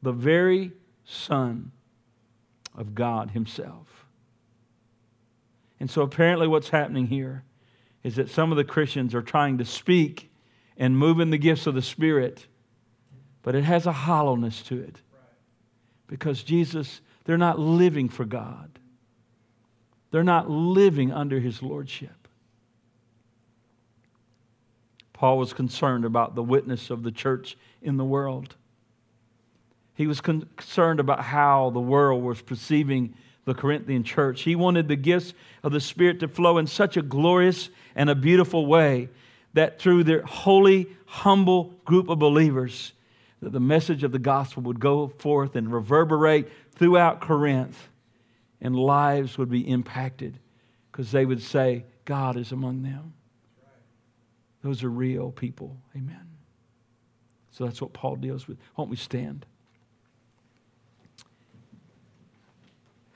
the 0.01 0.11
very 0.11 0.71
Son 1.05 1.71
of 2.75 2.95
God 2.95 3.31
Himself. 3.31 4.05
And 5.79 5.89
so 5.89 6.01
apparently, 6.01 6.47
what's 6.47 6.69
happening 6.69 7.07
here 7.07 7.43
is 8.03 8.15
that 8.15 8.29
some 8.29 8.51
of 8.51 8.57
the 8.57 8.63
Christians 8.63 9.13
are 9.13 9.21
trying 9.21 9.57
to 9.57 9.65
speak 9.65 10.31
and 10.77 10.97
move 10.97 11.19
in 11.19 11.29
the 11.29 11.37
gifts 11.37 11.67
of 11.67 11.75
the 11.75 11.81
Spirit, 11.81 12.47
but 13.43 13.55
it 13.55 13.63
has 13.63 13.85
a 13.85 13.91
hollowness 13.91 14.61
to 14.63 14.79
it. 14.79 15.01
Because 16.07 16.43
Jesus, 16.43 17.01
they're 17.25 17.37
not 17.37 17.59
living 17.59 18.09
for 18.09 18.25
God, 18.25 18.79
they're 20.11 20.23
not 20.23 20.49
living 20.49 21.11
under 21.11 21.39
His 21.39 21.61
Lordship. 21.61 22.27
Paul 25.13 25.37
was 25.37 25.53
concerned 25.53 26.03
about 26.03 26.33
the 26.33 26.43
witness 26.43 26.89
of 26.89 27.03
the 27.03 27.11
church 27.11 27.55
in 27.81 27.97
the 27.97 28.05
world. 28.05 28.55
He 29.93 30.07
was 30.07 30.21
concerned 30.21 30.99
about 30.99 31.21
how 31.21 31.69
the 31.69 31.79
world 31.79 32.23
was 32.23 32.41
perceiving 32.41 33.13
the 33.45 33.53
Corinthian 33.53 34.03
church. 34.03 34.43
He 34.43 34.55
wanted 34.55 34.87
the 34.87 34.95
gifts 34.95 35.33
of 35.63 35.71
the 35.71 35.81
Spirit 35.81 36.19
to 36.19 36.27
flow 36.27 36.57
in 36.57 36.67
such 36.67 36.97
a 36.97 37.01
glorious 37.01 37.69
and 37.95 38.09
a 38.09 38.15
beautiful 38.15 38.65
way 38.65 39.09
that 39.53 39.79
through 39.79 40.03
their 40.03 40.21
holy, 40.21 40.87
humble 41.05 41.75
group 41.85 42.09
of 42.09 42.19
believers, 42.19 42.93
that 43.41 43.51
the 43.51 43.59
message 43.59 44.03
of 44.03 44.11
the 44.11 44.19
gospel 44.19 44.63
would 44.63 44.79
go 44.79 45.07
forth 45.07 45.55
and 45.55 45.73
reverberate 45.73 46.47
throughout 46.75 47.19
Corinth, 47.19 47.89
and 48.61 48.75
lives 48.75 49.37
would 49.37 49.49
be 49.49 49.67
impacted 49.67 50.37
because 50.91 51.11
they 51.11 51.25
would 51.25 51.41
say, 51.41 51.83
God 52.05 52.37
is 52.37 52.51
among 52.51 52.83
them. 52.83 53.13
Those 54.63 54.83
are 54.83 54.89
real 54.89 55.31
people. 55.31 55.77
Amen. 55.95 56.27
So 57.51 57.65
that's 57.65 57.81
what 57.81 57.93
Paul 57.93 58.15
deals 58.15 58.47
with. 58.47 58.57
Won't 58.77 58.89
we 58.89 58.95
stand? 58.95 59.45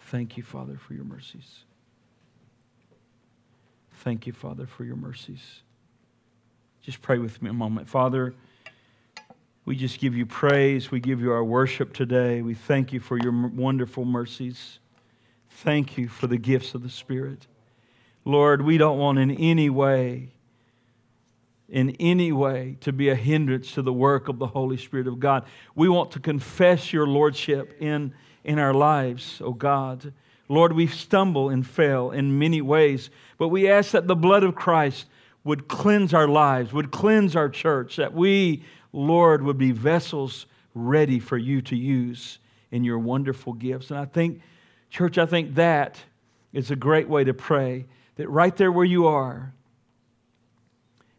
Thank 0.06 0.38
you, 0.38 0.44
Father, 0.44 0.78
for 0.78 0.94
your 0.94 1.04
mercies. 1.04 1.64
Thank 4.04 4.28
you, 4.28 4.34
Father, 4.34 4.68
for 4.68 4.84
your 4.84 4.96
mercies. 4.96 5.62
Just 6.84 7.02
pray 7.02 7.18
with 7.18 7.42
me 7.42 7.50
a 7.50 7.54
moment. 7.54 7.90
Father, 7.90 8.36
we 9.66 9.76
just 9.76 10.00
give 10.00 10.16
you 10.16 10.28
praise. 10.28 10.92
We 10.92 11.00
give 11.00 11.22
you 11.22 11.32
our 11.32 11.44
worship 11.44 11.92
today. 11.92 12.44
We 12.44 12.54
thank 12.54 12.94
you 12.94 13.00
for 13.00 13.18
your 13.18 13.32
wonderful 13.32 14.06
mercies. 14.06 14.78
Thank 15.50 15.98
you 15.98 16.08
for 16.08 16.28
the 16.28 16.38
gifts 16.38 16.76
of 16.76 16.84
the 16.84 16.90
Spirit. 16.90 17.48
Lord, 18.26 18.62
we 18.62 18.78
don't 18.78 19.00
want 19.00 19.18
in 19.18 19.32
any 19.32 19.72
way, 19.72 20.34
in 21.68 21.92
any 22.00 22.32
way, 22.32 22.78
to 22.82 22.94
be 22.94 23.10
a 23.10 23.16
hindrance 23.16 23.72
to 23.74 23.82
the 23.82 23.94
work 23.94 24.28
of 24.28 24.38
the 24.38 24.48
Holy 24.48 24.78
Spirit 24.78 25.08
of 25.08 25.20
God. 25.20 25.46
We 25.74 25.90
want 25.90 26.12
to 26.12 26.20
confess 26.20 26.94
your 26.94 27.08
Lordship 27.08 27.82
in 27.82 28.14
in 28.46 28.60
our 28.60 28.74
lives, 28.74 29.42
oh 29.44 29.54
God. 29.54 30.14
Lord, 30.48 30.74
we 30.74 30.88
stumble 30.88 31.50
and 31.50 31.66
fail 31.66 32.12
in 32.12 32.38
many 32.38 32.62
ways, 32.62 33.10
but 33.38 33.50
we 33.50 33.68
ask 33.68 33.92
that 33.92 34.08
the 34.08 34.16
blood 34.16 34.44
of 34.44 34.56
Christ 34.56 35.08
would 35.44 35.68
cleanse 35.68 36.14
our 36.14 36.28
lives, 36.28 36.72
would 36.72 36.92
cleanse 36.92 37.36
our 37.36 37.50
church, 37.50 37.96
that 37.96 38.14
we, 38.14 38.64
Lord, 38.94 39.42
would 39.44 39.58
be 39.58 39.72
vessels 39.72 40.46
ready 40.74 41.20
for 41.20 41.38
you 41.38 41.62
to 41.64 41.76
use 41.76 42.40
in 42.72 42.84
your 42.84 43.00
wonderful 43.00 43.54
gifts. 43.54 43.90
And 43.90 44.00
I 44.00 44.06
think, 44.06 44.42
church, 44.90 45.18
I 45.18 45.26
think 45.26 45.56
that 45.56 46.00
is 46.54 46.72
a 46.72 46.76
great 46.76 47.10
way 47.10 47.24
to 47.24 47.34
pray. 47.34 47.86
That 48.16 48.30
right 48.30 48.56
there 48.56 48.72
where 48.72 48.86
you 48.86 49.08
are, 49.08 49.54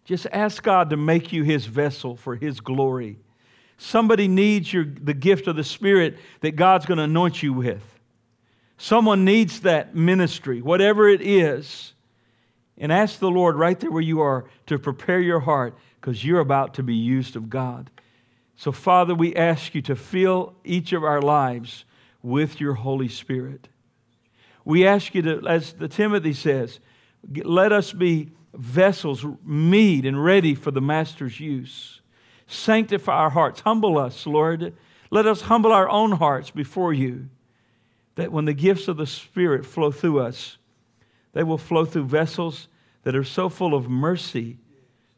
just 0.04 0.26
ask 0.32 0.62
God 0.62 0.90
to 0.90 0.96
make 0.96 1.32
you 1.32 1.42
his 1.42 1.66
vessel 1.66 2.16
for 2.16 2.36
his 2.36 2.60
glory. 2.60 3.18
Somebody 3.78 4.26
needs 4.28 4.72
your, 4.72 4.84
the 4.84 5.14
gift 5.14 5.46
of 5.46 5.56
the 5.56 5.64
Spirit 5.64 6.18
that 6.40 6.56
God's 6.56 6.86
going 6.86 6.98
to 6.98 7.04
anoint 7.04 7.42
you 7.42 7.52
with. 7.52 7.82
Someone 8.78 9.24
needs 9.24 9.60
that 9.60 9.94
ministry, 9.94 10.60
whatever 10.62 11.08
it 11.08 11.20
is. 11.20 11.92
And 12.78 12.92
ask 12.92 13.18
the 13.18 13.30
Lord 13.30 13.56
right 13.56 13.78
there 13.78 13.90
where 13.90 14.02
you 14.02 14.20
are 14.20 14.46
to 14.66 14.78
prepare 14.78 15.20
your 15.20 15.40
heart 15.40 15.76
because 16.00 16.24
you're 16.24 16.40
about 16.40 16.74
to 16.74 16.82
be 16.82 16.94
used 16.94 17.36
of 17.36 17.48
God. 17.48 17.90
So, 18.56 18.72
Father, 18.72 19.14
we 19.14 19.34
ask 19.34 19.74
you 19.74 19.82
to 19.82 19.96
fill 19.96 20.54
each 20.64 20.92
of 20.92 21.04
our 21.04 21.22
lives 21.22 21.84
with 22.22 22.60
your 22.60 22.74
Holy 22.74 23.08
Spirit. 23.08 23.68
We 24.64 24.86
ask 24.86 25.14
you 25.14 25.22
to, 25.22 25.46
as 25.46 25.74
the 25.74 25.88
Timothy 25.88 26.32
says, 26.32 26.80
let 27.44 27.72
us 27.72 27.92
be 27.92 28.30
vessels, 28.54 29.24
meet 29.44 30.04
and 30.04 30.22
ready 30.22 30.54
for 30.54 30.70
the 30.70 30.80
Master's 30.80 31.38
use. 31.38 32.00
Sanctify 32.46 33.12
our 33.12 33.30
hearts. 33.30 33.60
Humble 33.60 33.98
us, 33.98 34.26
Lord. 34.26 34.74
Let 35.10 35.26
us 35.26 35.42
humble 35.42 35.72
our 35.72 35.88
own 35.88 36.12
hearts 36.12 36.50
before 36.50 36.92
you, 36.92 37.28
that 38.14 38.32
when 38.32 38.44
the 38.44 38.54
gifts 38.54 38.88
of 38.88 38.96
the 38.96 39.06
Spirit 39.06 39.66
flow 39.66 39.90
through 39.90 40.20
us, 40.20 40.58
they 41.32 41.42
will 41.42 41.58
flow 41.58 41.84
through 41.84 42.04
vessels 42.04 42.68
that 43.02 43.14
are 43.14 43.24
so 43.24 43.48
full 43.48 43.74
of 43.74 43.88
mercy, 43.88 44.58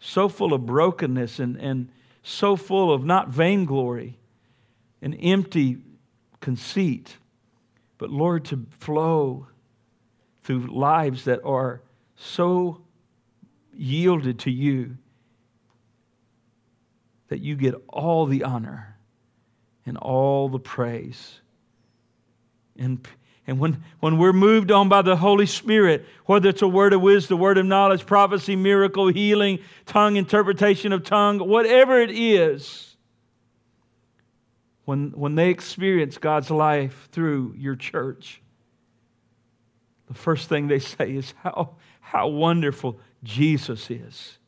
so 0.00 0.28
full 0.28 0.52
of 0.52 0.66
brokenness, 0.66 1.38
and, 1.38 1.56
and 1.56 1.88
so 2.22 2.56
full 2.56 2.92
of 2.92 3.04
not 3.04 3.28
vainglory 3.28 4.18
and 5.00 5.16
empty 5.20 5.78
conceit, 6.40 7.16
but 7.98 8.10
Lord, 8.10 8.44
to 8.46 8.66
flow 8.78 9.48
through 10.42 10.66
lives 10.66 11.24
that 11.24 11.40
are 11.44 11.82
so 12.16 12.82
yielded 13.74 14.38
to 14.40 14.50
you 14.50 14.96
that 17.28 17.40
you 17.40 17.56
get 17.56 17.74
all 17.88 18.26
the 18.26 18.44
honor 18.44 18.96
and 19.86 19.96
all 19.96 20.48
the 20.48 20.58
praise. 20.58 21.40
And, 22.76 23.06
and 23.46 23.58
when, 23.58 23.82
when 24.00 24.18
we're 24.18 24.32
moved 24.32 24.70
on 24.70 24.88
by 24.88 25.02
the 25.02 25.16
Holy 25.16 25.46
Spirit, 25.46 26.06
whether 26.26 26.48
it's 26.48 26.62
a 26.62 26.68
word 26.68 26.92
of 26.92 27.00
wisdom, 27.00 27.38
word 27.38 27.58
of 27.58 27.66
knowledge, 27.66 28.06
prophecy, 28.06 28.56
miracle, 28.56 29.08
healing, 29.08 29.58
tongue, 29.86 30.16
interpretation 30.16 30.92
of 30.92 31.04
tongue, 31.04 31.38
whatever 31.38 32.00
it 32.00 32.10
is, 32.10 32.96
when, 34.84 35.10
when 35.10 35.34
they 35.34 35.50
experience 35.50 36.16
God's 36.16 36.50
life 36.50 37.08
through 37.12 37.54
your 37.58 37.76
church, 37.76 38.40
the 40.06 40.14
first 40.14 40.48
thing 40.48 40.68
they 40.68 40.78
say 40.78 41.14
is 41.14 41.34
how, 41.42 41.76
how 42.00 42.28
wonderful 42.28 42.98
Jesus 43.22 43.90
is. 43.90 44.38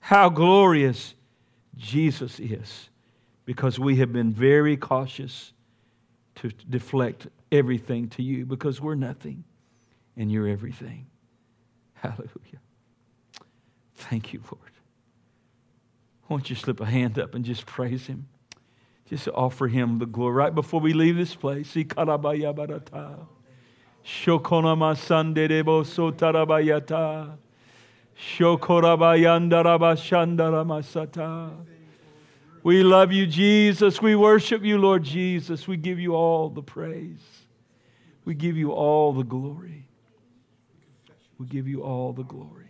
How 0.00 0.28
glorious 0.28 1.14
Jesus 1.76 2.40
is 2.40 2.88
because 3.44 3.78
we 3.78 3.96
have 3.96 4.12
been 4.12 4.32
very 4.32 4.76
cautious 4.76 5.52
to 6.36 6.50
deflect 6.68 7.28
everything 7.52 8.08
to 8.10 8.22
you 8.22 8.46
because 8.46 8.80
we're 8.80 8.94
nothing 8.94 9.44
and 10.16 10.30
you're 10.30 10.48
everything. 10.48 11.06
Hallelujah. 11.94 12.60
Thank 13.94 14.32
you, 14.32 14.42
Lord. 14.50 14.72
Won't 16.28 16.50
you 16.50 16.56
slip 16.56 16.80
a 16.80 16.86
hand 16.86 17.18
up 17.18 17.34
and 17.34 17.44
just 17.44 17.66
praise 17.66 18.06
Him? 18.06 18.28
Just 19.08 19.28
offer 19.28 19.68
Him 19.68 19.98
the 19.98 20.06
glory. 20.06 20.34
Right 20.34 20.54
before 20.54 20.80
we 20.80 20.92
leave 20.92 21.16
this 21.16 21.34
place, 21.34 21.72
Shokonama 21.72 22.76
Sanderebo 24.04 25.84
Sotarabayata. 25.84 27.36
We 32.62 32.82
love 32.82 33.12
you, 33.12 33.26
Jesus. 33.26 34.02
We 34.02 34.16
worship 34.16 34.64
you, 34.64 34.78
Lord 34.78 35.04
Jesus. 35.04 35.68
We 35.68 35.76
give 35.76 36.00
you 36.00 36.14
all 36.14 36.48
the 36.48 36.62
praise. 36.62 37.22
We 38.24 38.34
give 38.34 38.56
you 38.56 38.72
all 38.72 39.12
the 39.12 39.22
glory. 39.22 39.86
We 41.38 41.46
give 41.46 41.68
you 41.68 41.82
all 41.82 42.12
the 42.12 42.24
glory. 42.24 42.64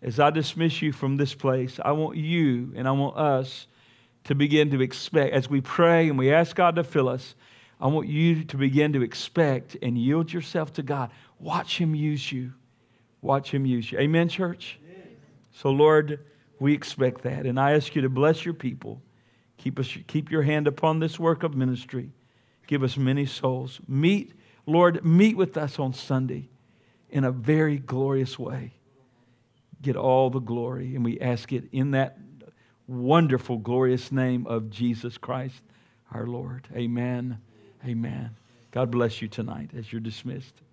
As 0.00 0.20
I 0.20 0.30
dismiss 0.30 0.80
you 0.80 0.92
from 0.92 1.16
this 1.16 1.34
place, 1.34 1.80
I 1.84 1.92
want 1.92 2.16
you 2.16 2.72
and 2.76 2.86
I 2.86 2.92
want 2.92 3.16
us 3.16 3.66
to 4.24 4.34
begin 4.34 4.70
to 4.70 4.80
expect, 4.80 5.34
as 5.34 5.50
we 5.50 5.60
pray 5.60 6.08
and 6.08 6.16
we 6.16 6.32
ask 6.32 6.56
God 6.56 6.76
to 6.76 6.84
fill 6.84 7.08
us, 7.08 7.34
I 7.80 7.88
want 7.88 8.08
you 8.08 8.44
to 8.44 8.56
begin 8.56 8.92
to 8.94 9.02
expect 9.02 9.76
and 9.82 9.98
yield 9.98 10.32
yourself 10.32 10.72
to 10.74 10.82
God. 10.82 11.10
Watch 11.44 11.76
Him 11.76 11.94
use 11.94 12.32
you. 12.32 12.54
Watch 13.20 13.50
Him 13.50 13.66
use 13.66 13.92
you. 13.92 13.98
Amen, 13.98 14.30
church? 14.30 14.80
So, 15.52 15.68
Lord, 15.68 16.24
we 16.58 16.72
expect 16.72 17.20
that. 17.24 17.44
And 17.44 17.60
I 17.60 17.72
ask 17.72 17.94
you 17.94 18.00
to 18.00 18.08
bless 18.08 18.46
your 18.46 18.54
people. 18.54 19.02
Keep, 19.58 19.78
us, 19.78 19.94
keep 20.06 20.30
your 20.30 20.40
hand 20.40 20.66
upon 20.66 21.00
this 21.00 21.18
work 21.18 21.42
of 21.42 21.54
ministry. 21.54 22.12
Give 22.66 22.82
us 22.82 22.96
many 22.96 23.26
souls. 23.26 23.78
Meet, 23.86 24.32
Lord, 24.64 25.04
meet 25.04 25.36
with 25.36 25.58
us 25.58 25.78
on 25.78 25.92
Sunday 25.92 26.48
in 27.10 27.24
a 27.24 27.30
very 27.30 27.76
glorious 27.76 28.38
way. 28.38 28.72
Get 29.82 29.96
all 29.96 30.30
the 30.30 30.40
glory. 30.40 30.96
And 30.96 31.04
we 31.04 31.20
ask 31.20 31.52
it 31.52 31.64
in 31.72 31.90
that 31.90 32.16
wonderful, 32.88 33.58
glorious 33.58 34.10
name 34.10 34.46
of 34.46 34.70
Jesus 34.70 35.18
Christ, 35.18 35.60
our 36.10 36.26
Lord. 36.26 36.68
Amen. 36.74 37.38
Amen. 37.86 38.30
God 38.70 38.90
bless 38.90 39.20
you 39.20 39.28
tonight 39.28 39.72
as 39.76 39.92
you're 39.92 40.00
dismissed. 40.00 40.63